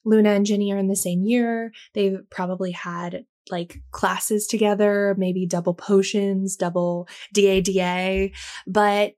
[0.04, 1.72] Luna and Ginny are in the same year.
[1.92, 8.30] They've probably had like classes together, maybe double potions, double DADA.
[8.66, 9.12] But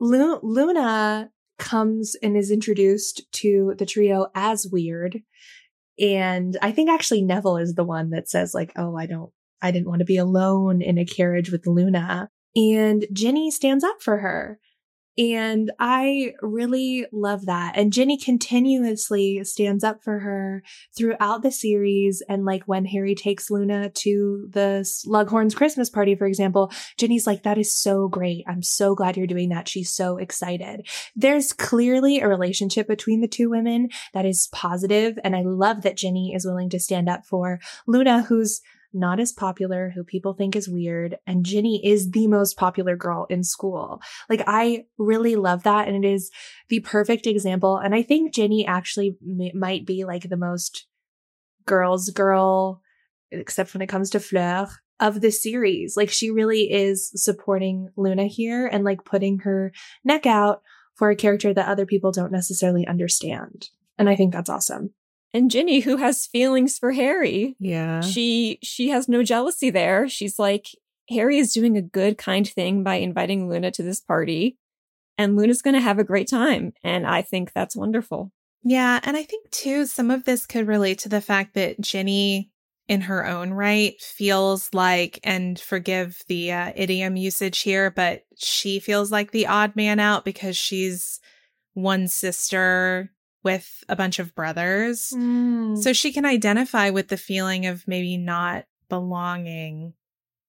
[0.00, 5.22] Lu- Luna comes and is introduced to the trio as weird.
[5.98, 9.32] And I think actually Neville is the one that says like, "Oh, I don't
[9.66, 14.00] I didn't want to be alone in a carriage with Luna." And Ginny stands up
[14.00, 14.58] for her.
[15.18, 17.72] And I really love that.
[17.76, 20.62] And Ginny continuously stands up for her
[20.94, 22.22] throughout the series.
[22.28, 27.44] And like when Harry takes Luna to the Slughorn's Christmas party, for example, Ginny's like,
[27.44, 28.44] that is so great.
[28.46, 29.68] I'm so glad you're doing that.
[29.68, 30.86] She's so excited.
[31.14, 35.96] There's clearly a relationship between the two women that is positive, And I love that
[35.96, 38.60] Ginny is willing to stand up for Luna, who's
[38.96, 43.26] not as popular, who people think is weird, and Ginny is the most popular girl
[43.30, 44.00] in school.
[44.28, 45.88] Like, I really love that.
[45.88, 46.30] And it is
[46.68, 47.76] the perfect example.
[47.76, 50.86] And I think Ginny actually m- might be like the most
[51.66, 52.82] girls' girl,
[53.30, 54.68] except when it comes to Fleur,
[54.98, 55.96] of the series.
[55.96, 59.72] Like, she really is supporting Luna here and like putting her
[60.04, 60.62] neck out
[60.94, 63.68] for a character that other people don't necessarily understand.
[63.98, 64.94] And I think that's awesome
[65.36, 67.56] and Ginny who has feelings for Harry.
[67.60, 68.00] Yeah.
[68.00, 70.08] She she has no jealousy there.
[70.08, 70.68] She's like
[71.10, 74.56] Harry is doing a good kind thing by inviting Luna to this party
[75.18, 78.32] and Luna's going to have a great time and I think that's wonderful.
[78.64, 82.50] Yeah, and I think too some of this could relate to the fact that Ginny
[82.88, 88.78] in her own right feels like and forgive the uh, idiom usage here but she
[88.78, 91.18] feels like the odd man out because she's
[91.74, 93.10] one sister
[93.46, 95.12] with a bunch of brothers.
[95.14, 95.78] Mm.
[95.78, 99.94] So she can identify with the feeling of maybe not belonging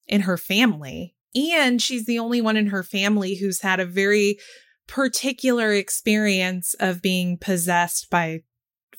[0.08, 1.16] in her family.
[1.36, 4.40] And she's the only one in her family who's had a very
[4.88, 8.42] particular experience of being possessed by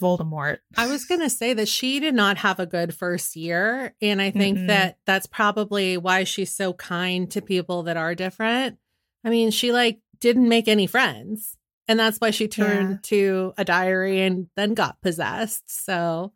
[0.01, 0.59] Voldemort.
[0.77, 3.97] I was going to say that she did not have a good first year.
[4.01, 4.67] And I think Mm-mm.
[4.69, 8.79] that that's probably why she's so kind to people that are different.
[9.25, 11.57] I mean, she like didn't make any friends.
[11.89, 12.97] And that's why she turned Yeah.
[13.05, 15.65] to a diary and then got possessed.
[15.85, 16.33] So,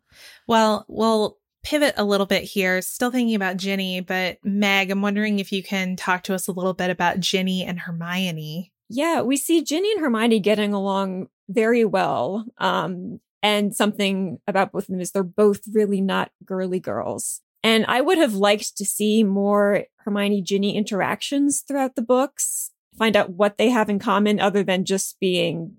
[0.47, 2.81] Well, we'll pivot a little bit here.
[2.81, 6.51] Still thinking about Ginny, but Meg, I'm wondering if you can talk to us a
[6.51, 8.71] little bit about Ginny and Hermione.
[8.89, 12.45] Yeah, we see Ginny and Hermione getting along very well.
[12.57, 17.41] Um, and something about both of them is they're both really not girly girls.
[17.63, 23.15] And I would have liked to see more Hermione Ginny interactions throughout the books, find
[23.15, 25.77] out what they have in common other than just being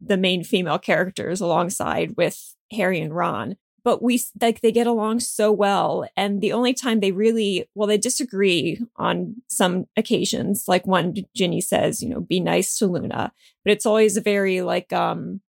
[0.00, 3.56] the main female characters alongside with Harry and Ron.
[3.84, 6.06] But we like they get along so well.
[6.16, 11.60] And the only time they really, well, they disagree on some occasions, like when Ginny
[11.60, 13.32] says, you know, be nice to Luna,
[13.64, 15.40] but it's always a very like, um,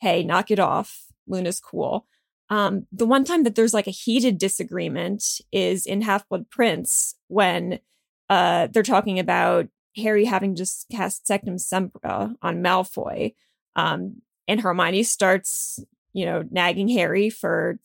[0.00, 1.06] hey, knock it off.
[1.26, 2.06] Luna's cool.
[2.50, 7.16] Um, the one time that there's like a heated disagreement is in Half Blood Prince
[7.26, 7.80] when
[8.28, 9.66] uh, they're talking about
[9.96, 13.34] Harry having just cast Sectumsempra on Malfoy.
[13.74, 15.80] Um, and Hermione starts,
[16.12, 17.78] you know, nagging Harry for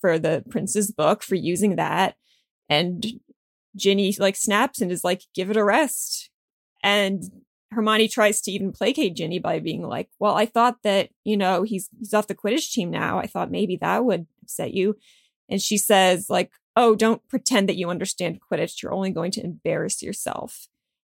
[0.00, 2.16] for the prince's book for using that.
[2.68, 3.04] And
[3.76, 6.30] Ginny like snaps and is like, give it a rest.
[6.82, 7.22] And
[7.70, 11.62] Hermione tries to even placate Ginny by being like, well, I thought that, you know,
[11.62, 13.18] he's he's off the Quidditch team now.
[13.18, 14.96] I thought maybe that would upset you.
[15.48, 18.82] And she says, like, oh, don't pretend that you understand Quidditch.
[18.82, 20.68] You're only going to embarrass yourself.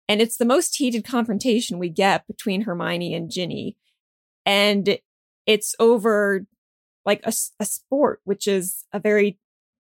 [0.08, 3.76] And it's the most heated confrontation we get between Hermione and Ginny.
[4.46, 4.98] And
[5.46, 6.46] it's over
[7.04, 9.38] like a, a sport, which is a very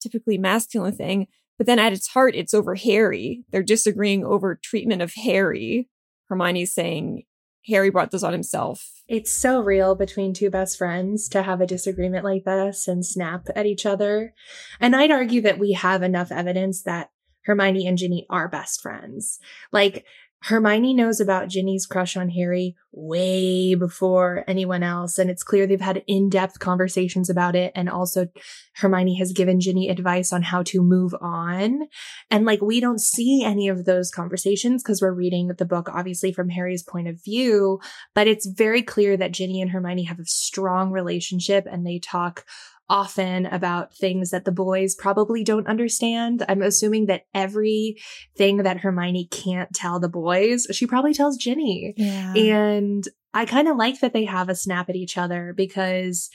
[0.02, 1.28] typically masculine thing.
[1.58, 3.44] But then at its heart, it's over Harry.
[3.52, 5.90] They're disagreeing over treatment of Harry.
[6.30, 7.24] Hermione's saying
[7.68, 8.92] Harry brought this on himself.
[9.08, 13.48] It's so real between two best friends to have a disagreement like this and snap
[13.56, 14.34] at each other.
[14.80, 17.10] And I'd argue that we have enough evidence that
[17.46, 19.40] Hermione and Ginny are best friends.
[19.72, 20.06] Like
[20.46, 25.18] Hermione knows about Ginny's crush on Harry way before anyone else.
[25.18, 27.72] And it's clear they've had in depth conversations about it.
[27.74, 28.28] And also,
[28.76, 31.88] Hermione has given Ginny advice on how to move on.
[32.30, 36.32] And like, we don't see any of those conversations because we're reading the book, obviously,
[36.32, 37.80] from Harry's point of view.
[38.14, 42.46] But it's very clear that Ginny and Hermione have a strong relationship and they talk
[42.90, 46.46] often about things that the boys probably don't understand.
[46.48, 51.94] I'm assuming that everything that Hermione can't tell the boys, she probably tells Ginny.
[51.98, 52.34] Yeah.
[52.34, 56.30] And I kind of like that they have a snap at each other because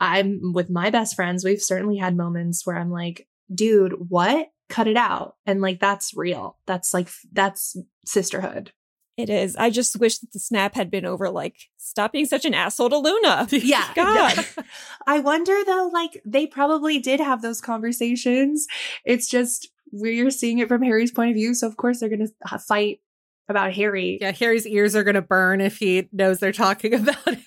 [0.00, 1.44] I'm with my best friends.
[1.44, 4.48] We've certainly had moments where I'm like, dude, what?
[4.68, 5.36] Cut it out.
[5.46, 6.58] And like, that's real.
[6.66, 8.72] That's like, that's sisterhood.
[9.16, 9.56] It is.
[9.56, 12.90] I just wish that the snap had been over, like, stop being such an asshole
[12.90, 13.46] to Luna.
[13.52, 13.86] Yeah.
[13.94, 14.36] God.
[14.36, 14.62] Yeah.
[15.06, 18.66] I wonder though, like, they probably did have those conversations.
[19.04, 21.54] It's just we're seeing it from Harry's point of view.
[21.54, 23.00] So, of course, they're going to fight
[23.48, 24.18] about Harry.
[24.20, 27.42] Yeah, Harry's ears are going to burn if he knows they're talking about him.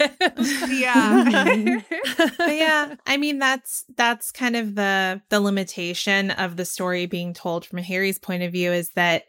[0.70, 1.26] yeah.
[1.26, 2.26] Mm-hmm.
[2.38, 7.34] but yeah, I mean that's that's kind of the the limitation of the story being
[7.34, 9.24] told from Harry's point of view is that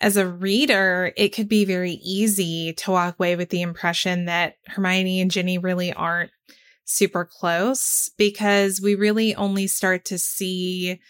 [0.00, 4.56] as a reader, it could be very easy to walk away with the impression that
[4.66, 6.30] Hermione and Ginny really aren't
[6.84, 11.00] super close because we really only start to see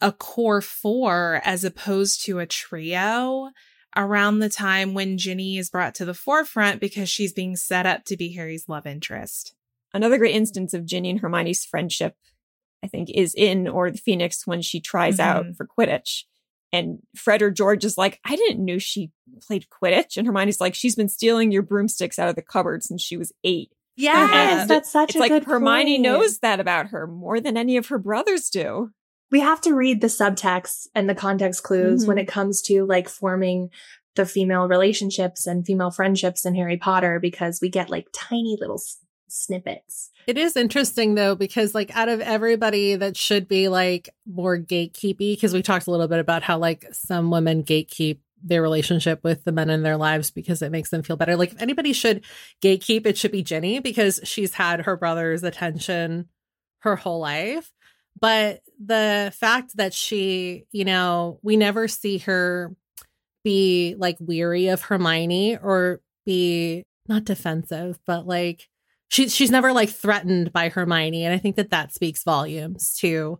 [0.00, 3.50] a core four as opposed to a trio
[3.96, 8.04] around the time when Ginny is brought to the forefront because she's being set up
[8.06, 9.54] to be Harry's love interest.
[9.92, 12.16] Another great instance of Ginny and Hermione's friendship,
[12.82, 15.24] I think, is in Or the Phoenix when she tries Mhm.
[15.24, 16.24] out for Quidditch.
[16.72, 19.10] And Fred or George is like, I didn't know she
[19.46, 20.16] played Quidditch.
[20.16, 23.32] And Hermione's like, she's been stealing your broomsticks out of the cupboard since she was
[23.44, 23.70] eight.
[23.96, 26.02] Yes, And that's such it's a like good Hermione point.
[26.02, 28.90] knows that about her more than any of her brothers do.
[29.32, 32.08] we have to read the subtext and the context clues Mhm.
[32.08, 33.70] when it comes to like forming
[34.16, 38.78] the female relationships and female friendships in Harry Potter because we get like tiny little
[38.80, 38.98] s-
[39.30, 40.10] snippets.
[40.26, 45.34] It is interesting though, because like out of everybody that should be like more gatekeepy,
[45.34, 49.44] because we talked a little bit about how like some women gatekeep their relationship with
[49.44, 51.36] the men in their lives because it makes them feel better.
[51.36, 52.24] Like if anybody should
[52.62, 56.28] gatekeep, it should be Ginny because she's had her brother's attention
[56.78, 57.70] her whole life.
[58.18, 62.74] But the fact that she, you know, we never see her
[63.44, 68.69] be like weary of Hermione or be not defensive, but like
[69.10, 73.38] she she's never like threatened by Hermione, and I think that that speaks volumes to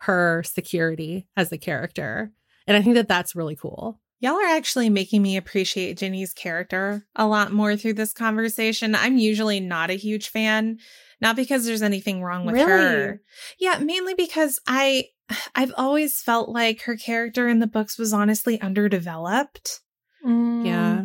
[0.00, 2.30] her security as a character,
[2.66, 4.00] and I think that that's really cool.
[4.20, 8.94] Y'all are actually making me appreciate Ginny's character a lot more through this conversation.
[8.94, 10.78] I'm usually not a huge fan,
[11.20, 12.66] not because there's anything wrong with Really?
[12.68, 13.20] her.
[13.58, 15.06] Yeah, mainly because I
[15.54, 19.80] I've always felt like her character in the books was honestly underdeveloped.
[20.24, 20.66] Mm.
[20.66, 21.04] Yeah,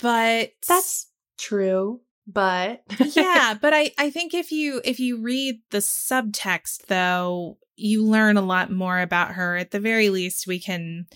[0.00, 2.82] But That's true, but
[3.16, 8.36] yeah, but I I think if you if you read the subtext though, you learn
[8.36, 9.56] a lot more about her.
[9.56, 11.06] At the very least, we can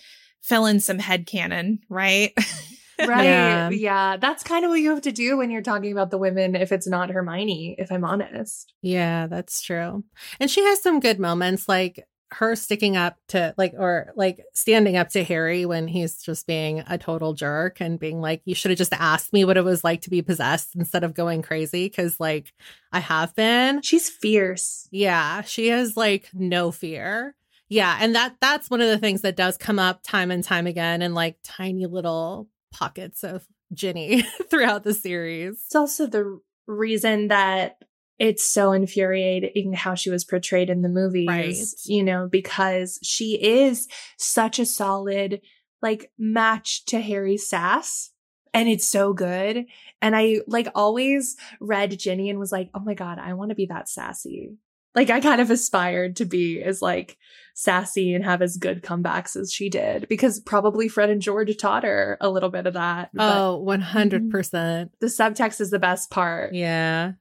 [0.41, 2.33] fill in some headcanon, right?
[2.99, 3.25] right.
[3.25, 3.71] Yeah.
[3.71, 4.17] Yeah.
[4.19, 6.73] That's kind of what you have to do when you're talking about the women if
[6.73, 8.73] it's not Hermione, if I'm honest.
[8.83, 10.05] yeah, that's true.
[10.39, 14.97] And she has some good moments, like her sticking up to like or like standing
[14.97, 18.71] up to Harry when he's just being a total jerk and being like, "You should
[18.71, 21.87] have just asked me what it was like to be possessed instead of going crazy,"
[21.87, 22.53] because like
[22.93, 23.83] I have been.
[23.83, 24.89] She's fierce.
[24.91, 27.35] Yeah, she has like no fear.
[27.69, 30.67] Yeah, and that that's one of the things that does come up time and time
[30.67, 35.63] again in like tiny little pockets of Ginny throughout the series.
[35.67, 37.77] It's also the reason that
[38.21, 41.57] it's so infuriating how she was portrayed in the movies, Right.
[41.87, 45.41] you know, because she is such a solid
[45.83, 48.11] like match to Harry's sass.
[48.53, 49.65] And it's so good.
[50.03, 53.55] And I like always read Ginny and was like, oh my God, I want to
[53.55, 54.57] be that sassy.
[54.95, 57.17] Like I kind of aspired to be as like
[57.55, 61.85] sassy and have as good comebacks as she did because probably Fred and George taught
[61.85, 63.11] her a little bit of that.
[63.17, 63.81] Oh, 100%.
[64.21, 64.83] Mm-hmm.
[65.01, 66.53] the subtext is the best part.
[66.53, 67.13] Yeah.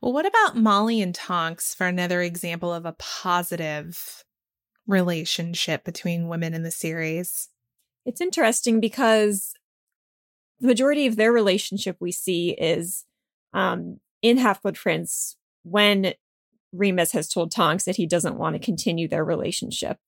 [0.00, 4.24] Well, what about Molly and Tonks for another example of a positive
[4.86, 7.48] relationship between women in the series?
[8.04, 9.54] It's interesting because
[10.60, 13.04] the majority of their relationship we see is
[13.52, 16.14] um, in Half Blood Prince when
[16.72, 19.98] Remus has told Tonks that he doesn't want to continue their relationship.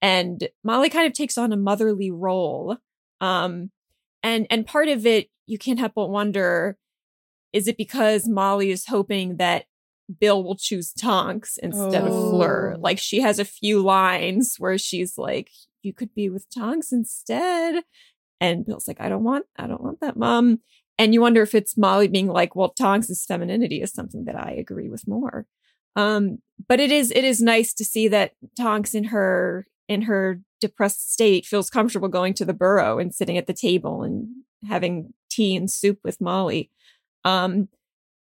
[0.00, 2.78] And Molly kind of takes on a motherly role.
[3.20, 3.70] Um,
[4.22, 6.76] and and part of it, you can't help but wonder,
[7.54, 9.64] is it because Molly is hoping that
[10.20, 12.06] Bill will choose Tonks instead Oh.
[12.06, 12.76] of Fleur?
[12.78, 15.50] Like she has a few lines where she's like,
[15.82, 17.84] you could be with Tonks instead.
[18.40, 20.60] And Bill's like, I don't want, I don't want that, mom.
[20.98, 24.50] And you wonder if it's Molly being like, well, Tonks' femininity is something that I
[24.52, 25.46] agree with more.
[25.96, 26.38] Um,
[26.68, 31.12] but it is, it is nice to see that Tonks in her, in her depressed
[31.12, 34.28] state feels comfortable going to the burrow and sitting at the table and
[34.68, 36.70] having tea and soup with Molly.
[37.24, 37.68] Um,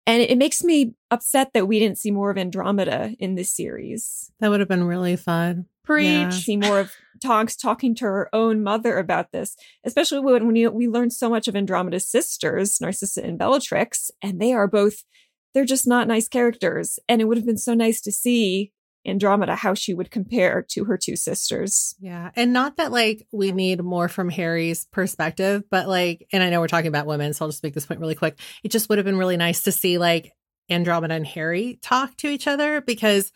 [0.07, 4.33] and it makes me upset that we didn't see more of Andromeda in this series
[4.41, 5.67] That would have been really fun.
[5.85, 6.07] Preach.
[6.07, 6.31] Yeah.
[6.31, 6.93] see more of
[7.23, 11.29] Tonks talking to her own mother about this, especially when, when you, we learned so
[11.29, 15.05] much of Andromeda's sisters, Narcissa and Bellatrix, and they are both,
[15.53, 16.99] they're just not nice characters.
[17.09, 18.73] And it would have been so nice to see
[19.07, 21.95] Andromeda how she would compare to her two sisters.
[22.01, 22.31] Yeah.
[22.37, 26.61] And not that like we need more from Harry's perspective, but like, and I know
[26.61, 28.39] we're talking about women, so I'll just make this point really quick.
[28.63, 30.33] It just would have been really nice to see like
[30.71, 33.33] Andromeda and Harry talk to each other because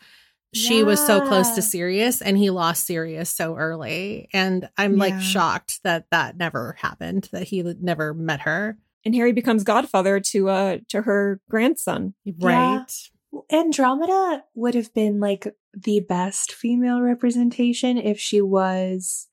[0.53, 4.29] she was so close to Sirius and he lost Sirius so early.
[4.33, 8.77] And I'm like shocked that that never happened, that he never met her.
[9.03, 12.13] And Harry becomes godfather to uh to her grandson.
[12.39, 12.85] Right.
[13.51, 19.27] Andromeda would have been like the best female representation if she was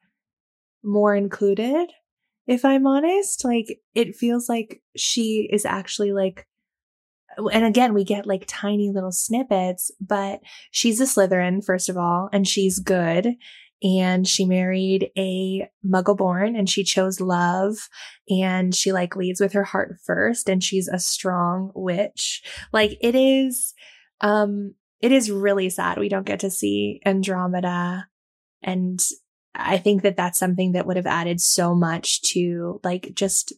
[0.82, 1.90] more included.
[2.46, 6.46] If I'm honest, like it feels like she is actually like,
[7.52, 10.40] and again, we get like tiny little snippets, but
[10.70, 13.36] she's a Slytherin, first of all, and she's good.
[13.82, 17.76] And she married a muggle born and she chose love
[18.28, 22.42] and she like leads with her heart first and she's a strong witch.
[22.72, 23.72] Like it is,
[24.20, 28.06] um, it is really sad we don't get to see Andromeda.
[28.62, 29.02] And
[29.54, 33.54] I think that that's something that would have added so much to like just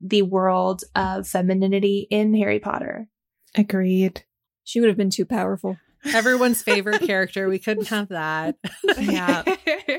[0.00, 3.08] the world of femininity in Harry Potter.
[3.54, 4.24] Agreed.
[4.64, 5.76] She would have been too powerful.
[6.04, 7.48] Everyone's favorite character.
[7.48, 8.56] We couldn't have that.
[8.98, 9.42] Yeah.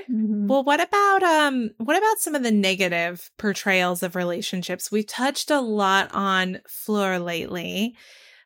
[0.09, 4.91] Well, what about um what about some of the negative portrayals of relationships?
[4.91, 7.95] We've touched a lot on Fleur lately.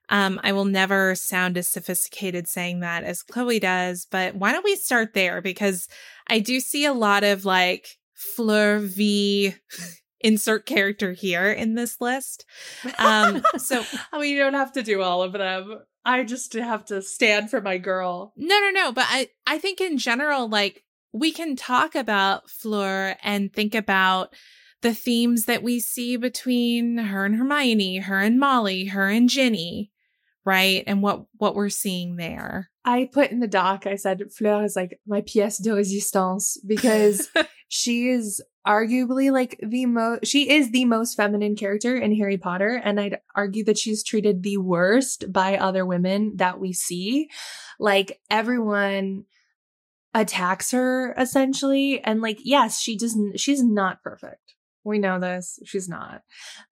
[0.09, 4.63] Um, I will never sound as sophisticated saying that as Chloe does, but why don't
[4.63, 5.41] we start there?
[5.41, 5.87] Because
[6.27, 9.55] I do see a lot of like Fleur v
[10.21, 12.45] insert character here in this list.
[12.99, 13.83] Um, so
[14.13, 15.79] I mean, you don't have to do all of them.
[16.07, 18.33] I just have to stand for my girl.
[18.37, 18.91] No, no, no.
[18.93, 24.33] But I, I think in general, like we can talk about Fleur and think about
[24.81, 29.91] the themes that we see between her and Hermione, her and Molly, her and Ginny,
[30.45, 30.81] right?
[30.87, 32.69] And what what we're seeing there.
[32.85, 37.27] I put in the doc, I said Fleur is like my pièce de résistance because
[37.67, 42.81] she is arguably like the most she is the most feminine character in Harry Potter
[42.83, 47.29] and I'd argue that she's treated the worst by other women that we see.
[47.79, 49.23] Like everyone
[50.13, 54.55] attacks her essentially and like yes she doesn't she's not perfect.
[54.83, 55.59] We know this.
[55.65, 56.23] She's not.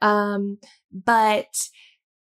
[0.02, 0.58] Um
[0.92, 1.70] but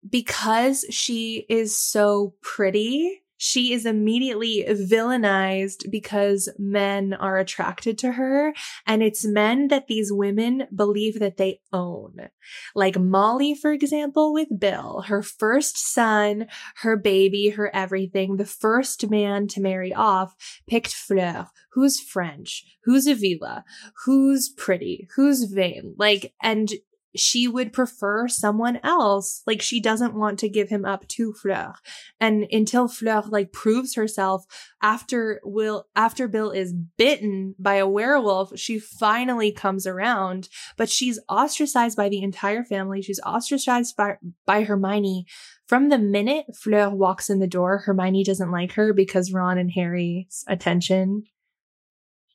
[0.09, 8.53] because she is so pretty she is immediately villainized because men are attracted to her.
[8.87, 12.29] And it's men that these women believe that they own.
[12.75, 16.49] Like Molly, for example, with Bill, her first son,
[16.83, 20.35] her baby, her everything, the first man to marry off
[20.69, 23.63] picked Fleur, who's French, who's a Veela,
[24.05, 25.95] who's pretty, who's vain.
[25.97, 26.71] Like, and
[27.17, 29.43] she would prefer someone else.
[29.47, 31.75] Like she doesn't want to give him up to Fleur.
[32.21, 34.45] And until Fleur like proves herself
[34.83, 41.21] after Will, after Bill is bitten by a werewolf, she finally comes around, but she's
[41.29, 43.03] ostracized by the entire family.
[43.03, 45.27] She's ostracized by, by Hermione.
[45.67, 49.71] From the minute Fleur walks in the door, Hermione doesn't like her because Ron and
[49.71, 51.25] Harry's attention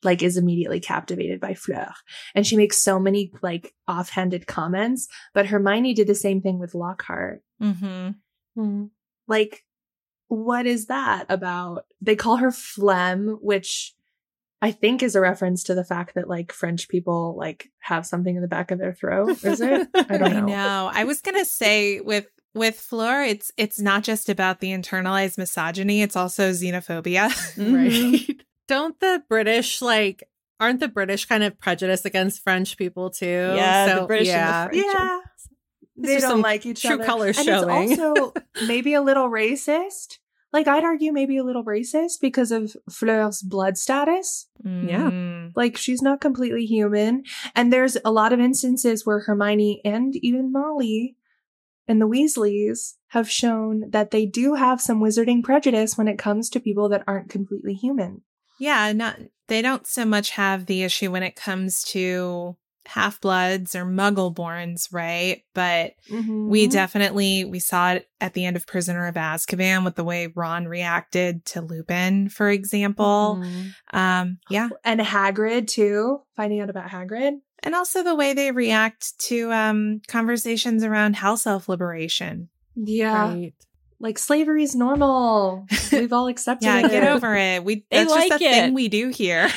[0.02, 1.92] like is immediately captivated by Fleur.
[2.34, 6.74] And she makes so many like offhanded comments, but Hermione did the same thing with
[6.74, 7.42] Lockhart.
[7.62, 8.84] Mm-hmm.
[9.28, 9.64] Like,
[10.28, 11.84] what is that about?
[12.00, 13.94] They call her phlegm, which
[14.62, 18.34] I think is a reference to the fact that like French people like have something
[18.34, 19.44] in the back of their throat.
[19.44, 19.88] Is it?
[19.94, 20.46] I don't I know.
[20.46, 20.90] know.
[20.92, 26.02] I was gonna say with with Fleur, it's it's not just about the internalized misogyny;
[26.02, 27.30] it's also xenophobia.
[27.58, 28.42] Right.
[28.68, 30.24] Don't the British like
[30.58, 33.54] aren't the British kind of prejudiced against French people too?
[33.56, 34.66] Yeah, the British and the yeah.
[34.68, 34.84] French.
[34.94, 35.20] Yeah.
[35.98, 37.04] They don't some like each true other.
[37.04, 37.92] colors and showing.
[37.92, 38.34] it's also
[38.66, 40.18] maybe a little racist.
[40.52, 44.48] Like I'd argue maybe a little racist because of Fleur's blood status.
[44.62, 45.10] Yeah.
[45.10, 45.52] Mm.
[45.54, 47.24] Like she's not completely human.
[47.54, 51.16] And there's a lot of instances where Hermione and even Molly
[51.88, 56.50] and the Weasleys have shown that they do have some wizarding prejudice when it comes
[56.50, 58.22] to people that aren't completely human.
[58.58, 63.74] Yeah, not they don't so much have the issue when it comes to half bloods
[63.74, 65.42] or muggle-borns, right?
[65.54, 66.48] But Mm-hmm.
[66.48, 70.28] we definitely we saw it at the end of Prisoner of Azkaban with the way
[70.34, 73.40] Ron reacted to Lupin, for example.
[73.40, 73.96] Mm-hmm.
[73.98, 77.40] Um, yeah, and Hagrid too, finding out about Hagrid.
[77.64, 82.48] and also the way they react to um conversations around house elf liberation.
[82.76, 83.28] Yeah.
[83.32, 83.54] Right.
[84.00, 85.66] Like slavery is normal.
[85.92, 86.90] We've all accepted Yeah, it.
[86.90, 87.64] get over it.
[87.64, 88.74] We They that's just like a thing it.
[88.74, 89.48] we do here.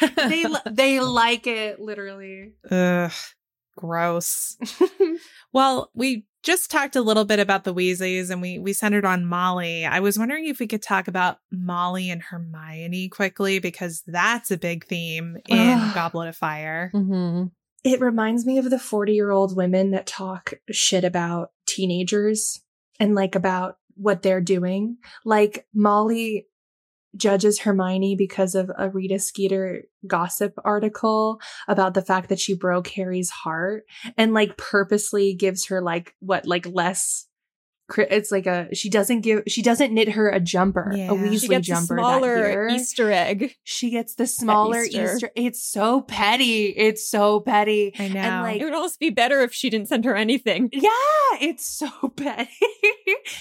[0.16, 2.52] they they like it literally.
[2.70, 3.12] Ugh,
[3.76, 4.56] gross.
[5.52, 9.24] Well, we just talked a little bit about the Weasleys and we we centered on
[9.26, 9.86] Molly.
[9.86, 14.56] I was wondering if we could talk about Molly and Hermione quickly because that's a
[14.58, 15.78] big theme in.
[15.94, 16.90] Goblet of Fire.
[16.94, 17.50] Mhm.
[17.84, 22.60] it reminds me of the 40 year old women that talk shit about teenagers
[23.00, 24.98] and like about what they're doing.
[25.24, 26.46] Like Molly
[27.16, 32.88] judges Hermione because of a Rita Skeeter gossip article about the fact that she broke
[32.88, 33.84] Harry's heart
[34.16, 37.26] and like purposely gives her like what like less
[37.98, 41.10] it's like a she doesn't give she doesn't knit her a jumper Yeah.
[41.10, 42.68] a Weasley She gets jumper smaller.
[42.68, 43.54] Easter egg.
[43.62, 45.14] she gets the smaller Easter.
[45.14, 45.30] Easter.
[45.36, 46.66] It's so petty.
[46.66, 47.92] It's so petty.
[47.98, 48.20] I know.
[48.20, 50.70] And like It would almost be better if she didn't send her anything.
[50.72, 50.90] yeah,
[51.40, 52.50] it's so petty.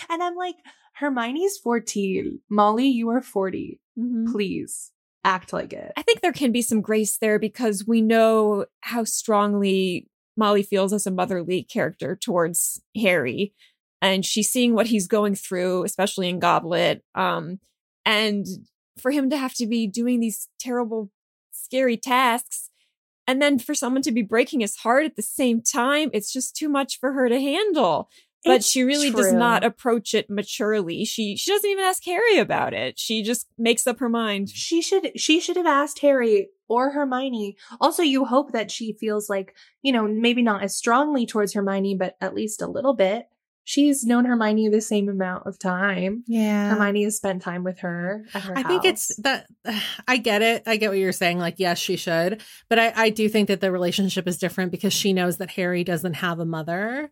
[0.09, 0.55] and I'm like,
[0.95, 2.39] Hermione's 14.
[2.49, 3.79] Molly, you are 40.
[3.97, 4.31] Mhm.
[4.31, 4.91] Please
[5.23, 5.91] act like it.
[5.95, 10.91] I think there can be some grace there because we know how strongly Molly feels
[10.93, 13.53] as a motherly character towards Harry.
[14.03, 17.03] And she's seeing what he's going through, especially in Goblet.
[17.15, 17.59] Um,
[18.05, 18.45] and
[18.99, 21.09] for him to have to be doing these terrible,
[21.51, 22.69] scary tasks,
[23.27, 26.53] and then for someone to be breaking his heart at the same time, it's just
[26.55, 28.09] too much for her to handle.
[28.45, 31.05] But It's she really does not approach it maturely.
[31.05, 32.99] She she doesn't even ask Harry about it.
[32.99, 34.49] She just makes up her mind.
[34.49, 37.55] She should she should have asked Harry or Hermione.
[37.79, 41.95] Also, you hope that she feels like, you know, maybe not as strongly towards Hermione,
[41.95, 43.27] but at least a little bit.
[43.65, 46.23] She's known Hermione the same amount of time.
[46.27, 46.69] yeah.
[46.69, 49.47] Hermione has spent time with her at her I think it's that
[50.07, 50.63] I get it.
[50.67, 51.39] I get what you're saying.
[51.39, 52.41] Like, yes, she should.
[52.69, 55.83] But I, I do think that the relationship is different because she knows that Harry
[55.83, 57.11] doesn't have a mother.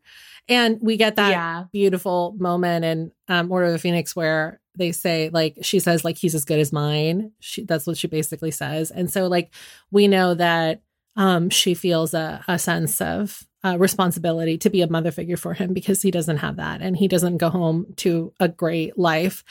[0.50, 1.64] And we get that yeah.
[1.72, 6.18] beautiful moment in um, Order of the Phoenix where they say, like, she says, like,
[6.18, 7.32] he's as good as mine.
[7.40, 8.92] She, that's what she basically says.
[8.92, 9.54] And so, like,
[9.92, 10.82] we know that
[11.16, 15.54] um, she feels a, a sense of uh, responsibility to be a mother figure for
[15.54, 19.44] him because he doesn't have that and he doesn't go home to a great life.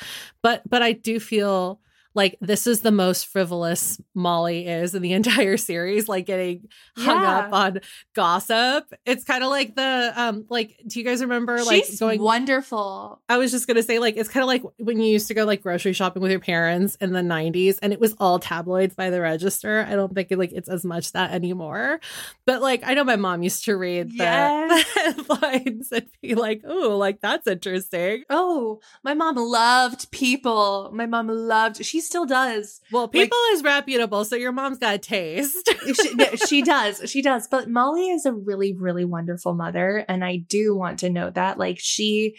[0.43, 1.81] But, but I do feel
[2.15, 7.23] like this is the most frivolous Molly is in the entire series, like getting hung
[7.23, 7.39] Yeah.
[7.39, 7.81] up on
[8.15, 8.93] gossip.
[9.07, 13.21] It's kind of like the um like do you guys remember like She's going wonderful.
[13.29, 15.45] I was just gonna say, like, it's kind of like when you used to go
[15.45, 19.11] like grocery shopping with your parents in the '90s, and it was all tabloids by
[19.11, 19.87] the register.
[19.89, 22.01] I don't think it, like it's as much that anymore.
[22.47, 24.85] But like, I know my mom used to read the, Yes.
[24.95, 30.91] the headlines and be like, "Oh, like that's interesting." Oh, my mom loved people.
[30.93, 31.85] My mom loved.
[31.85, 32.81] She still does.
[32.93, 35.69] Well, people is reputable, so your mom's got a taste.
[35.81, 37.11] She, she does.
[37.11, 37.49] She does.
[37.49, 41.59] But Molly is a really, really wonderful mother, and I do want to note that.
[41.59, 42.37] Like, she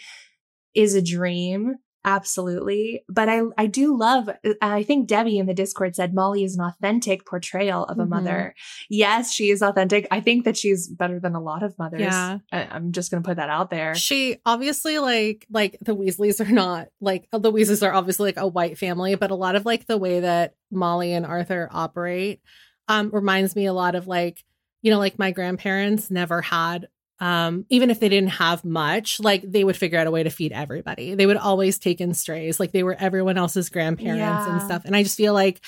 [0.74, 1.74] is a dream.
[2.04, 3.04] Absolutely.
[3.08, 4.28] But I I do love
[4.60, 8.08] I think Debbie in the Discord said Molly is an authentic portrayal of a Mhm.
[8.08, 8.54] mother.
[8.88, 10.08] Yes, she is authentic.
[10.10, 12.00] I think that she's better than a lot of mothers.
[12.00, 12.38] Yeah.
[12.50, 13.94] I, I'm just gonna put that out there.
[13.94, 18.46] She obviously like like the Weasleys are not like the Weasleys are obviously like a
[18.48, 22.40] white family, but a lot of like the way that Molly and Arthur operate
[22.88, 24.44] um reminds me a lot of like
[24.82, 26.88] you know like my grandparents never had
[27.22, 30.30] um even if they didn't have much like they would figure out a way to
[30.30, 31.14] feed everybody.
[31.14, 34.84] They would always take in strays like they were everyone else's grandparents and stuff.
[34.84, 35.60] And I just feel like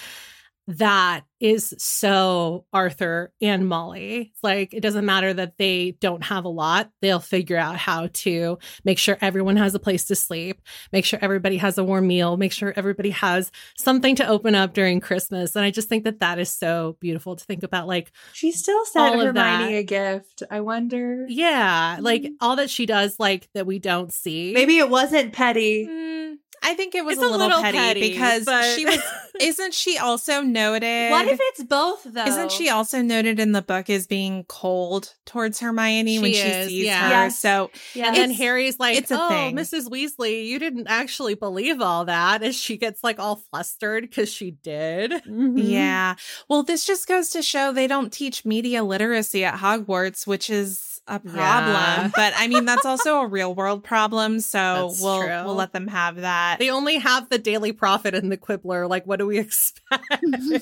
[0.67, 4.33] that is so Arthur and Molly.
[4.43, 8.59] Like it doesn't matter that they don't have a lot, they'll figure out how to
[8.83, 12.39] make sure everyone has a place to sleep, make sure everybody has a warm meal,
[12.39, 15.55] make sure everybody has something to open up during Christmas.
[15.55, 17.87] And I just think that that is so beautiful to think about.
[17.87, 20.45] Like, She still sent Hermione a gift.
[20.51, 21.27] I wonder.
[21.29, 24.53] yeah, like all that she does, like that we don't see.
[24.55, 25.87] Maybe it wasn't petty.
[25.87, 29.01] Mm, I think it was It's a little, petty, because but- she was.
[29.41, 31.11] Isn't she also noted?
[31.11, 32.25] What if it's both though?
[32.25, 36.51] Isn't she also noted in the book as being cold towards Hermione when She she
[36.69, 37.03] sees yeah.
[37.03, 37.09] her?
[37.09, 37.39] Yes.
[37.41, 38.07] So Yeah.
[38.09, 39.89] And then Harry's like, it's a "Oh, thing." Mrs.
[39.91, 44.53] Weasley, you didn't actually believe all that," as she gets like all flustered because she
[44.53, 45.11] did.
[45.29, 45.55] Mhm.
[45.57, 46.15] Yeah.
[46.49, 50.94] Well, this just goes to show they don't teach media literacy at Hogwarts, which is
[51.07, 51.37] a problem.
[51.37, 52.11] Yeah.
[52.15, 54.41] But I mean, that's also a real world problem.
[54.41, 55.45] So That's we'll true.
[55.45, 56.59] we'll let them have that.
[56.59, 58.89] They only have the Daily Prophet and the Quibbler.
[58.89, 60.05] Like, what do we expect?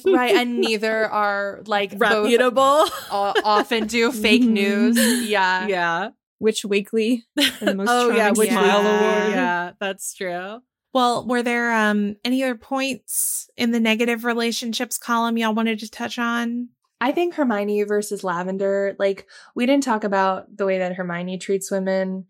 [0.04, 2.84] right, and neither are like both Reputable.
[3.10, 4.96] often do fake news.
[5.28, 5.66] Yeah.
[5.68, 6.08] yeah.
[6.40, 7.24] Witch Weekly?
[7.36, 8.98] the most oh yeah, which smile Weasley.
[8.98, 9.32] award.
[9.32, 10.60] Yeah, that's true.
[10.92, 15.88] Well, were there um any other points in the negative relationships column y'all wanted to
[15.90, 16.70] touch on?
[17.02, 19.26] I think Hermione versus Lavender, like
[19.56, 22.26] we didn't talk about the way that Hermione treats women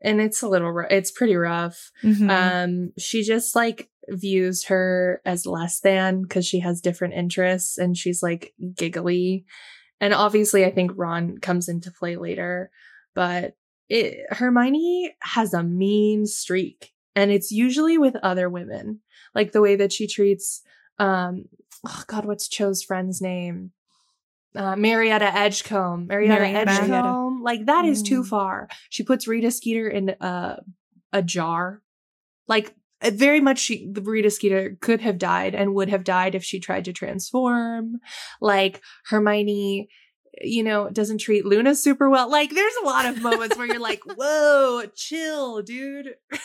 [0.00, 1.92] and it's a little it's pretty rough.
[2.02, 2.30] Mhm.
[2.30, 7.94] Um she just like views her as less than cuz she has different interests and
[7.94, 9.44] she's like giggly.
[10.00, 12.70] And obviously I think Ron comes into play later,
[13.14, 13.54] but
[13.90, 19.00] it Hermione has a mean streak and it's usually with other women.
[19.34, 20.62] Like the way that she treats
[20.98, 21.50] um
[21.86, 23.72] oh god what's Cho's friend's name?
[24.56, 26.06] Uh, Marietta Edgecombe.
[26.06, 26.70] Marietta, Marietta.
[26.72, 27.42] Edgecombe.
[27.42, 28.28] Like that is too Mm.
[28.28, 28.68] far.
[28.90, 30.62] She puts Rita Skeeter in a
[31.12, 31.82] a jar.
[32.48, 36.42] Like uh, very much she Rita Skeeter could have died and would have died if
[36.44, 38.00] she tried to transform.
[38.40, 39.88] Like Hermione
[40.42, 42.30] you know, doesn't treat Luna super well.
[42.30, 46.14] Like there's a lot of moments where you're like, "Whoa, chill, dude."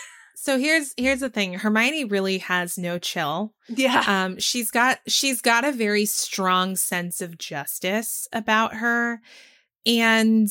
[0.43, 1.53] so here's here's the thing.
[1.53, 3.53] Hermione really has no chill.
[3.69, 4.03] Yeah.
[4.07, 9.21] um she's got she's got a very strong sense of justice about her
[9.85, 10.49] and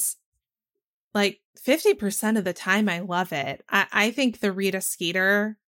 [1.13, 5.59] like 50% of the time i love it i, I think the rita skeeter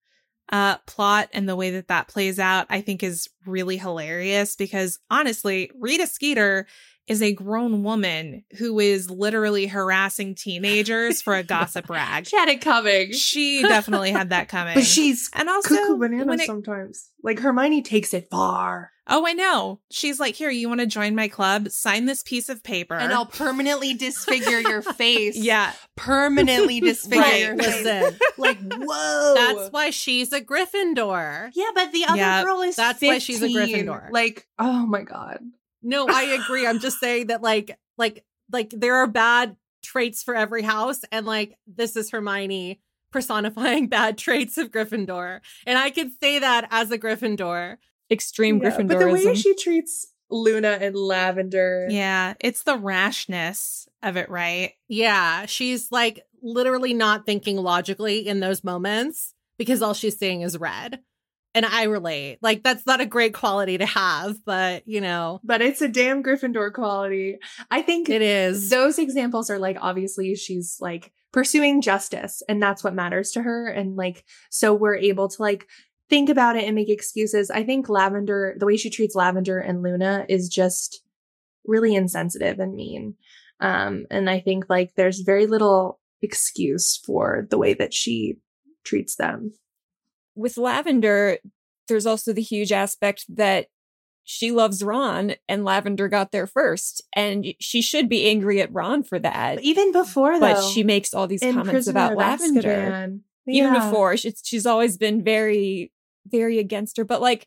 [0.50, 4.98] uh plot and the way that that plays out i think is really hilarious because
[5.10, 6.66] honestly rita skeeter
[7.08, 12.48] is a grown woman who is literally harassing teenagers for a gossip rag she had
[12.48, 13.12] it coming.
[13.12, 17.10] she definitely had that coming But she's and also cuckoo banana it sometimes.
[17.22, 18.90] Like Hermione takes it far.
[19.08, 19.80] Oh, I know.
[19.90, 21.68] She's like, here, you want to join my club?
[21.70, 22.94] Sign this piece of paper.
[22.94, 25.36] And I'll permanently disfigure your face.
[25.36, 25.72] yeah.
[25.96, 27.84] Permanently disfigure Right, your face.
[27.84, 28.18] listen.
[28.38, 29.34] Like, whoa.
[29.34, 31.50] That's why she's a Gryffindor.
[31.54, 34.10] Yeah, but the other Yeah, girl is that's why she's a Gryffindor.
[34.12, 35.40] Like, oh my god.
[35.82, 36.66] No, I agree.
[36.66, 41.26] I'm just saying that like like like there are bad traits for every house and
[41.26, 42.80] like this is Hermione
[43.10, 45.40] personifying bad traits of Gryffindor.
[45.66, 47.76] And I could say that as a Gryffindor.
[48.10, 48.88] Extreme Yeah, Gryffindorism.
[48.88, 51.86] But the way she treats Luna and Lavender.
[51.88, 52.34] Yeah.
[52.40, 54.72] It's the rashness of it, right?
[54.88, 60.58] Yeah, she's like literally not thinking logically in those moments because all she's seeing is
[60.58, 61.00] red.
[61.54, 62.38] And I relate.
[62.40, 66.22] Like that's not a great quality to have, but you know, But it's a damn
[66.22, 67.38] Gryffindor quality.
[67.70, 68.70] I think it is.
[68.70, 73.66] those examples are like obviously she's like pursuing justice and that's what matters to her
[73.66, 75.66] and like so we're able to like
[76.10, 79.82] think about it and make excuses i think lavender the way she treats lavender and
[79.82, 81.02] luna is just
[81.66, 83.14] really insensitive and mean
[83.60, 88.36] um and i think like there's very little excuse for the way that she
[88.84, 89.54] treats them
[90.34, 91.38] with Lavender,
[91.88, 93.66] there's also the huge aspect that
[94.24, 97.02] she loves Ron and Lavender got there first.
[97.14, 99.62] And she should be angry at Ron for that.
[99.62, 102.60] even before But though she makes all these comments Prisoner about Lavender.
[102.62, 105.90] Azkaban, Even before, she's, she's always been very,
[106.26, 107.04] very against her.
[107.04, 107.46] But like,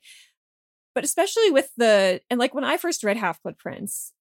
[0.94, 4.12] but especially with the, and like when I first read Half Blood Prince,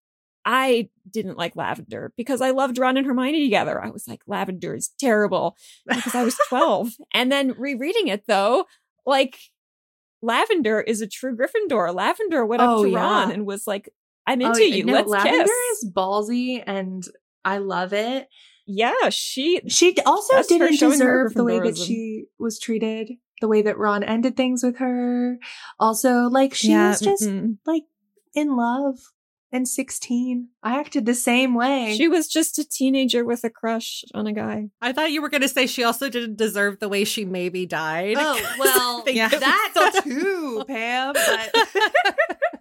[0.45, 3.83] I didn't like Lavender because I loved Ron and Hermione together.
[3.83, 5.57] I was like, Lavender is terrible
[5.87, 6.91] because I was 12.
[7.15, 8.67] and then rereading it though,
[9.07, 9.39] like
[10.23, 11.95] Lavender is a true Gryffindor.
[11.95, 12.99] Lavender went up Oh, to yeah.
[13.01, 13.89] Ron and was like,
[14.27, 14.85] I'm Oh, into yeah, you.
[14.85, 15.83] no, Let's lavender kiss.
[15.83, 17.05] is ballsy and
[17.45, 18.29] i love it
[18.67, 23.11] yeah, she She also didn't deserve the way that she was treated,
[23.43, 25.37] the way that Ron ended things with her.
[25.79, 27.59] Also, like she Yeah, was just mm-mm.
[27.67, 27.83] like
[28.35, 28.97] in love
[29.55, 30.49] and 16.
[30.63, 31.95] I acted the same way.
[31.97, 34.69] she was just a teenager with a crush on a guy.
[34.83, 37.65] I thought you were going to say she also didn't deserve the way she maybe
[37.65, 38.17] died.
[38.19, 39.31] oh, well, think Yeah.
[39.33, 41.55] it that too, Pam, but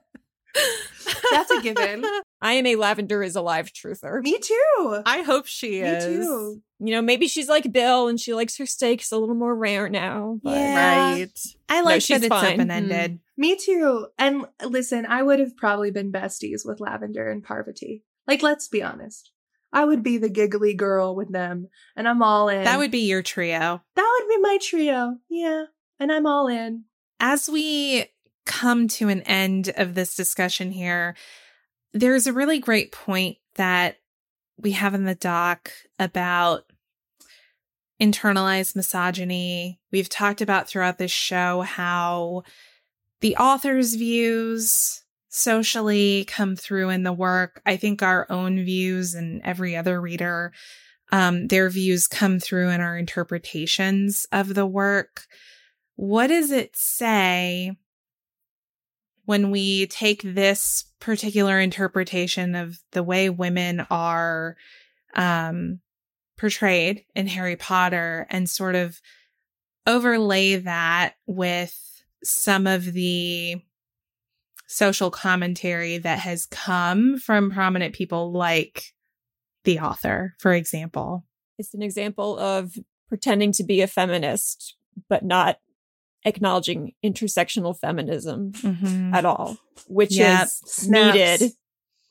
[1.32, 2.06] That's a given.
[2.42, 4.22] I am a lavender is alive truther.
[4.22, 5.02] Me too.
[5.06, 6.06] I hope she Me is.
[6.06, 6.62] too.
[6.80, 9.90] You know, maybe she's like Bill and she likes her steaks a little more rare
[9.90, 10.40] now.
[10.44, 11.12] But Yeah.
[11.14, 11.40] Right.
[11.70, 12.54] I like she's that it's fine.
[12.54, 13.14] open ended.
[13.14, 13.20] Mm.
[13.36, 14.08] Me too.
[14.18, 18.04] And listen, I would have probably been besties with Lavender and Parvati.
[18.28, 19.32] Like, let's be honest.
[19.72, 22.64] I would be the giggly girl with them, and I'm all in.
[22.64, 23.82] That would be your trio.
[23.96, 25.16] that would be my trio.
[25.30, 25.64] Yeah,
[26.00, 26.84] and I'm all in.
[27.20, 28.06] As we
[28.46, 31.16] come to an end of this discussion here,
[31.92, 33.98] there's a really great point that
[34.58, 36.66] we have in the doc about
[38.00, 39.80] internalized misogyny.
[39.92, 42.44] We've talked about throughout this show how
[43.24, 47.62] the author's views socially come through in the work.
[47.66, 50.52] I think our own views and every other reader,
[51.14, 55.24] um, their views come through in our interpretations of the work.
[55.96, 57.72] What does it say
[59.24, 64.58] when we take this particular interpretation of the way women are
[65.16, 65.80] um,
[66.38, 69.00] portrayed in Harry Potter and sort of
[69.88, 71.93] overlay that with
[72.24, 73.62] some of the
[74.68, 78.94] social commentary that has come from prominent people like
[79.66, 81.26] the author, for example.
[81.60, 82.74] it's an example of
[83.08, 84.76] pretending to be a feminist,
[85.08, 85.60] but not
[86.26, 89.14] acknowledging intersectional feminism Mhm.
[89.14, 90.46] at all, which Yep.
[90.46, 91.16] is Snaps.
[91.42, 91.52] needed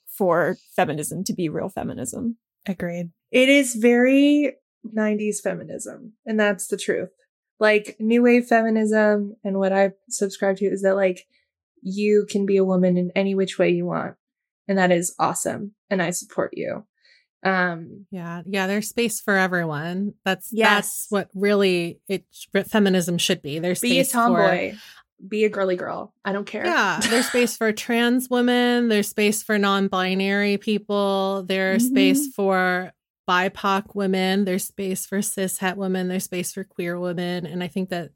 [0.06, 2.38] for feminism to be real feminism.
[2.66, 3.10] Agreed.
[3.32, 7.10] It is very 90s feminism, and that's the truth.
[7.62, 11.28] Like, new wave feminism, and what I subscribe to is that, like,
[11.80, 14.16] you can be a woman in any which way you want.
[14.66, 15.72] And that is awesome.
[15.88, 16.84] And I support you.
[17.44, 18.66] Um, Yeah, yeah.
[18.66, 20.14] There's space for everyone.
[20.24, 20.70] That's Yes.
[20.70, 22.24] that's what really it
[22.68, 23.60] feminism should be.
[23.60, 24.74] There's space be a tomboy,
[25.26, 26.14] be a girly girl.
[26.24, 26.64] I don't care.
[26.66, 28.88] Yeah, there's space for trans women.
[28.88, 31.44] There's space for non-binary people.
[31.46, 31.90] There's Mhm.
[31.90, 32.92] space for
[33.28, 34.44] BIPOC women.
[34.44, 36.08] There's space for cis het women.
[36.08, 37.46] There's space for queer women.
[37.46, 38.10] And I think that,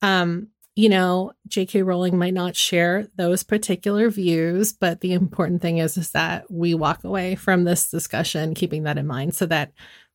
[0.00, 1.82] um, you know, J.K.
[1.82, 6.74] Rowling might not share those particular views, but the important thing is is that we
[6.74, 9.72] walk away from this discussion keeping that in mind, so that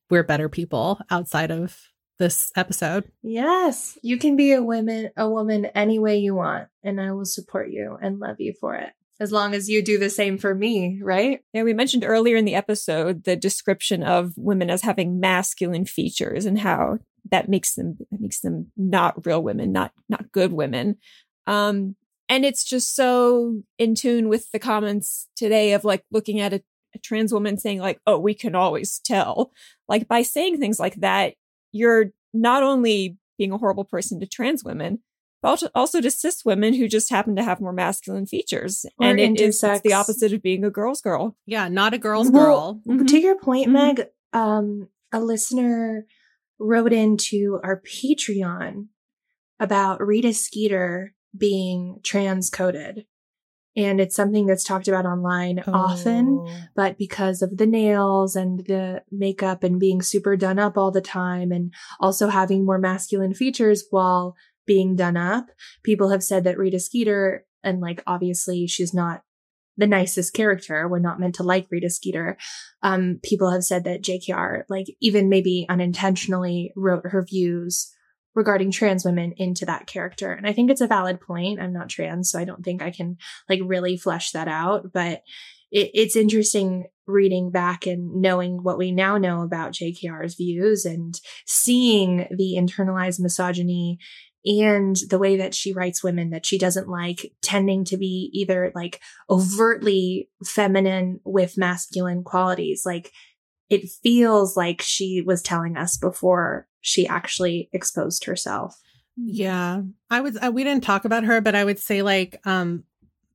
[0.10, 1.78] we're better people outside of
[2.18, 3.04] this episode.
[3.22, 7.26] Yes, you can be a woman, a woman any way you want, and I will
[7.26, 8.90] support you and love you for it.
[9.20, 11.40] As long as you do the same for me, right?
[11.54, 16.46] Yeah, we mentioned earlier in the episode the description of women as having masculine features
[16.46, 17.00] and how
[17.32, 20.98] that makes them that makes them not real women, not not good women.
[21.48, 21.96] Um,
[22.30, 26.62] and it's just so in tune with the comments today of like looking at a,
[26.96, 29.52] a trans woman saying like, "Oh, we can always tell."
[29.88, 31.34] Like by saying things like that,
[31.72, 35.00] you're not only being a horrible person to trans women,
[35.44, 38.86] also- also to cis women who just happen to have more masculine features.
[39.00, 41.36] Or and it is it's the opposite of being a girl's girl.
[41.46, 43.06] Yeah, not a girl's Well, girl.
[43.06, 43.72] To your point, Mhm.
[43.74, 46.06] Meg, um, a listener
[46.60, 48.88] wrote into our Patreon
[49.60, 53.06] about Rita Skeeter being trans coded.
[53.76, 56.48] And it's something that's talked about online often, Oh.
[56.76, 61.00] but because of the nails and the makeup and being super done up all the
[61.02, 64.36] time and also having more masculine features while
[64.68, 65.48] being done up,
[65.84, 69.24] people have said that Rita Skeeter, and like obviously she's not
[69.78, 70.88] the nicest character.
[70.88, 72.38] We're not meant to like Rita Skeeter.
[72.84, 77.92] Um, people have said that JKR, like even maybe unintentionally wrote her views
[78.36, 80.32] regarding trans women into that character.
[80.32, 81.60] And I think it's a valid point.
[81.60, 83.18] I'm not trans, so I don't think I can
[83.50, 85.24] like really flesh that out, but
[85.72, 91.20] it, it's interesting reading back and knowing what we now know about JKR's views and
[91.46, 93.98] seeing the internalized misogyny
[94.48, 98.72] and the way that she writes women that she doesn't like tending to be either
[98.74, 102.84] like overtly feminine with masculine qualities.
[102.86, 103.12] Like
[103.70, 108.80] it feels like she was telling us before she actually exposed herself.
[109.18, 112.84] Yeah, I was, Uh, we didn't talk about her, but I would say like um,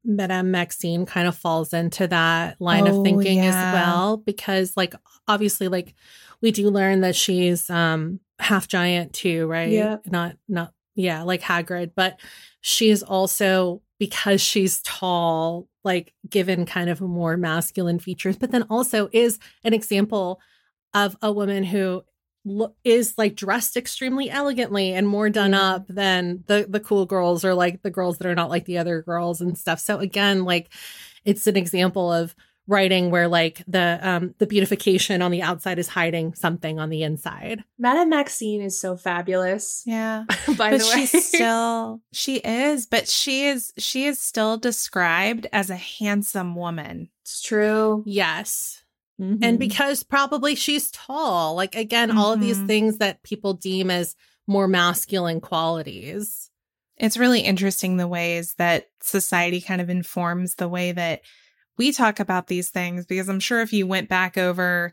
[0.05, 3.48] Madame Maxime kind of falls into that line Oh, of thinking yeah.
[3.48, 4.94] as well, because like
[5.28, 5.94] obviously like
[6.40, 9.70] we do learn that she's um half giant too, right?
[9.70, 9.98] Yeah.
[10.06, 12.20] Not not yeah, like Hagrid, but
[12.60, 18.64] she is also because she's tall, like given kind of more masculine features, but then
[18.64, 20.40] also is an example
[20.94, 22.05] of a woman who
[22.44, 25.60] lo- is like dressed extremely elegantly and more done mm-hmm.
[25.60, 28.78] up than the the cool girls or like the girls that are not like the
[28.78, 29.81] other girls and stuff.
[29.81, 30.73] So again, like
[31.24, 32.35] it's an example of
[32.68, 37.02] writing where like the um the beautification on the outside is hiding something on the
[37.02, 37.64] inside.
[37.78, 39.82] Madame Maxime is so fabulous.
[39.86, 40.24] Yeah.
[40.56, 45.47] By but the way, she's still she is, but she is she is still described
[45.52, 47.09] as a handsome woman.
[47.22, 48.05] it's true.
[48.06, 48.78] Yes.
[49.20, 49.39] Mhm.
[49.43, 51.55] And because probably she's tall.
[51.55, 52.66] Like again, all of these Mhm.
[52.66, 54.14] things that people deem as
[54.47, 56.48] more masculine qualities.
[56.97, 61.22] It's really interesting the ways that society kind of informs the way that
[61.78, 64.93] we talk about these things because I'm sure if you went back over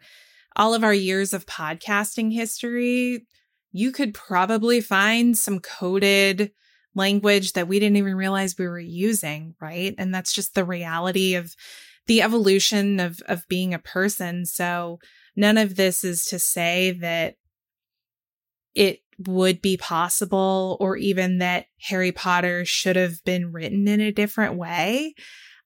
[0.55, 3.25] all of our years of podcasting history,
[3.71, 6.51] you could probably find some coded
[6.95, 9.93] language that we didn't even realize we were using, right?
[9.97, 11.55] And that's just the reality of
[12.07, 14.45] the evolution of of being a person.
[14.45, 14.99] So
[15.35, 17.35] none of this is to say that
[18.73, 24.11] it would be possible or even that Harry Potter should have been written in a
[24.11, 25.13] different way.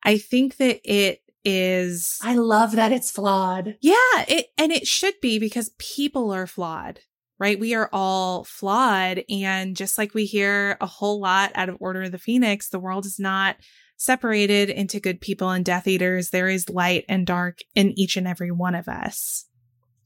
[0.03, 3.75] I think that it is I love that it's flawed.
[3.81, 6.99] yeah, it and it should be because people are flawed,
[7.39, 7.59] right?
[7.59, 12.03] We are all flawed and just like we hear a whole lot out of Order
[12.03, 13.57] of the Phoenix, the world is not
[13.97, 16.29] separated into good people and Death Eaters.
[16.29, 19.45] There is light and dark in each and every one of us.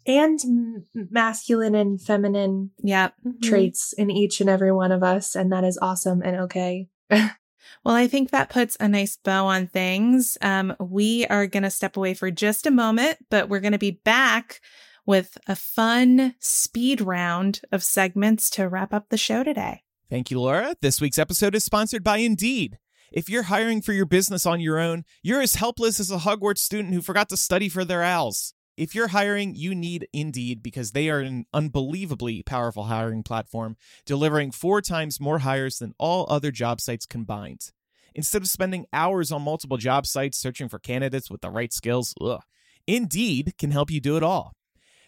[0.05, 3.13] And m- masculine and feminine Yep.
[3.43, 5.35] traits in each and every one of us.
[5.35, 6.87] And that is awesome and okay.
[7.83, 10.37] Well, I think that puts a nice bow on things.
[10.41, 13.77] Um, we are going to step away for just a moment, but we're going to
[13.77, 14.61] be back
[15.05, 19.83] with a fun speed round of segments to wrap up the show today.
[20.09, 20.75] Thank you, Laura.
[20.81, 22.77] This week's episode is sponsored by Indeed.
[23.11, 26.59] If you're hiring for your business on your own, you're as helpless as a Hogwarts
[26.59, 28.53] student who forgot to study for their owls.
[28.77, 33.75] If you're hiring, you need Indeed because they are an unbelievably powerful hiring platform,
[34.05, 37.71] delivering four times more hires than all other job sites combined.
[38.13, 42.13] Instead of spending hours on multiple job sites searching for candidates with the right skills,
[42.21, 42.43] ugh,
[42.85, 44.53] Indeed can help you do it all.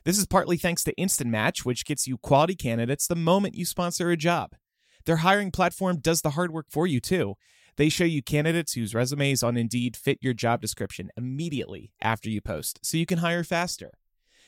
[0.03, 3.65] This is partly thanks to Instant Match, which gets you quality candidates the moment you
[3.65, 4.55] sponsor a job.
[5.05, 7.35] Their hiring platform does the hard work for you, too.
[7.79, 12.41] They show you candidates whose resumes on Indeed fit your job description immediately after you
[12.41, 13.91] post, so you can hire faster.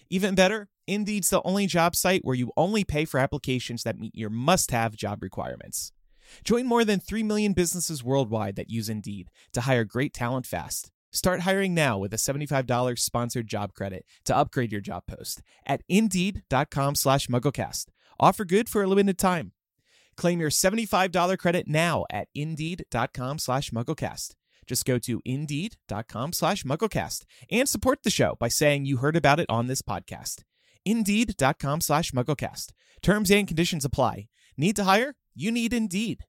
[0.10, 4.12] Even better, Indeed's the only job site where you only pay for applications that meet
[4.14, 5.94] your must have job requirements.
[6.44, 10.91] Join more than 3 million businesses worldwide that use Indeed to hire great talent fast.
[11.14, 15.84] Start hiring now with a $75 sponsored job credit to upgrade your job post at
[15.88, 17.86] indeed.com slash mugglecast.
[18.20, 19.53] Offer good for a limited time.
[20.17, 24.35] Claim your $75 credit now at indeed.com slash mugglecast.
[24.67, 29.39] Just go to indeed.com slash mugglecast and support the show by saying you heard about
[29.39, 30.43] it on this podcast.
[30.85, 32.71] Indeed.com slash mugglecast.
[33.01, 34.27] Terms and conditions apply.
[34.57, 35.15] Need to hire?
[35.35, 36.25] You need Indeed.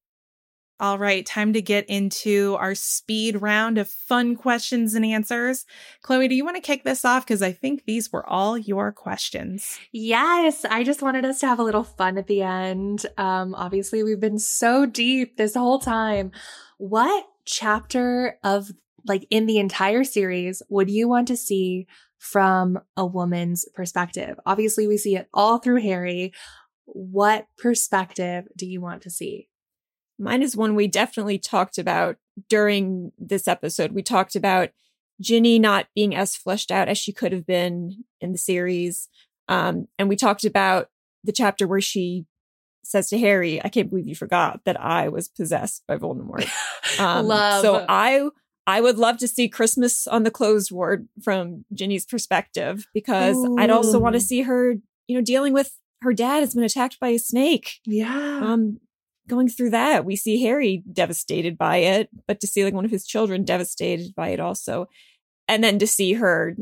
[0.83, 5.65] All right, time to get into our speed round of fun questions and answers.
[6.03, 7.25] Chloe, do you want to kick this off?
[7.25, 9.79] Because I think these were all your questions.
[9.93, 13.07] Yes, I just wanted us to have a little fun at the end.
[13.17, 16.33] Um, obviously, we've been so deep this whole time.
[16.79, 18.73] What chapter of
[19.07, 21.87] like in the entire series would you want to see
[22.19, 24.37] from a woman's perspective?
[24.47, 26.33] Obviously, we see it all through Harry.
[26.87, 29.49] What perspective do you want to see?
[30.19, 32.17] Mine is one we definitely talked about
[32.49, 33.93] during this episode.
[33.93, 34.71] We talked about
[35.21, 39.09] Ginny not being as fleshed out as she could have been in the series.
[39.49, 40.89] Um, and we talked about
[41.25, 42.27] the chapter where she
[42.85, 46.49] says to Harry, I can't believe you forgot that I was possessed by Voldemort.
[46.99, 47.63] Um, Love.
[47.63, 48.29] So I
[48.67, 53.71] I would love to see Christmas on the closed ward from Ginny's perspective because I'd
[53.71, 54.75] also want to see her,
[55.07, 55.73] you know, dealing with
[56.03, 58.41] her dad has been attacked by a snake yeah.
[58.43, 58.79] um
[59.29, 62.91] going through that we see harry devastated by it but to see like one of
[62.91, 64.87] his children devastated by it also.
[65.49, 66.57] And then to see her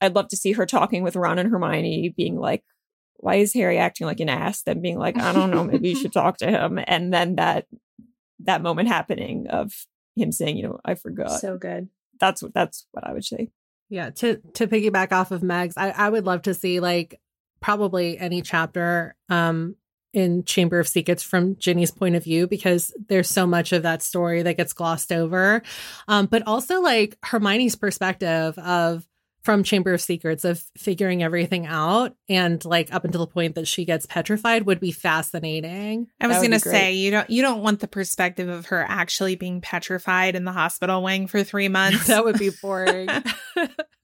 [0.00, 2.64] i'd love to see her talking with ron and hermione being like
[3.16, 4.62] why is harry acting like an ass?
[4.62, 6.80] Then being like i don't know maybe you should talk to him.
[6.86, 7.66] And then that
[8.40, 9.72] that moment happening of
[10.16, 11.40] him saying you know i forgot.
[11.40, 11.88] So good.
[12.18, 13.50] that's what that's what i would say.
[13.90, 17.20] Yeah, to to piggyback off of Meg's, I, I would love to see like
[17.60, 19.74] probably any chapter um
[20.12, 24.02] in Chamber of Secrets from Ginny's point of view because there's so much of that
[24.02, 25.62] story that gets glossed over.
[26.08, 29.06] Um, but also like Hermione's perspective of
[29.42, 33.66] from Chamber of Secrets of figuring everything out and like up until the point that
[33.66, 36.08] she gets petrified would be fascinating.
[36.20, 39.36] I was going to say you don't you don't want the perspective of her actually
[39.36, 42.08] being petrified in the hospital wing for 3 months.
[42.08, 43.08] that would be boring.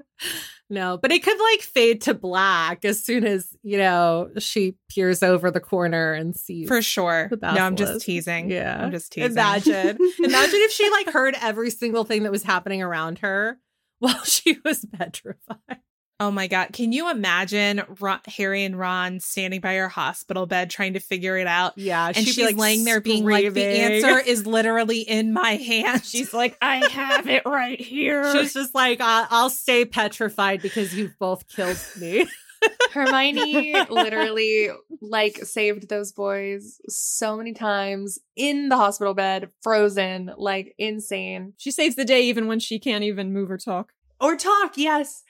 [0.71, 5.23] no, but it could like fade to black as soon as, you know, she peers
[5.23, 6.69] over the corner and sees.
[6.69, 7.31] for sure.
[7.41, 8.51] No, I'm just teasing.
[8.51, 8.83] Yeah.
[8.83, 9.33] I'm just teasing.
[9.33, 9.97] Imagine.
[10.19, 13.59] Imagine if she like heard every single thing that was happening around her
[13.99, 15.81] while she was petrified.
[16.19, 16.73] Oh my god!
[16.73, 21.37] Can you imagine Ron, Harry and Ron standing by her hospital bed trying to figure
[21.37, 21.77] it out?
[21.77, 26.05] Yeah, and she's like laying there being like, "The answer is literally in my hand."
[26.07, 30.95] She's like, "I have it right here." She's just like, "I- "I'll stay petrified because
[30.95, 32.27] you've both killed me."
[32.93, 34.71] Hermione literally
[35.03, 41.53] like saved those boys so many times in the hospital bed, frozen, like insane.
[41.59, 43.93] she saves the day even when she can't even move or talk.
[44.19, 45.23] Or talk, yes.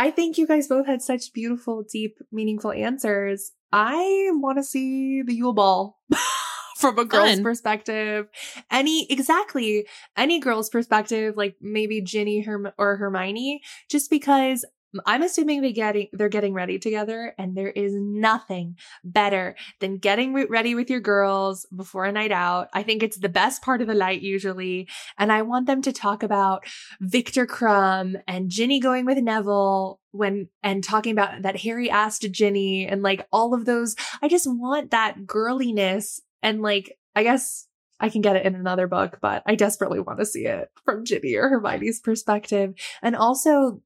[0.00, 3.52] I think you guys both had such beautiful, deep, meaningful answers.
[3.70, 5.98] I want to see the Yule Ball
[6.78, 7.42] from a girl's Fun.
[7.42, 8.26] perspective.
[8.70, 9.86] Any, exactly,
[10.16, 13.60] any girl's perspective, like maybe Ginny Herm- or Hermione,
[13.90, 14.64] just because
[15.06, 20.34] I'm assuming they getting they're getting ready together, and there is nothing better than getting
[20.48, 22.68] ready with your girls before a night out.
[22.72, 24.88] I think it's the best part of the night usually,
[25.18, 26.64] and I want them to talk about
[27.00, 32.86] Viktor Krum and Ginny going with Neville when and talking about that Harry asked Ginny
[32.86, 33.94] and like all of those.
[34.22, 37.66] I just want that girliness and like I guess
[38.00, 41.04] I can get it in another book, but I desperately want to see it from
[41.04, 42.74] Ginny or Hermione's perspective.
[43.02, 43.82] And also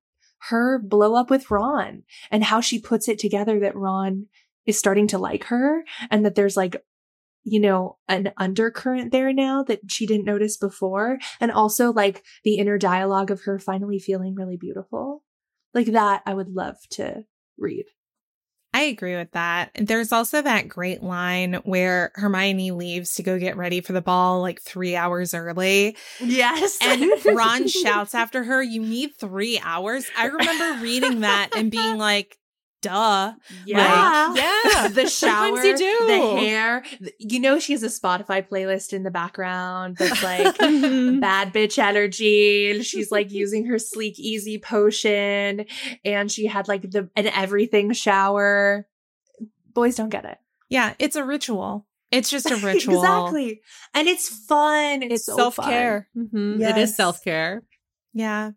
[0.49, 4.27] her blow up with Ron and how she puts it together that Ron
[4.67, 6.83] is starting to like her and that there's like
[7.45, 11.19] you know, an undercurrent there now that she didn't notice before.
[11.41, 15.23] And also like the inner dialogue of her finally feeling really beautiful.
[15.75, 17.25] Like that, I would love to
[17.59, 17.85] read.
[18.75, 19.71] I agree with that.
[19.77, 24.43] There's also that great line where Hermione leaves to go get ready for the ball
[24.43, 25.97] like three hours early.
[26.21, 26.77] Yes.
[26.83, 30.07] And Ron shouts after her, You need three hours.
[30.19, 32.37] I remember reading that and being like,
[32.85, 33.33] Duh.
[33.67, 34.35] yeah.
[34.35, 34.89] Yeah.
[34.93, 36.07] the shower, Sometimes you do.
[36.07, 36.85] the hair.
[37.19, 42.83] You know, she has a Spotify playlist in the background that's like bad bitch energy.
[42.83, 45.65] She's like using her Sleekeazy potion.
[46.05, 48.87] And she had like the an everything shower.
[49.73, 50.39] Boys don't get it.
[50.69, 51.87] Yeah, it's a ritual.
[52.11, 53.01] It's just a ritual.
[53.03, 53.61] exactly.
[53.95, 55.03] And it's fun.
[55.03, 55.69] It's, It's so self fun.
[55.71, 56.09] care.
[56.17, 56.61] Mhm.
[56.61, 56.91] Yes.
[56.91, 57.63] is self care.
[58.13, 58.53] Yeah.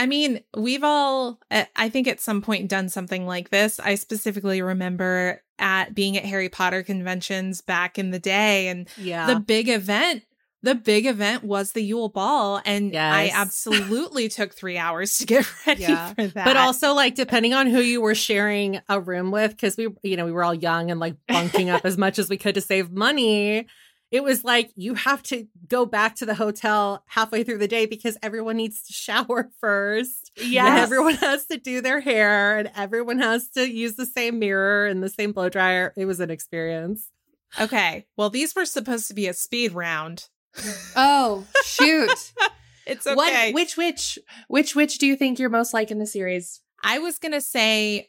[0.00, 1.38] I mean, we've all,
[1.76, 3.78] I think at some point done something like this.
[3.78, 9.26] I specifically remember at being at Harry Potter conventions back in the day and Yeah.
[9.26, 10.22] the big event.
[10.62, 15.46] The big event was the Yule Ball, and I absolutely took three hours to get
[15.66, 16.14] ready Yeah.
[16.14, 16.44] for that.
[16.46, 20.16] But also, like, depending on who you were sharing a room with, because we, you
[20.16, 22.60] know, we were all young and like bunking up as much as we could to
[22.62, 23.66] save money.
[24.10, 27.86] It was like you have to go back to the hotel halfway through the day
[27.86, 30.32] because everyone needs to shower first.
[30.36, 30.78] Yeah.
[30.78, 35.02] Everyone has to do their hair and everyone has to use the same mirror and
[35.02, 35.92] the same blow dryer.
[35.96, 37.08] It was an experience.
[37.60, 40.28] okay, well, these were supposed to be a speed round.
[40.96, 42.32] Oh, shoot.
[42.86, 43.52] It's okay.
[43.52, 44.18] What which which
[44.48, 46.60] which which do you think you're most like in the series?
[46.82, 48.08] I was going to say,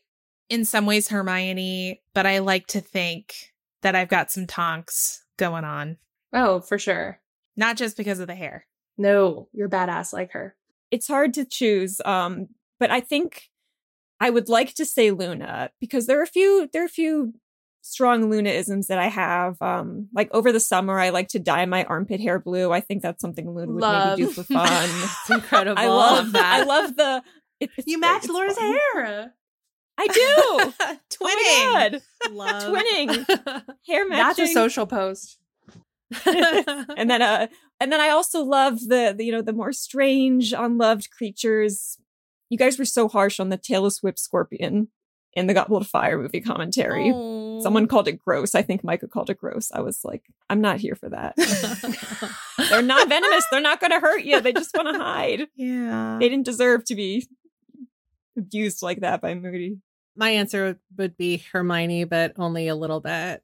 [0.50, 3.36] in some ways, Hermione, but I like to think
[3.84, 5.98] that I've got some tonks going on,
[6.34, 7.20] Oh, for sure.
[7.58, 8.66] not just because of the hair.
[8.98, 10.56] No, you're badass like her.
[10.92, 12.48] it's hard to choose um
[12.80, 13.50] but i think
[14.20, 17.34] i would like to say luna because there are a few there are a few
[17.82, 21.84] strong lunaisms that i have um like over the summer i like to dye my
[21.86, 24.20] armpit hair blue i think that's something luna would Love.
[24.20, 25.82] maybe do for fun It's incredible.
[25.82, 27.24] i love that i love the
[27.62, 28.78] it, it's You match it's Laura's fun.
[28.96, 29.34] hair.
[30.02, 31.00] I do Twinning.
[31.22, 32.02] oh my God.
[32.32, 32.64] Love.
[32.64, 34.18] twinning hair matching.
[34.18, 35.38] That's a social post.
[36.26, 37.48] and then uh
[37.80, 41.98] and then I also love the, the you know the more strange unloved creatures.
[42.50, 44.90] You guys were so harsh on the tailless whip scorpion
[45.34, 47.12] in the Goblet of Fire movie commentary.
[47.14, 47.62] Oh.
[47.62, 48.56] Someone called it gross.
[48.56, 49.72] I think Micah called it gross.
[49.72, 51.36] I was like, I'm not here for that.
[52.70, 53.46] They're not venomous.
[53.50, 54.42] They're not going to hurt you.
[54.42, 55.48] They just want to hide.
[55.56, 56.18] Yeah.
[56.20, 57.28] They didn't deserve to be
[58.38, 59.78] abused like that by Moody.
[60.22, 63.42] My answer would be Hermione, but only a little bit.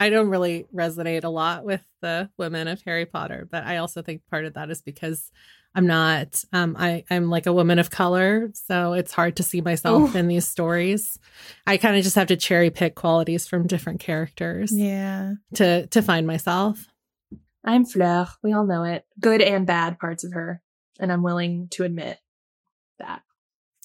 [0.00, 4.00] I don't really resonate a lot with the women of Harry Potter, but I also
[4.00, 5.30] think part of that is because
[5.74, 9.60] I'm not um I I'm like a woman of color, so it's hard to see
[9.60, 10.18] myself Ooh.
[10.18, 11.18] in these stories.
[11.66, 15.34] I kind of just have to cherry pick qualities from different characters Yeah.
[15.56, 16.86] to to find myself.
[17.62, 18.28] I'm Fleur.
[18.42, 19.04] We all know it.
[19.20, 20.62] Good and bad parts of her.
[20.98, 22.18] And I'm willing to admit
[22.98, 23.20] that.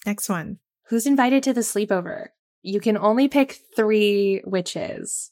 [0.06, 0.58] Next one.
[0.90, 2.30] Who's invited to the sleepover?
[2.62, 5.30] You can only pick three witches.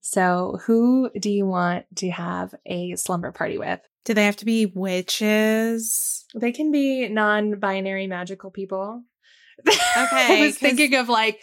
[0.00, 3.78] So who do you want to have a slumber party with?
[4.04, 6.26] Do they have to be witches?
[6.34, 9.04] They can be non-binary magical people.
[9.68, 11.42] Okay, I was thinking of like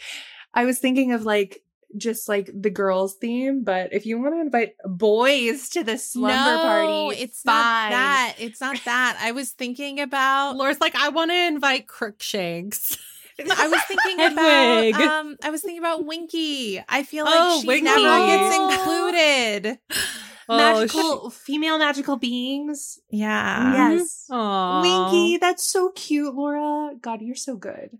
[0.53, 1.63] I was thinking of like
[1.97, 6.35] just like the girls theme, but if you want to invite boys to the slumber
[6.35, 7.55] no, party, it's fine.
[7.55, 8.35] not that.
[8.37, 9.17] It's not that.
[9.21, 10.55] I was thinking about.
[10.55, 12.97] Laura's like, I want to invite Crookshanks.
[13.39, 14.95] I was thinking Hedwig.
[14.95, 15.07] about.
[15.07, 16.81] Um, I was thinking about Winky.
[16.87, 17.83] I feel like Oh, she Winky.
[17.83, 18.71] never gets Oh.
[18.71, 19.79] included.
[20.47, 22.99] Oh, magical female magical beings.
[23.09, 23.89] Yeah.
[23.95, 24.27] Yes.
[24.29, 24.81] Aw.
[24.83, 26.91] Winky, that's so cute, Laura.
[27.01, 27.97] God, you're so good.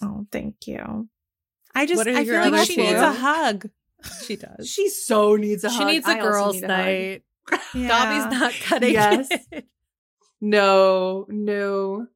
[0.00, 1.08] Oh, thank you.
[1.74, 2.06] I just.
[2.06, 2.82] I feel like she two?
[2.82, 3.68] needs a hug.
[4.24, 4.68] She does.
[4.68, 5.88] She so needs a she hug.
[5.88, 7.22] She needs a I girls' need a night.
[7.74, 7.88] Yeah.
[7.88, 9.28] Dobby's not cutting Yes.
[9.50, 9.66] it.
[10.40, 12.06] No, no.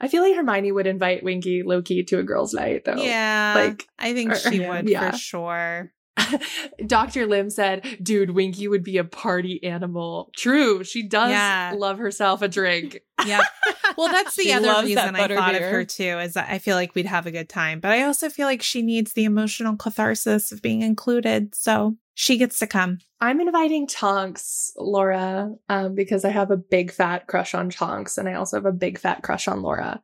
[0.00, 2.96] I feel like Hermione would invite Winky Loki to a girls' night, though.
[3.02, 3.54] Yeah.
[3.56, 5.10] Like, I think or- she would yeah.
[5.10, 5.92] for sure.
[6.86, 7.26] Dr.
[7.26, 10.30] Lim said, dude, Winky would be a party animal.
[10.36, 10.84] True.
[10.84, 11.74] She does Yeah.
[11.76, 13.00] love herself a drink.
[13.26, 13.42] Yeah.
[13.96, 16.94] Well, that's the other reason I thought of her too, is that I feel like
[16.94, 17.80] we'd have a good time.
[17.80, 21.52] But I also feel like she needs the emotional catharsis of being included.
[21.56, 22.98] So she gets to come.
[23.20, 28.28] I'm inviting Tonks, Laura, um, because I have a big fat crush on Tonks, and
[28.28, 30.02] I also have a big fat crush on Laura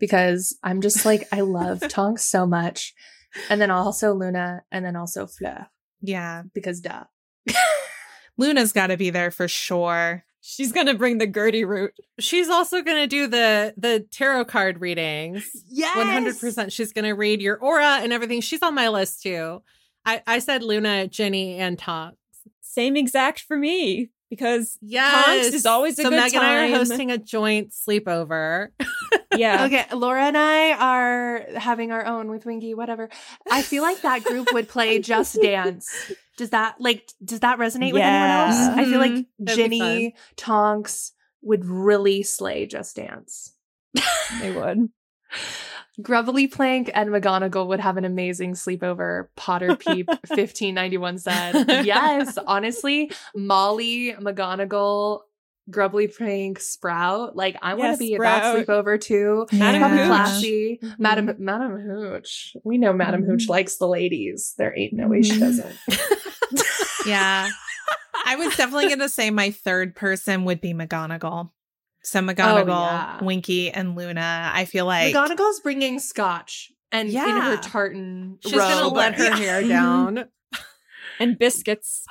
[0.00, 2.94] because I'm just like I love Tonks so much,
[3.48, 5.68] and then also Luna, and then also Fleur
[6.00, 6.42] Yeah.
[6.52, 7.04] because duh.
[8.36, 10.24] Luna's got to be there for sure.
[10.40, 11.90] She's gonna bring the Gurdyroot.
[12.18, 15.48] She's also going to do the the tarot card readings.
[15.68, 16.72] Yes, One hundred percent.
[16.72, 18.40] She's going to read your aura and everything.
[18.40, 19.62] She's on my list too.
[20.04, 22.16] I I said Luna, Ginny, and Tonks.
[22.60, 26.64] Same exact for me because Yes, Tonks is always a so good Meg and I
[26.64, 28.68] are hosting a joint sleepover.
[29.36, 33.10] yeah, Okay, Laura and I are having our own with Winky, whatever.
[33.50, 36.12] I feel like that group would play Just Dance.
[36.38, 38.56] Does that like does that resonate with anyone else?
[38.56, 38.74] Yeah.
[38.76, 39.26] I feel like Mhm.
[39.38, 41.12] That'd be Ginny Tonks
[41.42, 43.52] would really slay Just Dance.
[44.40, 44.88] they would.
[46.00, 49.28] Grubbly Plank and McGonagall would have an amazing sleepover.
[49.36, 51.64] Potter Peep 1591 said.
[51.84, 55.20] Yes, honestly, Molly, McGonagall,
[55.70, 57.36] Grubbly Plank, Sprout.
[57.36, 59.46] Like, I want to Yes, be at that sleepover too.
[59.52, 60.06] Madam Probably Hooch.
[60.08, 60.78] classy.
[60.82, 60.98] Mhm.
[60.98, 62.56] Madam Madam Hooch.
[62.64, 63.50] We know Madam Hooch Mhm.
[63.50, 64.54] likes the ladies.
[64.58, 65.40] There ain't no way she Mhm.
[65.40, 65.76] doesn't.
[67.06, 67.48] Yeah.
[68.26, 71.50] I was definitely going to say my third person would be McGonagall.
[72.04, 73.24] So McGonagall, yeah.
[73.24, 74.50] Winky, and Luna.
[74.54, 77.40] I feel like McGonagall's bringing scotch and in Yeah.
[77.50, 79.36] her tartan She's going to let her Yeah.
[79.36, 80.24] hair down.
[81.20, 82.04] And biscuits.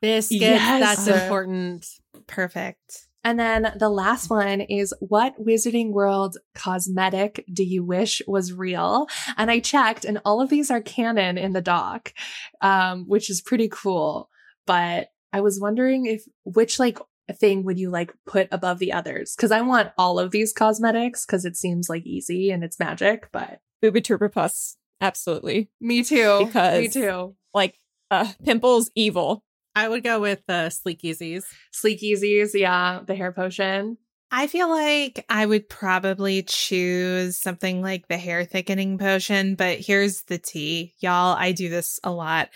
[0.00, 0.40] Biscuits.
[0.40, 0.80] Yes.
[0.80, 1.86] That's important.
[2.26, 3.06] perfect.
[3.24, 9.06] And then the last one is what Wizarding World cosmetic do you wish was real?
[9.36, 12.12] And I checked, and all of these are canon in the doc,
[12.60, 14.30] um, which is pretty cool.
[14.66, 16.98] But I was wondering if which like
[17.32, 19.34] thing would you like put above the others?
[19.36, 23.28] Because I want all of these cosmetics because it seems like easy and it's magic.
[23.32, 24.76] But Bubotuber Pus.
[25.00, 25.70] Absolutely.
[25.80, 26.46] me too.
[26.46, 27.34] Because- me too.
[27.54, 27.78] Like
[28.10, 29.42] uh pimples evil.
[29.74, 31.46] I would go with uh, Sleekeazy's.
[31.72, 33.96] Sleek Easies, yeah, the hair potion.
[34.30, 40.22] I feel like I would probably choose something like the hair thickening potion, but here's
[40.24, 40.94] the tea.
[40.98, 42.48] Y'all, I do this a lot.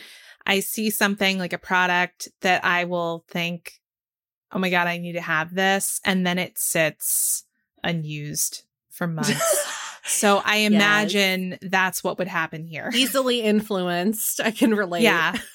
[0.45, 3.73] I see something like a product that I will think,
[4.53, 6.01] oh my God, I need to have this.
[6.05, 7.45] And then it sits
[7.83, 9.67] unused for months.
[10.05, 12.91] so I imagine that's what would happen here.
[12.95, 14.41] Easily influenced.
[14.41, 15.03] I can relate.
[15.03, 15.37] Yeah.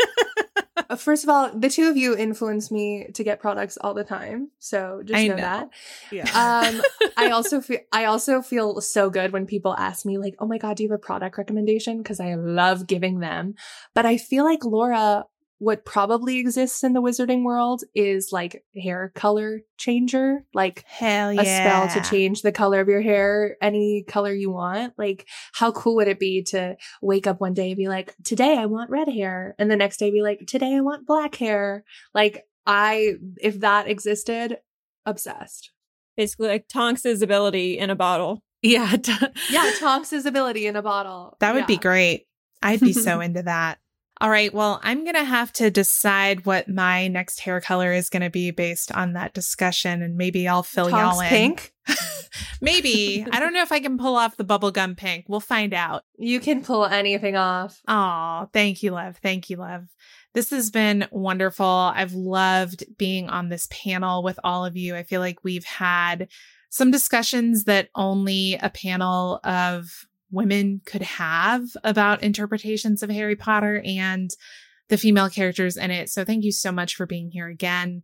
[0.90, 4.04] Uh, First of all, the two of you influence me to get products all the
[4.04, 5.42] time, so just know, know.
[5.42, 5.70] that.
[6.12, 6.24] Yeah.
[6.30, 6.82] Um,
[7.18, 10.58] I also feel I also feel so good when people ask me like, "Oh my
[10.58, 13.56] god, do you have a product recommendation?" Because I love giving them.
[13.94, 15.26] But I feel like Laura,
[15.60, 21.44] what probably exists in the wizarding world is like hair color changer, like Hell a
[21.44, 24.94] spell to change the color of your hair any color you want.
[24.98, 28.56] Like, how cool would it be to wake up one day and be like, today
[28.58, 29.56] I want red hair.
[29.58, 31.84] And the next day be like, today I want black hair.
[32.14, 34.58] Like, I, if that existed,
[35.06, 35.72] obsessed.
[36.16, 38.44] Basically like Tonks's ability in a bottle.
[38.62, 38.96] yeah.
[39.50, 41.36] Yeah, Tonks' ability in a bottle.
[41.40, 42.28] That would be great.
[42.62, 43.80] I'd be so into that.
[44.20, 44.54] All right.
[44.54, 48.30] Well, I'm going to have to decide what my next hair color is going to
[48.30, 50.02] be based on that discussion.
[50.02, 51.30] And maybe I'll fill y'all Tonks in.
[51.30, 51.74] pink.
[52.62, 53.26] maybe.
[53.32, 55.26] I don't know if I can pull off the bubblegum pink.
[55.28, 56.04] We'll find out.
[56.18, 57.80] You can pull anything off.
[57.88, 59.18] Oh, thank you, love.
[59.18, 59.88] Thank you, love.
[60.34, 61.66] This has been wonderful.
[61.66, 64.96] I've loved being on this panel with all of you.
[64.96, 66.28] I feel like we've had
[66.70, 73.82] some discussions that only a panel of women could have about interpretations of Harry Potter.
[73.86, 74.32] And
[74.90, 76.10] the female characters in it.
[76.10, 78.04] So thank you so much for being here again.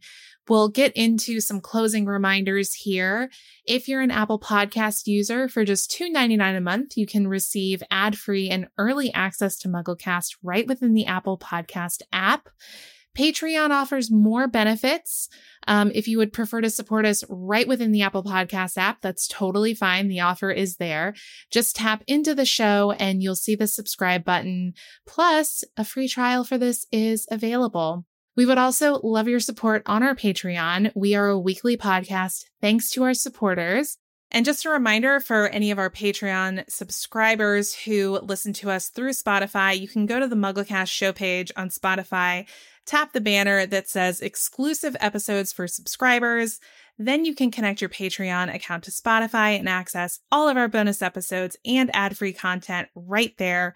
[0.50, 3.30] We'll get into some closing reminders here.
[3.66, 8.18] If you're an Apple Podcast user, for just $2.99 a month, you can receive ad
[8.18, 12.50] free and early access to MuggleCast right within the Apple Podcast app.
[13.18, 15.30] Patreon offers more benefits.
[15.68, 19.28] Um, if you would prefer to support us right within the Apple Podcast app, that's
[19.28, 20.08] totally fine.
[20.08, 21.14] The offer is there.
[21.52, 24.74] Just tap into the show and you'll see the subscribe button.
[25.08, 28.06] Plus, a free trial for this is available.
[28.36, 30.92] We would also love your support on our Patreon.
[30.96, 33.98] We are a weekly podcast thanks to our supporters.
[34.34, 39.12] And just a reminder for any of our Patreon subscribers who listen to us through
[39.12, 42.48] Spotify, you can go to the MuggleCast show page on Spotify,
[42.86, 46.60] tap the banner that says exclusive episodes for subscribers.
[46.98, 51.02] Then you can connect your Patreon account to Spotify and access all of our bonus
[51.02, 53.76] episodes and ad free content right there.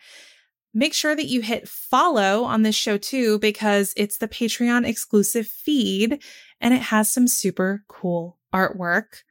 [0.74, 5.48] Make sure that you hit follow on this show too, because it's the Patreon exclusive
[5.48, 6.22] feed
[6.62, 9.24] and it has some super cool artwork.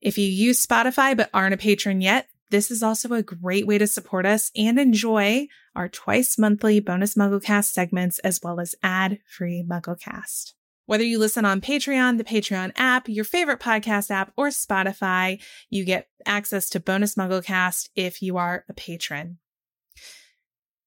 [0.00, 3.78] If you use Spotify but aren't a patron yet, this is also a great way
[3.78, 9.18] to support us and enjoy our twice monthly bonus MuggleCast segments as well as ad
[9.26, 10.54] free MuggleCast.
[10.86, 15.38] Whether you listen on Patreon, the Patreon app, your favorite podcast app, or Spotify,
[15.68, 19.38] you get access to bonus MuggleCast if you are a patron.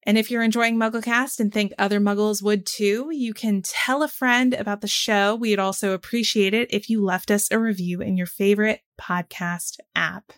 [0.03, 4.07] And if you're enjoying MuggleCast and think other Muggles would too, you can tell a
[4.07, 5.35] friend about the show.
[5.35, 10.33] We'd also appreciate it if you left us a review in your favorite podcast app.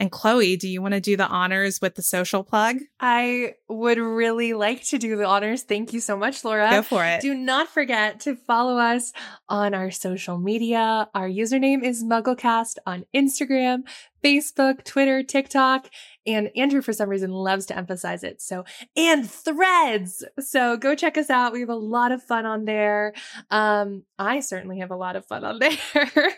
[0.00, 2.78] And Chloe, do you want to do the honors with the social plug?
[2.98, 5.62] I would really like to do the honors.
[5.62, 6.70] Thank you so much, Laura.
[6.70, 7.20] Go for it.
[7.20, 9.12] Do not forget to follow us
[9.46, 11.10] on our social media.
[11.14, 13.82] Our username is MuggleCast on Instagram,
[14.22, 15.88] Facebook, Twitter, TikTok,
[16.26, 18.42] and Andrew, for some reason, loves to emphasize it.
[18.42, 18.64] So,
[18.96, 20.24] and threads.
[20.38, 21.52] So go check us out.
[21.52, 23.14] We have a lot of fun on there.
[23.50, 26.32] Um, I certainly have a lot of fun on there.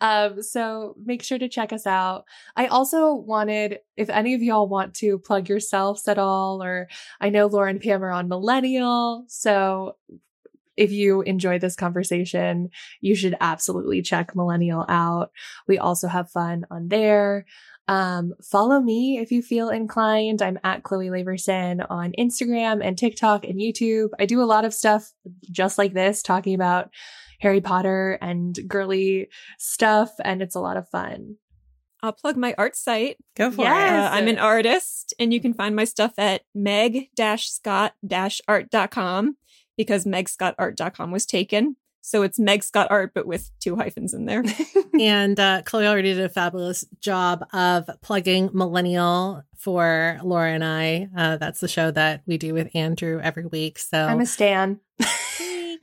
[0.00, 2.24] um, so make sure to check us out.
[2.56, 6.88] I also wanted, if any of y'all want to plug yourselves at all, or
[7.20, 9.24] I know Lauren Pam are on Millennial.
[9.28, 9.96] So
[10.76, 12.68] if you enjoy this conversation,
[13.00, 15.30] you should absolutely check Millennial out.
[15.68, 17.44] We also have fun on there.
[17.88, 20.40] Um, follow me if you feel inclined.
[20.40, 24.08] I'm at Chloe Laverson on Instagram and TikTok and YouTube.
[24.18, 25.10] I do a lot of stuff
[25.50, 26.90] just like this, talking about
[27.40, 29.28] Harry Potter and girly
[29.58, 31.36] stuff, and it's a lot of fun.
[32.04, 33.16] I'll plug my art site.
[33.36, 33.92] Go for Yes.
[33.92, 39.36] Uh, I'm an artist, and you can find my stuff at meg-scott-art.com
[39.76, 41.76] because megscottart.com was taken.
[42.04, 44.44] So it's Meg Scott Art, but with two hyphens in there.
[45.00, 51.08] and uh, Chloe already did a fabulous job of plugging Millennial for Laura and I.
[51.16, 53.78] Uh, that's the show that we do with Andrew every week.
[53.78, 54.80] So I'm a stan.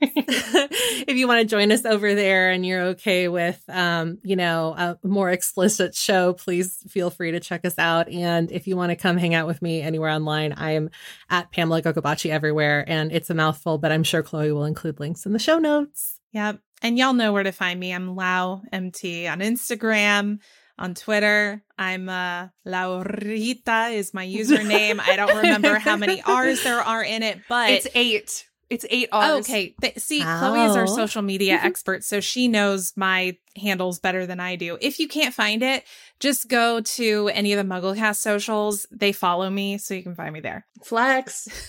[0.00, 4.74] if you want to join us over there and you're okay with, um, you know,
[4.76, 8.08] a more explicit show, please feel free to check us out.
[8.08, 10.90] And if you want to come hang out with me anywhere online, I am
[11.28, 12.84] at Pamela Gocobachi everywhere.
[12.86, 16.20] And it's a mouthful, but I'm sure Chloe will include links in the show notes.
[16.32, 16.60] Yep.
[16.82, 17.92] And y'all know where to find me.
[17.92, 20.38] I'm Lau MT on Instagram,
[20.78, 21.62] on Twitter.
[21.78, 25.00] I'm uh Laurita is my username.
[25.00, 28.48] I don't remember how many R's there are in it, but It's eight.
[28.70, 29.46] It's eight Oh, R's.
[29.46, 29.74] okay.
[29.80, 30.94] Th- see, Chloe is our Oh.
[30.94, 31.66] social media mm-hmm.
[31.66, 34.78] expert, so she knows my handles better than I do.
[34.80, 35.84] If you can't find it,
[36.20, 38.86] just go to any of the MuggleCast socials.
[38.92, 40.66] They follow me, so you can find me there.
[40.84, 41.48] Flex.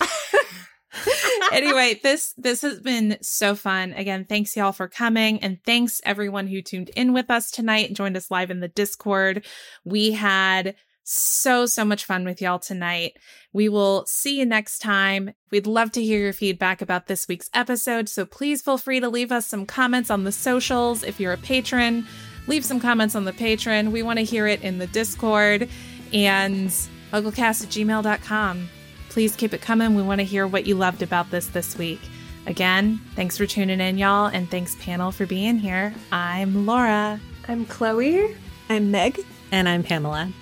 [1.52, 3.92] anyway, this this has been so fun.
[3.94, 7.96] Again, thanks y'all for coming and thanks everyone who tuned in with us tonight and
[7.96, 9.44] joined us live in the Discord.
[9.84, 10.74] We had
[11.04, 13.16] so so much fun with y'all tonight.
[13.52, 15.32] We will see you next time.
[15.50, 19.08] We'd love to hear your feedback about this week's episode, so please feel free to
[19.08, 22.06] leave us some comments on the socials if you're a patron.
[22.46, 23.92] Leave some comments on the Patreon.
[23.92, 25.68] We want to hear it in the Discord
[26.12, 26.68] and
[27.12, 28.68] mugglecast at gmail.com
[29.12, 29.94] please keep it coming.
[29.94, 32.00] We want to hear what you loved about this this week.
[32.46, 35.94] Again, thanks for tuning in, y'all, and thanks, panel, for being here.
[36.10, 37.20] I'm Laura.
[37.46, 38.34] I'm Chloe.
[38.68, 39.20] I'm Meg.
[39.52, 40.32] And I'm Pamela.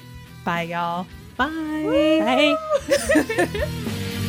[0.50, 1.06] Bye, y'all.
[1.36, 2.56] Bye.
[2.88, 3.56] Bye.